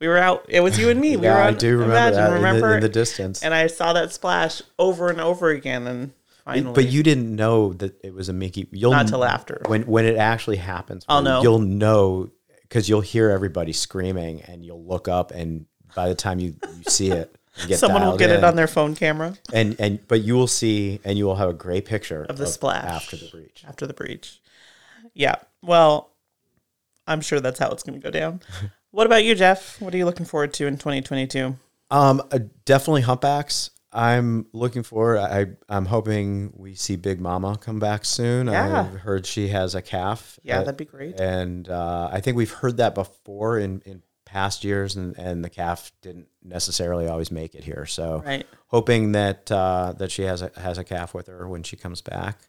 We 0.00 0.08
were 0.08 0.18
out. 0.18 0.46
It 0.48 0.60
was 0.60 0.76
you 0.78 0.90
and 0.90 1.00
me. 1.00 1.10
We 1.10 1.16
breach. 1.18 1.24
Yeah, 1.26 1.34
were 1.36 1.42
I 1.42 1.52
do 1.52 1.72
remember 1.78 1.92
Imagine, 1.94 2.16
that 2.16 2.26
in 2.26 2.30
the- 2.30 2.36
remember? 2.48 2.74
in 2.74 2.80
the, 2.80 2.88
distance. 2.88 3.42
and 3.44 3.54
I 3.54 3.68
saw 3.68 3.92
that 3.92 4.12
splash 4.12 4.60
over 4.80 5.08
and 5.08 5.20
over 5.20 5.50
again, 5.50 5.86
and 5.86 6.12
finally, 6.44 6.74
But 6.74 6.88
you 6.88 7.04
didn't 7.04 7.34
know 7.34 7.72
that 7.74 8.04
it 8.04 8.12
was 8.12 8.28
a 8.28 8.32
Mickey. 8.32 8.66
You'll 8.72 8.90
Not 8.90 9.06
till 9.06 9.24
after. 9.24 9.62
When 9.66 9.82
when 9.82 10.04
it 10.04 10.16
actually 10.16 10.56
happens, 10.56 11.04
I'll 11.08 11.22
know. 11.22 11.40
You'll 11.42 11.60
know 11.60 12.30
because 12.68 12.88
you'll 12.88 13.00
hear 13.00 13.30
everybody 13.30 13.72
screaming, 13.72 14.42
and 14.42 14.64
you'll 14.64 14.84
look 14.84 15.08
up, 15.08 15.30
and 15.30 15.66
by 15.94 16.08
the 16.08 16.14
time 16.14 16.40
you, 16.40 16.56
you 16.76 16.84
see 16.88 17.10
it, 17.10 17.36
you 17.62 17.68
get 17.68 17.78
someone 17.78 18.02
will 18.02 18.16
get 18.16 18.30
it 18.30 18.42
on 18.42 18.56
their 18.56 18.66
phone 18.66 18.96
camera 18.96 19.36
and 19.52 19.76
and 19.78 20.06
but 20.08 20.22
you 20.22 20.34
will 20.34 20.48
see, 20.48 21.00
and 21.04 21.16
you 21.16 21.24
will 21.24 21.36
have 21.36 21.48
a 21.48 21.54
great 21.54 21.84
picture 21.84 22.24
of 22.24 22.36
the 22.36 22.46
splash 22.46 22.84
after 22.84 23.16
the 23.16 23.28
breach. 23.30 23.64
After 23.66 23.86
the 23.86 23.94
breach, 23.94 24.40
yeah. 25.14 25.36
Well, 25.62 26.10
I'm 27.06 27.20
sure 27.20 27.40
that's 27.40 27.58
how 27.58 27.70
it's 27.70 27.82
going 27.82 28.00
to 28.00 28.04
go 28.04 28.10
down. 28.10 28.40
what 28.90 29.06
about 29.06 29.24
you, 29.24 29.34
Jeff? 29.34 29.80
What 29.80 29.94
are 29.94 29.96
you 29.96 30.04
looking 30.04 30.26
forward 30.26 30.52
to 30.54 30.66
in 30.66 30.74
2022? 30.74 31.56
Um, 31.90 32.22
uh, 32.30 32.40
definitely 32.64 33.02
humpbacks. 33.02 33.70
I'm 33.94 34.46
looking 34.52 34.82
for. 34.82 35.16
I 35.18 35.46
I'm 35.68 35.86
hoping 35.86 36.52
we 36.56 36.74
see 36.74 36.96
Big 36.96 37.20
Mama 37.20 37.56
come 37.58 37.78
back 37.78 38.04
soon. 38.04 38.48
Yeah. 38.48 38.80
I've 38.92 39.00
heard 39.00 39.24
she 39.24 39.48
has 39.48 39.74
a 39.74 39.82
calf. 39.82 40.38
Yeah, 40.42 40.58
Uh, 40.58 40.64
that'd 40.64 40.76
be 40.76 40.84
great. 40.84 41.18
and 41.20 41.68
uh, 41.68 42.08
I 42.12 42.20
think 42.20 42.36
we've 42.36 42.50
heard 42.50 42.78
that 42.78 42.94
before 42.94 43.58
in, 43.58 43.82
in 43.86 44.02
past 44.24 44.64
years, 44.64 44.96
and, 44.96 45.16
and 45.16 45.44
the 45.44 45.50
calf 45.50 45.92
didn't 46.02 46.26
necessarily 46.42 47.06
always 47.06 47.30
make 47.30 47.54
it 47.54 47.62
here. 47.62 47.86
So 47.86 48.22
Right. 48.26 48.44
hoping 48.66 49.12
that 49.12 49.50
uh, 49.52 49.92
that 49.98 50.10
she 50.10 50.22
has 50.22 50.42
a 50.42 50.50
has 50.56 50.76
a 50.78 50.82
calf 50.84 51.14
with 51.14 51.28
her 51.28 51.48
when 51.48 51.62
she 51.62 51.76
comes 51.76 52.00
back. 52.02 52.40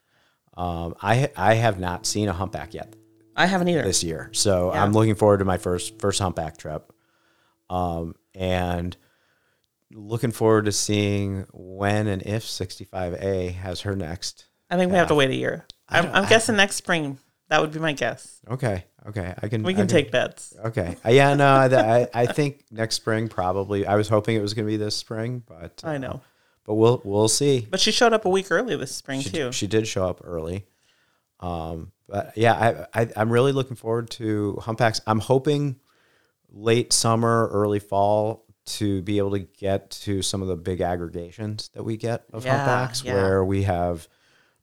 Um, 0.58 0.96
I 1.02 1.30
I 1.38 1.54
have 1.56 1.80
not 1.80 2.06
seen 2.08 2.28
a 2.28 2.34
humpback 2.34 2.74
yet 2.74 2.96
I 3.36 3.46
haven't 3.46 3.68
either. 3.68 3.84
this 3.84 4.04
year, 4.04 4.30
so 4.32 4.74
Yeah. 4.74 4.82
I'm 4.84 4.94
looking 4.94 5.16
forward 5.16 5.40
to 5.40 5.46
my 5.46 5.58
first 5.60 6.00
first 6.00 6.20
humpback 6.20 6.58
trip, 6.58 6.92
um, 7.70 8.16
and 8.34 8.96
looking 9.92 10.32
forward 10.32 10.66
to 10.66 10.72
seeing 10.72 11.46
when 11.54 12.08
and 12.08 12.22
if 12.24 12.44
65A 12.44 13.54
has 13.56 13.82
her 13.82 13.96
next. 13.96 14.46
I 14.70 14.78
think 14.78 14.92
we 14.92 14.98
have 14.98 15.08
to 15.10 15.16
wait 15.16 15.30
a 15.30 15.36
year. 15.36 15.66
I'm, 15.88 16.06
I'm 16.08 16.26
I- 16.26 16.30
guessing 16.30 16.56
next 16.56 16.76
spring. 16.76 17.18
That 17.50 17.62
would 17.62 17.72
be 17.72 17.78
my 17.80 17.94
guess. 17.94 18.40
Okay, 18.50 18.86
okay, 19.08 19.36
I 19.40 19.48
can 19.50 19.62
We 19.62 19.74
I 19.74 19.76
can 19.76 19.88
take 19.88 20.10
bets. 20.12 20.56
Okay. 20.66 20.98
Uh, 21.06 21.10
Yeah, 21.10 21.36
no, 21.36 21.46
I, 21.46 21.66
I, 22.02 22.08
I 22.12 22.26
think 22.26 22.64
next 22.72 22.96
spring 22.96 23.28
probably. 23.28 23.86
I 23.86 23.96
was 23.98 24.10
hoping 24.10 24.36
it 24.36 24.42
was 24.42 24.56
going 24.56 24.66
to 24.66 24.72
be 24.72 24.78
this 24.78 24.96
spring, 24.96 25.44
but 25.46 25.80
I 25.84 26.00
know. 26.00 26.22
but 26.66 26.74
we'll 26.74 27.04
we'll 27.06 27.28
see. 27.28 27.68
But 27.70 27.80
she 27.80 27.92
showed 27.92 28.14
up 28.14 28.26
a 28.26 28.30
week 28.30 28.48
early 28.50 28.76
this 28.76 28.96
spring 28.96 29.22
She, 29.22 29.30
too. 29.30 29.52
she 29.52 29.68
did 29.68 29.88
show 29.88 30.08
up 30.10 30.22
early. 30.24 30.66
Um, 31.40 31.92
but 32.10 32.36
yeah, 32.36 32.88
I, 32.94 33.02
I 33.04 33.10
I'm 33.16 33.30
really 33.30 33.52
looking 33.52 33.76
forward 33.76 34.10
to 34.12 34.56
humpbacks. 34.64 35.00
I'm 35.06 35.20
hoping 35.20 35.76
late 36.52 36.94
summer, 36.94 37.48
early 37.52 37.80
fall 37.80 38.45
to 38.66 39.02
be 39.04 39.18
able 39.20 39.32
to 39.32 39.40
get 39.40 39.92
to 39.92 40.22
some 40.22 40.42
of 40.42 40.48
the 40.48 40.56
big 40.56 40.82
aggregations 40.82 41.70
that 41.74 41.84
we 41.84 41.98
get 41.98 42.24
of 42.34 42.46
Yeah, 42.46 42.58
humpbacks, 42.58 43.04
yeah. 43.04 43.14
where 43.14 43.46
we 43.46 43.64
have 43.64 44.08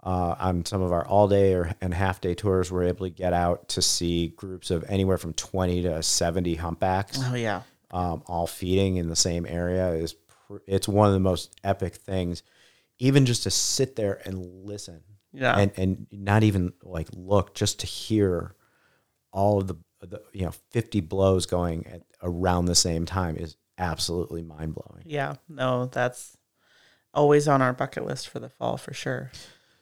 uh, 0.04 0.34
on 0.40 0.64
some 0.64 0.82
of 0.82 0.90
our 0.92 1.06
all 1.06 1.28
day 1.28 1.54
or 1.54 1.72
and 1.80 1.94
half 1.94 2.20
day 2.20 2.34
tours, 2.34 2.72
we're 2.72 2.84
able 2.84 3.06
to 3.06 3.10
get 3.10 3.32
out 3.32 3.68
to 3.68 3.80
see 3.82 4.28
groups 4.28 4.70
of 4.72 4.84
anywhere 4.88 5.18
from 5.18 5.32
20 5.34 5.82
to 5.82 6.02
70 6.02 6.56
humpbacks, 6.56 7.18
Oh 7.22 7.34
yeah. 7.34 7.62
um, 7.92 8.22
all 8.26 8.48
feeding 8.48 8.96
in 8.96 9.08
the 9.08 9.14
same 9.16 9.46
area. 9.46 9.90
is 9.92 10.14
pr- 10.14 10.56
It's 10.66 10.88
one 10.88 11.06
of 11.06 11.12
the 11.14 11.20
most 11.20 11.54
epic 11.62 11.94
things, 11.94 12.42
even 12.98 13.26
just 13.26 13.44
to 13.44 13.50
sit 13.50 13.94
there 13.94 14.20
and 14.24 14.44
listen 14.64 15.02
Yeah. 15.32 15.56
and 15.56 15.70
and 15.76 16.06
not 16.10 16.42
even 16.42 16.72
like 16.82 17.08
look, 17.14 17.54
just 17.54 17.78
to 17.80 17.86
hear 17.86 18.56
all 19.32 19.60
of 19.60 19.68
the, 19.68 19.76
the 20.00 20.20
you 20.32 20.44
know 20.44 20.52
50 20.72 21.00
blows 21.02 21.46
going 21.46 21.86
at 21.86 22.02
around 22.24 22.64
the 22.64 22.74
same 22.74 23.06
time 23.06 23.36
is 23.36 23.56
absolutely 23.78 24.42
mind 24.42 24.74
blowing. 24.74 25.04
Yeah. 25.06 25.34
No, 25.48 25.86
that's 25.86 26.36
always 27.14 27.48
on 27.48 27.62
our 27.62 27.72
bucket 27.72 28.06
list 28.06 28.28
for 28.28 28.38
the 28.38 28.48
fall 28.48 28.76
for 28.76 28.94
sure. 28.94 29.30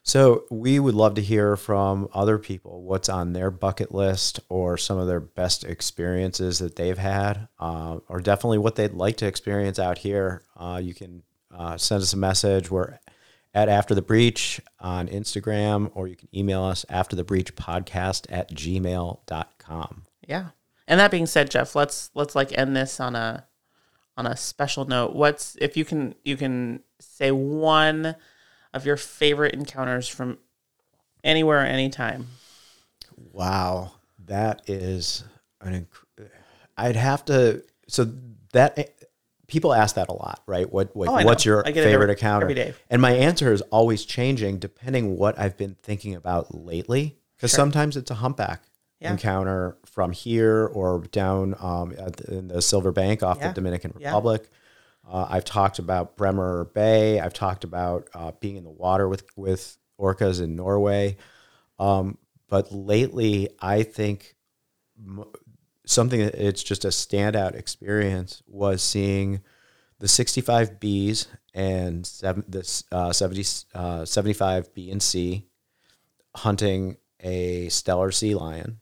So 0.03 0.45
we 0.51 0.80
would 0.80 0.95
love 0.95 1.14
to 1.14 1.22
hear 1.22 1.57
from 1.57 2.09
other 2.14 2.38
people 2.38 2.82
what's 2.82 3.09
on 3.09 3.32
their 3.32 3.51
bucket 3.51 3.95
list 3.95 4.41
or 4.49 4.76
some 4.76 4.99
of 4.99 5.07
their 5.07 5.20
best 5.20 5.62
experiences 5.62 6.59
that 6.59 6.76
they've 6.76 6.99
had, 6.99 7.49
uh, 7.59 7.99
or 8.09 8.20
definitely 8.20 8.59
what 8.59 8.76
they'd 8.76 8.95
like 8.95 9.18
to 9.18 9.26
experience 9.26 9.78
out 9.78 9.99
here. 9.99 10.43
Uh, 10.57 10.80
you 10.82 10.95
can 10.95 11.22
uh, 11.55 11.76
send 11.76 12.03
us 12.03 12.14
a 12.14 12.16
message. 12.16 12.70
We're 12.70 12.99
at 13.53 13.68
After 13.68 13.95
the 13.95 14.03
Breach 14.03 14.61
on 14.78 15.09
Instagram, 15.09 15.91
or 15.95 16.09
you 16.09 16.16
can 16.16 16.28
email 16.34 16.62
us 16.62 16.86
after 16.88 17.14
the 17.14 17.24
breach 17.24 17.55
podcast 17.55 18.26
at 18.30 18.51
gmail.com. 18.53 20.05
Yeah. 20.26 20.49
And 20.88 20.99
that 20.99 21.11
being 21.11 21.26
said, 21.26 21.51
Jeff, 21.51 21.76
let's 21.76 22.11
let's 22.14 22.34
like 22.34 22.57
end 22.57 22.74
this 22.74 23.01
on 23.01 23.14
a 23.14 23.47
on 24.17 24.27
a 24.27 24.37
special 24.37 24.85
note. 24.85 25.15
What's 25.15 25.57
if 25.61 25.77
you 25.77 25.85
can 25.85 26.15
you 26.25 26.37
can 26.37 26.81
say 26.99 27.31
one 27.31 28.17
of 28.75 28.87
your 28.87 28.97
favorite 28.97 29.55
encounters 29.55 30.09
from 30.09 30.39
anywhere, 31.25 31.61
anytime. 31.67 32.27
Wow, 33.33 33.93
that 34.27 34.63
is 34.69 35.25
an. 35.61 35.87
Inc- 36.19 36.29
I'd 36.77 36.97
have 36.97 37.25
to. 37.27 37.63
So 37.89 38.11
that 38.53 38.79
eh, 38.79 38.85
people 39.47 39.75
ask 39.75 39.97
that 39.97 40.09
a 40.09 40.13
lot, 40.13 40.43
right? 40.47 40.71
What, 40.71 40.95
what 40.97 41.09
Oh, 41.09 41.25
what's 41.25 41.45
your 41.45 41.63
favorite 41.65 41.93
every- 41.93 42.11
encounter? 42.13 42.47
every 42.47 42.55
day. 42.55 42.75
And 42.89 43.03
my 43.03 43.13
answer 43.13 43.53
is 43.53 43.61
always 43.63 44.05
changing 44.05 44.59
depending 44.59 45.17
what 45.17 45.39
I've 45.39 45.57
been 45.57 45.77
thinking 45.83 46.15
about 46.15 46.55
lately. 46.55 47.17
Because 47.37 47.53
sometimes 47.53 47.97
it's 47.97 48.11
a 48.11 48.15
humpback 48.17 48.63
Yeah. 49.01 49.13
encounter 49.13 49.77
from 49.87 50.13
here 50.13 50.67
or 50.67 51.01
down 51.11 51.55
um, 51.59 51.95
at 51.99 52.17
the, 52.19 52.39
in 52.39 52.49
the 52.49 52.61
Silver 52.61 52.93
Bank 52.93 53.23
off 53.23 53.39
Yeah. 53.41 53.49
the 53.49 53.55
Dominican. 53.55 53.93
Republic. 53.97 54.49
Uh, 55.11 55.27
I've 55.29 55.45
talked 55.45 55.79
about 55.79 56.17
Bremer 56.17 56.67
Bay. 56.75 57.19
I've 57.19 57.33
talked 57.33 57.65
about 57.65 58.09
uh, 58.15 58.33
being 58.41 58.57
in 58.57 58.65
the 58.65 58.71
water 58.71 59.09
with 59.09 59.25
with 59.37 59.77
orcas 59.99 60.41
in 60.43 60.55
Norway. 60.55 61.17
Um, 61.79 62.19
but 62.49 62.71
lately, 62.73 63.49
I 63.61 63.83
think 63.83 64.37
m- 64.99 65.25
something 65.87 66.21
that 66.21 66.35
it's 66.35 66.63
just 66.63 66.85
a 66.85 66.89
standout 66.89 67.55
experience 67.55 68.43
was 68.47 68.83
seeing 68.83 69.41
the 69.99 70.09
65 70.09 70.79
Bs 70.79 71.27
and 71.55 72.07
seven, 72.07 72.45
this 72.47 72.85
uh, 72.93 73.13
70, 73.13 73.45
uh, 73.75 74.05
75 74.05 74.73
B 74.75 74.91
and 74.91 75.03
C 75.03 75.47
hunting 76.37 76.97
a 77.21 77.67
Steller 77.69 78.13
sea 78.15 78.35
lion. 78.35 78.81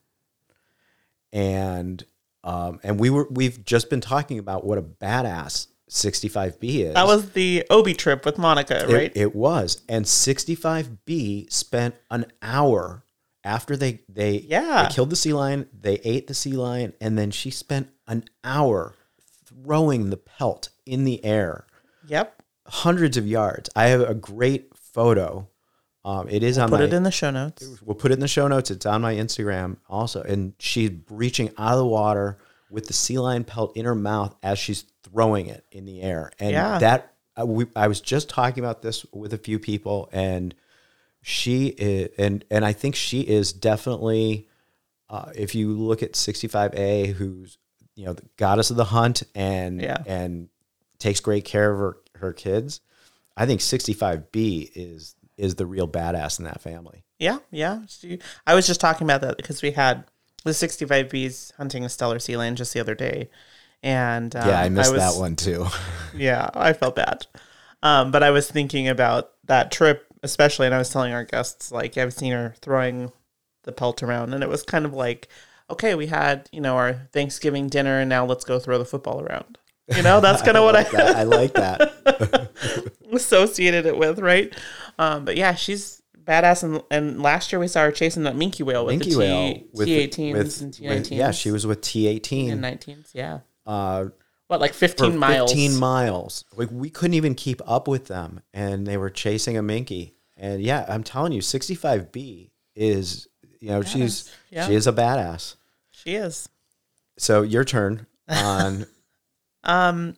And 1.33 2.05
um, 2.45 2.81
and 2.83 2.99
we 2.99 3.11
were 3.11 3.26
we've 3.31 3.64
just 3.64 3.91
been 3.91 4.01
talking 4.01 4.39
about 4.39 4.64
what 4.64 4.79
a 4.79 4.83
badass 4.83 5.66
65B 5.91 6.87
is. 6.87 6.95
That 6.95 7.07
was 7.07 7.31
the 7.31 7.64
Obi 7.70 7.95
trip 7.95 8.24
with 8.24 8.37
Monika, 8.37 8.89
It- 8.89 8.93
right? 8.93 9.12
It, 9.14 9.35
was. 9.35 9.83
And 9.89 10.05
65B 10.05 11.53
spent 11.53 11.95
an 12.11 12.26
hour 12.43 13.05
after 13.45 13.76
they 13.76 14.01
they, 14.09 14.39
Yeah. 14.47 14.85
they 14.85 14.95
killed 14.95 15.11
the 15.11 15.16
sea 15.16 15.33
lion, 15.33 15.68
they 15.79 15.95
ate 16.05 16.26
the 16.26 16.35
sea 16.35 16.53
lion, 16.53 16.93
and 17.01 17.18
then 17.18 17.31
she 17.31 17.51
spent 17.51 17.89
an 18.07 18.24
hour 18.45 18.95
throwing 19.45 20.11
the 20.11 20.16
pelt 20.16 20.68
in 20.85 21.05
the 21.05 21.24
air, 21.24 21.66
yep. 22.07 22.43
hundreds 22.66 23.16
of 23.16 23.26
yards. 23.26 23.70
I 23.74 23.87
have 23.87 24.01
a 24.03 24.14
great 24.14 24.76
photo. 24.76 25.49
Um, 26.09 26.26
it 26.28 26.42
is 26.42 26.56
on 26.56 26.70
Put 26.70 26.80
my 26.80 26.86
it 26.86 26.92
in 26.94 27.02
the 27.02 27.11
show 27.11 27.30
notes. 27.30 27.66
We'll 27.84 27.94
put 27.94 28.11
it 28.11 28.14
in 28.14 28.20
the 28.20 28.28
show 28.28 28.48
notes. 28.48 28.70
It's 28.70 28.86
on 28.86 29.02
my 29.02 29.14
Instagram 29.14 29.76
also. 29.90 30.22
And 30.22 30.54
she's 30.59 30.90
reaching 31.11 31.50
out 31.59 31.72
of 31.72 31.78
the 31.78 31.86
water 31.86 32.38
with 32.70 32.86
the 32.86 32.94
sea 32.94 33.18
lion 33.18 33.44
pelt 33.44 33.76
in 33.76 33.84
her 33.84 33.94
mouth 33.94 34.34
as 34.42 34.59
she's 34.59 34.84
throwing 35.02 35.48
it 35.48 35.66
in 35.70 35.84
the 35.84 36.00
air. 36.00 36.30
And 36.38 36.52
Yeah. 36.52 36.78
that 36.78 37.12
I, 37.36 37.44
we, 37.44 37.66
I 37.76 37.88
was 37.88 38.00
just 38.00 38.30
talking 38.30 38.64
about 38.64 38.80
this 38.80 39.04
with 39.12 39.34
a 39.34 39.38
few 39.38 39.59
people, 39.59 40.09
and 40.12 40.54
she 41.22 41.66
is, 41.68 42.09
and 42.18 42.44
and 42.50 42.64
I 42.64 42.72
think 42.72 42.94
she 42.96 43.20
is 43.20 43.52
definitely. 43.52 44.48
Uh, 45.11 45.30
if 45.34 45.54
you 45.54 45.72
look 45.72 46.02
at 46.02 46.12
65A, 46.14 47.12
who's 47.12 47.59
you 47.94 48.06
know 48.06 48.12
the 48.14 48.24
goddess 48.36 48.70
of 48.70 48.76
the 48.76 48.84
hunt 48.84 49.22
and 49.34 49.80
Yeah. 49.80 50.02
and 50.06 50.48
takes 50.98 51.20
great 51.20 51.44
care 51.44 51.70
of 51.70 51.78
her, 51.78 51.96
her 52.16 52.32
kids, 52.32 52.80
I 53.36 53.46
think 53.46 53.61
65B 53.61 54.70
is 54.74 55.14
is 55.39 55.55
the 55.55 55.66
real 55.66 55.89
badass 55.89 56.39
in 56.39 56.45
that 56.45 56.61
family. 56.61 57.05
Yeah, 57.18 57.39
yeah. 57.51 57.80
I 58.47 58.55
was 58.55 58.66
just 58.66 58.80
talking 58.80 59.07
about 59.07 59.20
that 59.22 59.36
because 59.36 59.62
we 59.62 59.70
had 59.72 60.05
the 60.45 60.55
65 60.55 61.09
bees 61.11 61.53
hunting 61.57 61.84
a 61.84 61.89
Steller 61.89 62.20
sea 62.20 62.36
lion 62.36 62.57
just 62.57 62.74
the 62.74 62.80
other 62.80 62.95
day. 62.95 63.30
And 63.82 64.34
um, 64.36 64.49
Yeah, 64.49 64.61
I 64.61 64.68
missed 64.68 64.93
was- 64.93 65.01
that 65.14 65.20
one 65.20 65.36
too. 65.36 65.66
Yeah, 66.14 66.51
I 66.55 66.72
felt 66.72 66.97
bad. 66.97 67.26
Um, 67.82 68.11
but 68.11 68.22
I 68.22 68.30
was 68.30 68.51
thinking 68.51 68.89
about 68.89 69.30
that 69.45 69.70
trip, 69.70 70.07
especially, 70.22 70.66
and 70.66 70.74
I 70.74 70.78
was 70.78 70.91
telling 70.91 71.12
our 71.12 71.24
guests, 71.24 71.70
like, 71.70 71.97
I've 71.97 72.12
seen 72.12 72.32
her 72.32 72.55
throwing 72.61 73.12
the 73.62 73.70
pelt 73.72 74.03
around, 74.03 74.34
and 74.34 74.43
it 74.43 74.49
was 74.49 74.62
kind 74.64 74.84
of 74.84 74.95
like, 74.95 75.28
okay, 75.70 75.95
we 75.95 76.07
had, 76.07 76.49
you 76.51 76.61
know, 76.61 76.76
our 76.76 77.09
Thanksgiving 77.12 77.68
dinner, 77.68 78.01
and 78.01 78.09
now 78.09 78.24
let's 78.24 78.45
go 78.45 78.59
throw 78.59 78.78
the 78.78 78.84
football 78.84 79.20
around. 79.20 79.59
You 79.97 80.03
know, 80.03 80.20
that's 80.20 80.43
kind 80.47 80.57
of 80.57 80.64
what 80.64 80.76
I 80.76 80.82
That- 80.84 81.16
I 81.16 81.22
like 81.24 81.55
that. 81.55 82.51
associated 83.12 83.86
it 83.86 83.97
with, 83.97 84.18
right? 84.18 84.53
Um, 84.99 85.24
but 85.24 85.36
yeah, 85.36 85.55
she's 85.55 86.03
badass. 86.22 86.62
And, 86.62 86.82
and 86.91 87.22
last 87.22 87.53
year 87.53 87.59
we 87.59 87.68
saw 87.68 87.82
her 87.84 87.93
chasing 87.93 88.24
that 88.24 88.36
minke 88.36 88.62
whale 88.64 88.84
with 88.86 89.01
minke 89.01 89.11
the 89.11 89.16
whale 89.16 89.55
T, 89.55 89.66
with 89.72 89.89
T18s 89.89 90.32
with- 90.34 90.61
and 90.62 90.72
T19s. 90.74 91.11
yeah, 91.16 91.30
she 91.30 91.51
was 91.51 91.66
with 91.66 91.80
T18 91.80 92.53
and 92.53 92.62
19s. 92.62 93.11
Yeah. 93.14 93.41
uh, 93.66 94.07
What, 94.49 94.61
like 94.61 94.72
for 94.72 94.78
15 94.80 95.16
miles? 95.18 95.53
15 95.53 95.76
miles. 95.76 96.45
Like 96.57 96.68
we 96.70 96.91
couldn't 96.91 97.14
even 97.14 97.34
keep 97.34 97.61
up 97.66 97.89
with 97.89 98.07
them, 98.07 98.41
and 98.53 98.86
they 98.86 98.97
were 98.97 99.11
chasing 99.11 99.57
a 99.57 99.62
minke. 99.62 100.12
And 100.36 100.62
yeah, 100.62 100.84
I'm 100.89 101.03
telling 101.03 101.32
you, 101.32 101.41
65B 101.41 102.51
is 102.76 103.26
you 103.61 103.68
know 103.70 103.82
she's 103.82 104.30
Yeah. 104.51 104.66
she 104.66 104.74
is 104.74 104.86
a 104.86 104.93
badass. 104.93 105.57
She 105.91 106.14
is. 106.14 106.49
So 107.18 107.43
your 107.43 107.64
turn 107.64 108.07
on 108.28 108.86
Um, 109.64 110.16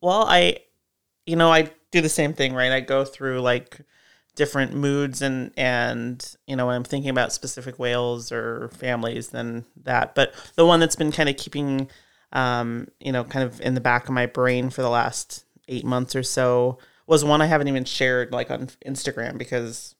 well, 0.00 0.24
I, 0.28 0.58
you 1.26 1.36
know, 1.36 1.50
I 1.52 1.70
do 1.90 2.00
the 2.00 2.08
same 2.08 2.32
thing, 2.32 2.54
right? 2.54 2.72
I 2.72 2.80
go 2.80 3.04
through 3.04 3.40
like 3.40 3.80
different 4.36 4.74
moods 4.74 5.22
and 5.22 5.52
and 5.56 6.36
you 6.46 6.56
know 6.56 6.66
when 6.66 6.74
I'm 6.74 6.82
thinking 6.82 7.10
about 7.10 7.32
specific 7.32 7.78
whales 7.78 8.32
or 8.32 8.68
families 8.70 9.28
than 9.28 9.64
that. 9.84 10.14
But 10.14 10.34
the 10.56 10.66
one 10.66 10.80
that's 10.80 10.96
been 10.96 11.12
kind 11.12 11.28
of 11.28 11.36
keeping, 11.36 11.88
um, 12.32 12.88
you 13.00 13.12
know, 13.12 13.24
kind 13.24 13.44
of 13.44 13.60
in 13.60 13.74
the 13.74 13.80
back 13.80 14.04
of 14.04 14.10
my 14.14 14.26
brain 14.26 14.70
for 14.70 14.82
the 14.82 14.90
last 14.90 15.44
eight 15.68 15.84
months 15.84 16.14
or 16.14 16.22
so 16.22 16.78
was 17.06 17.24
one 17.24 17.40
I 17.42 17.46
haven't 17.46 17.68
even 17.68 17.84
shared 17.84 18.32
like 18.32 18.50
on 18.50 18.68
Instagram 18.86 19.38
because 19.38 19.94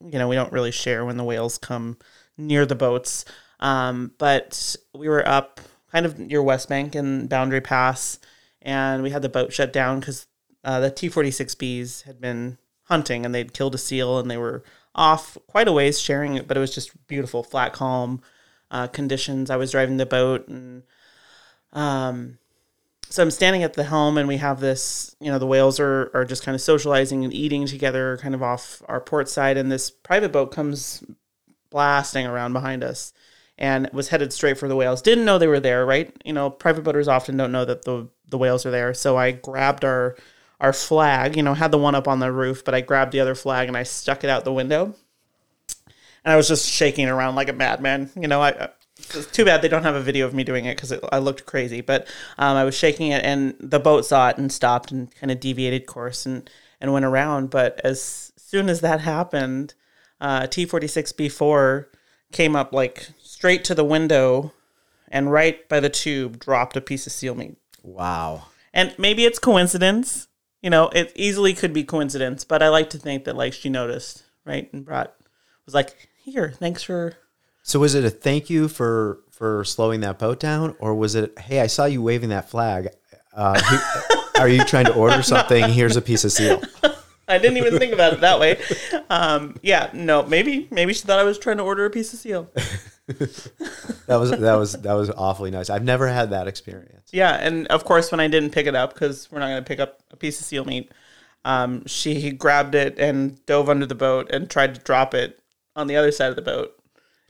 you 0.00 0.18
know 0.18 0.28
we 0.28 0.36
don't 0.36 0.52
really 0.52 0.72
share 0.72 1.04
when 1.04 1.16
the 1.16 1.24
whales 1.24 1.58
come 1.58 1.96
near 2.36 2.66
the 2.66 2.74
boats. 2.74 3.24
Um, 3.60 4.12
but 4.18 4.76
we 4.94 5.08
were 5.08 5.26
up 5.26 5.60
kind 5.92 6.06
of 6.06 6.18
near 6.18 6.42
West 6.42 6.68
Bank 6.68 6.94
and 6.94 7.28
Boundary 7.28 7.60
Pass, 7.60 8.18
and 8.62 9.02
we 9.02 9.10
had 9.10 9.22
the 9.22 9.28
boat 9.28 9.52
shut 9.52 9.72
down 9.72 10.00
because 10.00 10.26
uh, 10.64 10.80
the 10.80 10.90
T 10.90 11.08
forty 11.08 11.30
six 11.30 11.54
Bs 11.54 12.02
had 12.02 12.20
been 12.20 12.58
hunting 12.84 13.24
and 13.24 13.34
they'd 13.34 13.52
killed 13.52 13.74
a 13.74 13.78
seal 13.78 14.18
and 14.18 14.30
they 14.30 14.36
were 14.36 14.62
off 14.94 15.36
quite 15.46 15.68
a 15.68 15.72
ways 15.72 16.00
sharing 16.00 16.36
it, 16.36 16.48
but 16.48 16.56
it 16.56 16.60
was 16.60 16.74
just 16.74 16.90
beautiful, 17.06 17.42
flat, 17.42 17.72
calm 17.72 18.22
uh, 18.70 18.86
conditions. 18.86 19.50
I 19.50 19.56
was 19.56 19.72
driving 19.72 19.96
the 19.96 20.06
boat 20.06 20.48
and 20.48 20.82
um, 21.72 22.38
so 23.08 23.22
I'm 23.22 23.30
standing 23.30 23.62
at 23.62 23.74
the 23.74 23.84
helm 23.84 24.16
and 24.18 24.26
we 24.26 24.38
have 24.38 24.60
this, 24.60 25.14
you 25.20 25.30
know, 25.30 25.38
the 25.38 25.46
whales 25.46 25.78
are, 25.78 26.10
are 26.14 26.24
just 26.24 26.44
kind 26.44 26.54
of 26.54 26.60
socializing 26.60 27.24
and 27.24 27.32
eating 27.34 27.66
together 27.66 28.16
kind 28.16 28.34
of 28.34 28.42
off 28.42 28.82
our 28.86 29.00
port 29.00 29.28
side. 29.28 29.56
And 29.56 29.70
this 29.70 29.90
private 29.90 30.32
boat 30.32 30.50
comes 30.50 31.04
blasting 31.70 32.26
around 32.26 32.52
behind 32.52 32.82
us 32.82 33.12
and 33.58 33.88
was 33.92 34.08
headed 34.08 34.32
straight 34.32 34.58
for 34.58 34.68
the 34.68 34.76
whales. 34.76 35.02
Didn't 35.02 35.24
know 35.24 35.38
they 35.38 35.46
were 35.46 35.60
there, 35.60 35.86
right? 35.86 36.14
You 36.24 36.32
know, 36.32 36.50
private 36.50 36.84
boaters 36.84 37.08
often 37.08 37.36
don't 37.36 37.52
know 37.52 37.64
that 37.64 37.84
the, 37.84 38.08
the 38.28 38.38
whales 38.38 38.66
are 38.66 38.70
there. 38.70 38.94
So 38.94 39.16
I 39.16 39.32
grabbed 39.32 39.84
our, 39.84 40.16
our 40.60 40.72
flag, 40.72 41.36
you 41.36 41.42
know, 41.42 41.54
had 41.54 41.70
the 41.70 41.78
one 41.78 41.94
up 41.94 42.08
on 42.08 42.18
the 42.18 42.32
roof, 42.32 42.64
but 42.64 42.74
I 42.74 42.80
grabbed 42.80 43.12
the 43.12 43.20
other 43.20 43.34
flag 43.34 43.68
and 43.68 43.76
I 43.76 43.82
stuck 43.82 44.24
it 44.24 44.30
out 44.30 44.44
the 44.44 44.52
window. 44.52 44.94
And 46.24 46.32
I 46.32 46.36
was 46.36 46.48
just 46.48 46.68
shaking 46.68 47.08
around 47.08 47.34
like 47.34 47.48
a 47.48 47.52
madman. 47.52 48.10
You 48.16 48.28
know, 48.28 48.42
I, 48.42 48.70
it's 48.98 49.30
too 49.30 49.44
bad 49.44 49.62
they 49.62 49.68
don't 49.68 49.84
have 49.84 49.94
a 49.94 50.00
video 50.00 50.26
of 50.26 50.34
me 50.34 50.44
doing 50.44 50.64
it 50.64 50.76
because 50.76 50.92
I 51.12 51.18
looked 51.18 51.46
crazy. 51.46 51.80
But 51.80 52.08
um, 52.38 52.56
I 52.56 52.64
was 52.64 52.76
shaking 52.76 53.12
it, 53.12 53.24
and 53.24 53.54
the 53.60 53.78
boat 53.78 54.04
saw 54.04 54.30
it 54.30 54.38
and 54.38 54.50
stopped 54.50 54.90
and 54.90 55.14
kind 55.14 55.30
of 55.30 55.38
deviated 55.40 55.86
course. 55.86 56.26
And 56.26 56.50
and 56.78 56.92
went 56.92 57.06
around. 57.06 57.48
But 57.48 57.80
as 57.84 58.32
soon 58.36 58.68
as 58.68 58.82
that 58.82 59.00
happened, 59.00 59.72
uh, 60.20 60.46
T 60.46 60.66
forty 60.66 60.86
six 60.86 61.10
B 61.10 61.28
four 61.28 61.90
came 62.32 62.54
up 62.54 62.72
like 62.72 63.08
straight 63.36 63.64
to 63.64 63.74
the 63.74 63.84
window, 63.84 64.50
and 65.08 65.30
right 65.30 65.68
by 65.68 65.78
the 65.78 65.90
tube 65.90 66.38
dropped 66.38 66.74
a 66.74 66.80
piece 66.80 67.06
of 67.06 67.12
seal 67.12 67.34
meat. 67.34 67.58
Wow. 67.82 68.46
And 68.72 68.94
maybe 68.98 69.26
it's 69.26 69.38
coincidence. 69.38 70.26
You 70.62 70.70
know, 70.70 70.88
it 70.88 71.12
easily 71.14 71.52
could 71.52 71.74
be 71.74 71.84
coincidence, 71.84 72.44
but 72.44 72.62
I 72.62 72.70
like 72.70 72.88
to 72.90 72.98
think 72.98 73.24
that 73.24 73.36
like 73.36 73.52
she 73.52 73.68
noticed, 73.68 74.24
right, 74.46 74.72
and 74.72 74.86
brought 74.86 75.14
was 75.66 75.74
like, 75.74 76.08
"Here, 76.24 76.54
thanks 76.58 76.82
for." 76.82 77.12
So 77.62 77.78
was 77.78 77.94
it 77.94 78.06
a 78.06 78.10
thank 78.10 78.48
you 78.48 78.68
for 78.68 79.20
for 79.30 79.64
slowing 79.64 80.00
that 80.00 80.18
boat 80.18 80.40
down, 80.40 80.74
or 80.78 80.94
was 80.94 81.14
it, 81.14 81.38
hey, 81.38 81.60
I 81.60 81.66
saw 81.66 81.84
you 81.84 82.00
waving 82.00 82.30
that 82.30 82.48
flag. 82.48 82.88
Uh, 83.34 83.60
are 84.38 84.48
you 84.48 84.64
trying 84.64 84.86
to 84.86 84.94
order 84.94 85.22
something? 85.34 85.68
Here's 85.68 85.96
a 85.96 86.02
piece 86.02 86.24
of 86.24 86.32
seal. 86.32 86.62
I 87.28 87.36
didn't 87.36 87.58
even 87.58 87.78
think 87.78 87.92
about 87.92 88.14
it 88.14 88.20
that 88.20 88.40
way. 88.40 88.58
Um, 89.10 89.56
yeah, 89.60 89.90
no, 89.92 90.22
maybe 90.22 90.68
maybe 90.70 90.94
she 90.94 91.02
thought 91.02 91.18
I 91.18 91.24
was 91.24 91.38
trying 91.38 91.58
to 91.58 91.64
order 91.64 91.84
a 91.84 91.90
piece 91.90 92.14
of 92.14 92.18
seal. 92.18 92.50
That 93.06 94.20
was 94.20 94.30
that 94.30 94.54
was 94.54 94.72
that 94.72 94.92
was 94.92 95.10
awfully 95.10 95.50
nice. 95.50 95.70
I've 95.70 95.84
never 95.84 96.08
had 96.08 96.30
that 96.30 96.46
experience. 96.48 97.10
Yeah, 97.12 97.34
and 97.34 97.66
of 97.68 97.84
course 97.84 98.10
when 98.10 98.20
I 98.20 98.28
didn't 98.28 98.50
pick 98.50 98.66
it 98.66 98.74
up 98.74 98.94
because 98.94 99.30
we're 99.30 99.40
not 99.40 99.48
going 99.48 99.62
to 99.62 99.68
pick 99.68 99.80
up 99.80 100.00
a 100.10 100.16
piece 100.16 100.40
of 100.40 100.46
seal 100.46 100.64
meat, 100.64 100.92
um, 101.44 101.84
she 101.86 102.30
grabbed 102.32 102.74
it 102.74 102.98
and 102.98 103.44
dove 103.46 103.68
under 103.68 103.86
the 103.86 103.94
boat 103.94 104.30
and 104.30 104.48
tried 104.48 104.74
to 104.74 104.80
drop 104.80 105.14
it 105.14 105.40
on 105.74 105.86
the 105.86 105.96
other 105.96 106.12
side 106.12 106.30
of 106.30 106.36
the 106.36 106.42
boat, 106.42 106.74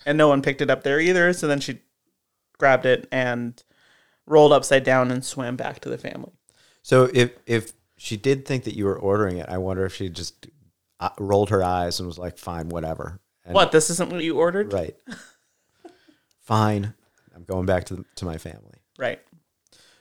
and 0.05 0.17
no 0.17 0.29
one 0.29 0.43
picked 0.43 0.61
it 0.61 0.71
up 0.71 0.83
there 0.83 1.01
either. 1.01 1.33
So 1.33 1.47
then 1.47 1.61
she 1.61 1.81
grabbed 2.59 2.87
it 2.87 3.09
and 3.13 3.63
rolled 4.27 4.53
upside 4.53 4.85
down 4.85 5.11
and 5.11 5.25
swam 5.25 5.57
back 5.57 5.81
to 5.81 5.89
the 5.89 5.99
family. 5.99 6.33
So 6.83 7.11
if 7.13 7.33
if 7.47 7.73
she 7.97 8.17
did 8.17 8.45
think 8.45 8.65
that 8.65 8.77
you 8.77 8.85
were 8.85 8.99
ordering 8.99 9.39
it, 9.39 9.49
I 9.49 9.59
wonder 9.59 9.85
if 9.85 9.95
she 9.95 10.09
just 10.09 10.47
uh, 11.01 11.11
rolled 11.19 11.51
her 11.51 11.63
eyes 11.63 12.01
and 12.01 12.07
was 12.07 12.19
like, 12.19 12.39
"Fine, 12.39 12.69
whatever." 12.69 13.21
And, 13.45 13.55
What? 13.55 13.73
This 13.73 13.91
isn't 13.91 14.11
what 14.11 14.23
you 14.23 14.39
ordered? 14.39 14.73
Right. 14.73 14.97
Fine. 16.47 16.95
I'm 17.35 17.43
going 17.43 17.67
back 17.67 17.85
to 17.87 17.97
the, 17.97 18.05
to 18.17 18.25
my 18.25 18.39
family. 18.39 18.79
Right. 18.99 19.21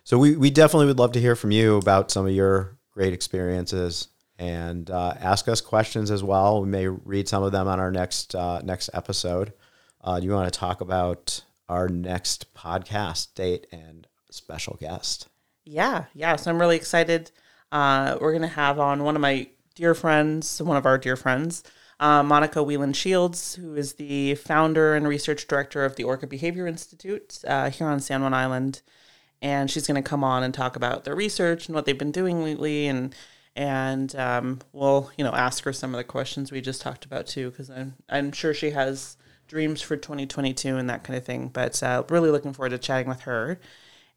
So 0.04 0.20
we, 0.20 0.38
we 0.38 0.52
definitely 0.52 0.86
would 0.86 1.00
love 1.00 1.14
to 1.14 1.20
hear 1.20 1.36
from 1.36 1.50
you 1.50 1.78
about 1.78 2.12
some 2.12 2.28
of 2.28 2.32
your 2.32 2.78
great 2.92 3.14
experiences 3.14 4.10
and 4.38 4.92
uh, 4.92 5.16
ask 5.20 5.48
us 5.48 5.60
questions 5.60 6.12
as 6.12 6.24
well. 6.24 6.62
We 6.62 6.68
may 6.68 6.88
read 6.88 7.28
some 7.28 7.42
of 7.42 7.52
them 7.52 7.68
on 7.68 7.80
our 7.80 7.90
next 7.90 8.36
uh, 8.36 8.62
next 8.64 8.92
episode. 8.94 9.54
Uh, 10.04 10.20
do 10.20 10.28
you 10.28 10.34
want 10.34 10.54
to 10.54 10.60
talk 10.60 10.82
about 10.82 11.42
our 11.68 11.90
next 11.90 12.54
podcast 12.54 13.34
date 13.34 13.66
and 13.72 14.06
special 14.30 14.78
guest? 14.80 15.28
Yeah, 15.64 16.06
yeah. 16.14 16.36
So 16.36 16.52
I'm 16.52 16.60
really 16.60 16.76
excited. 16.76 17.32
Uh, 17.72 18.20
we're 18.22 18.34
gonna 18.34 18.48
have 18.48 18.80
on 18.80 19.04
one 19.04 19.16
of 19.16 19.22
my 19.22 19.48
dear 19.74 19.96
friends, 19.96 20.62
one 20.62 20.78
of 20.78 20.86
our 20.86 21.00
dear 21.00 21.16
friends, 21.16 21.64
uh, 22.00 22.24
Monika 22.24 22.66
Weiland 22.66 22.96
Shields, 22.96 23.56
who 23.56 23.76
is 23.76 23.94
the 23.94 24.36
founder 24.36 24.96
and 24.96 25.08
research 25.08 25.48
director 25.48 25.86
of 25.86 25.96
the 25.96 26.04
Orca 26.04 26.28
Behavior 26.28 26.68
Institute 26.68 27.40
uh, 27.48 27.70
here 27.70 27.88
on 27.88 28.00
San 28.00 28.22
Juan 28.22 28.34
Island, 28.34 28.82
and 29.42 29.70
she's 29.72 29.88
gonna 29.88 30.02
come 30.02 30.24
on 30.24 30.44
and 30.44 30.54
talk 30.54 30.76
about 30.76 31.04
their 31.04 31.16
research 31.16 31.68
and 31.68 31.76
what 31.76 31.86
they've 31.86 31.98
been 31.98 32.12
doing 32.12 32.44
lately, 32.44 32.88
and 32.88 33.16
and 33.56 34.14
um, 34.16 34.60
we'll 34.74 35.12
you 35.18 35.24
know 35.24 35.32
ask 35.32 35.64
her 35.64 35.74
some 35.74 35.94
of 35.94 35.98
the 35.98 36.04
questions 36.04 36.52
we 36.52 36.62
just 36.62 36.82
talked 36.82 37.06
about 37.06 37.28
too, 37.28 37.52
because 37.52 37.70
I'm 37.70 37.96
I'm 38.10 38.32
sure 38.32 38.54
she 38.54 38.72
has 38.72 39.18
dreams 39.48 39.82
for 39.82 39.96
2022 39.96 40.76
and 40.76 40.90
that 40.90 41.04
kind 41.04 41.18
of 41.18 41.26
thing. 41.26 41.50
But 41.50 41.82
uh, 41.82 42.04
really 42.10 42.32
looking 42.32 42.52
forward 42.52 42.70
to 42.70 42.78
chatting 42.78 43.08
with 43.08 43.22
her. 43.22 43.60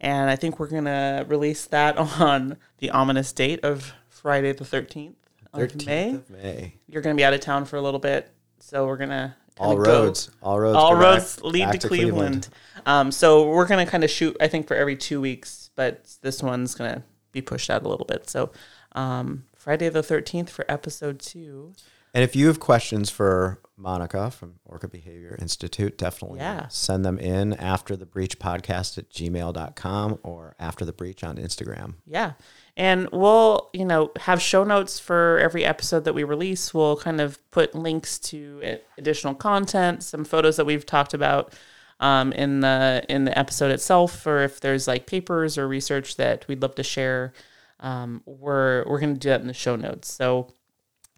And 0.01 0.31
I 0.31 0.37
think 0.37 0.59
we're 0.59 0.68
gonna 0.68 1.24
release 1.29 1.66
that 1.66 1.97
on 2.20 2.57
the 2.79 2.91
ominous 2.91 3.33
date 3.33 3.61
of 3.64 3.93
Friday 4.09 4.53
the 4.53 4.64
thirteenth 4.64 5.28
of 5.53 5.86
May. 5.86 6.14
of 6.14 6.30
May. 6.30 6.74
You're 6.88 7.03
gonna 7.03 7.14
be 7.14 7.24
out 7.24 7.34
of 7.34 7.40
town 7.40 7.64
for 7.64 7.76
a 7.76 7.80
little 7.82 8.01
bit, 8.01 8.30
so 8.61 8.86
we're 8.86 8.96
gonna 8.96 9.36
All 9.59 9.72
kinda 9.74 9.84
go- 9.84 10.05
roads, 10.05 10.30
all 10.42 10.59
roads, 10.61 10.76
all 10.76 10.94
roads 10.94 11.42
lead 11.42 11.64
back 11.70 11.80
to 11.80 11.88
Cleveland. 11.88 12.49
Um, 12.86 13.11
so 13.12 13.49
we're 13.51 13.66
gonna 13.66 13.86
kind 13.86 14.05
of 14.05 14.11
shoot, 14.11 14.36
I 14.40 14.49
think, 14.49 14.66
for 14.68 14.74
every 14.74 14.96
two 14.96 15.20
weeks, 15.20 15.70
but 15.74 16.05
this 16.22 16.42
one's 16.42 16.74
gonna 16.74 17.03
be 17.32 17.42
pushed 17.42 17.68
out 17.70 17.82
a 17.84 17.88
little 17.88 18.07
bit. 18.07 18.28
So 18.30 18.51
um, 18.92 19.44
Friday 19.57 19.88
the 19.88 20.03
thirteenth 20.03 20.51
for 20.51 20.64
episode 20.68 21.18
two. 21.20 21.72
And 22.14 22.24
if 22.24 22.34
you 22.34 22.46
have 22.46 22.59
questions 22.59 23.11
for 23.11 23.61
Monika 23.78 24.32
from 24.32 24.55
Orca 24.64 24.88
Behavior 24.88 25.36
Institute, 25.40 25.99
definitely 25.99 26.38
Yeah. 26.40 26.66
send 26.68 27.05
them 27.05 27.18
in 27.18 27.53
after 27.53 27.96
the 27.96 28.07
breach 28.07 28.38
podcast 28.38 28.96
at 28.96 29.11
gmail.com 29.11 30.18
or 30.22 30.57
after 30.59 30.86
the 30.86 30.92
breach 30.94 31.22
on 31.22 31.36
Instagram. 31.36 31.94
Yeah. 32.07 32.32
And 32.79 33.09
we'll, 33.11 33.70
you 33.72 33.85
know, 33.85 34.12
have 34.20 34.41
show 34.41 34.62
notes 34.62 35.01
for 35.01 35.39
every 35.39 35.64
episode 35.64 36.05
that 36.05 36.14
we 36.14 36.22
release. 36.22 36.72
We'll 36.72 36.97
kind 36.97 37.20
of 37.20 37.39
put 37.51 37.74
links 37.74 38.20
to 38.20 38.79
additional 38.97 39.35
content, 39.35 40.05
some 40.05 40.24
photos 40.24 40.57
that 40.57 40.64
we've 40.64 40.87
talked 40.87 41.12
about 41.12 41.55
um, 41.99 42.33
in 42.33 42.61
the 42.61 43.05
in 43.09 43.24
the 43.24 43.37
episode 43.37 43.72
itself, 43.72 44.24
or 44.24 44.43
if 44.45 44.61
there's 44.61 44.87
like 44.87 45.07
papers 45.07 45.59
or 45.59 45.66
research 45.66 46.16
that 46.18 46.47
we'd 46.47 46.62
love 46.62 46.76
to 46.76 46.85
share. 46.85 47.33
Um, 47.81 48.22
we're 48.26 48.85
we're 48.87 49.01
going 49.01 49.14
to 49.14 49.20
do 49.20 49.29
that 49.31 49.41
in 49.41 49.49
the 49.49 49.55
show 49.55 49.74
notes. 49.74 50.12
So 50.12 50.53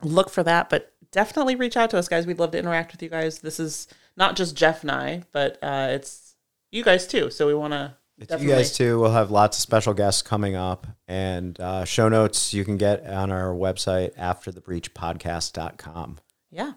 look 0.02 0.30
for 0.30 0.42
that, 0.42 0.70
but 0.70 0.94
definitely 1.11 1.56
reach 1.56 1.76
out 1.76 1.90
to 1.90 1.98
us, 1.98 2.08
guys. 2.08 2.26
We'd 2.26 2.38
love 2.38 2.52
to 2.52 2.58
interact 2.58 2.92
with 2.92 3.02
you 3.02 3.11
guys. 3.11 3.40
This 3.40 3.61
is 3.61 3.86
not 4.16 4.34
just 4.34 4.56
Jeff 4.56 4.80
and 4.80 4.90
I, 4.90 5.24
but 5.32 5.58
uh, 5.62 5.88
it's 5.90 6.36
you 6.70 6.82
guys 6.82 7.06
too. 7.06 7.30
So 7.30 7.46
we 7.46 7.54
want 7.54 7.74
to. 7.74 7.96
It's 8.20 8.42
you 8.42 8.48
guys 8.48 8.76
too. 8.76 9.00
We'll 9.00 9.12
have 9.12 9.30
lots 9.30 9.56
of 9.56 9.62
special 9.62 9.94
guests 9.94 10.20
coming 10.20 10.54
up 10.54 10.86
and 11.08 11.58
uh, 11.58 11.86
show 11.86 12.08
notes 12.08 12.52
you 12.52 12.66
can 12.66 12.76
get 12.76 13.06
on 13.06 13.32
our 13.32 13.54
website 13.54 14.14
afterthebreachpodcast.com. 14.16 16.18
Yeah. 16.50 16.72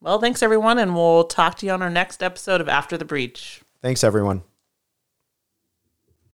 Well, 0.00 0.18
thanks 0.18 0.42
everyone, 0.42 0.78
and 0.78 0.94
we'll 0.94 1.24
talk 1.24 1.58
to 1.58 1.66
you 1.66 1.72
on 1.72 1.82
our 1.82 1.90
next 1.90 2.22
episode 2.22 2.62
of 2.62 2.70
After 2.70 2.96
the 2.96 3.04
Breach. 3.04 3.60
Thanks, 3.82 4.02
everyone. 4.02 4.42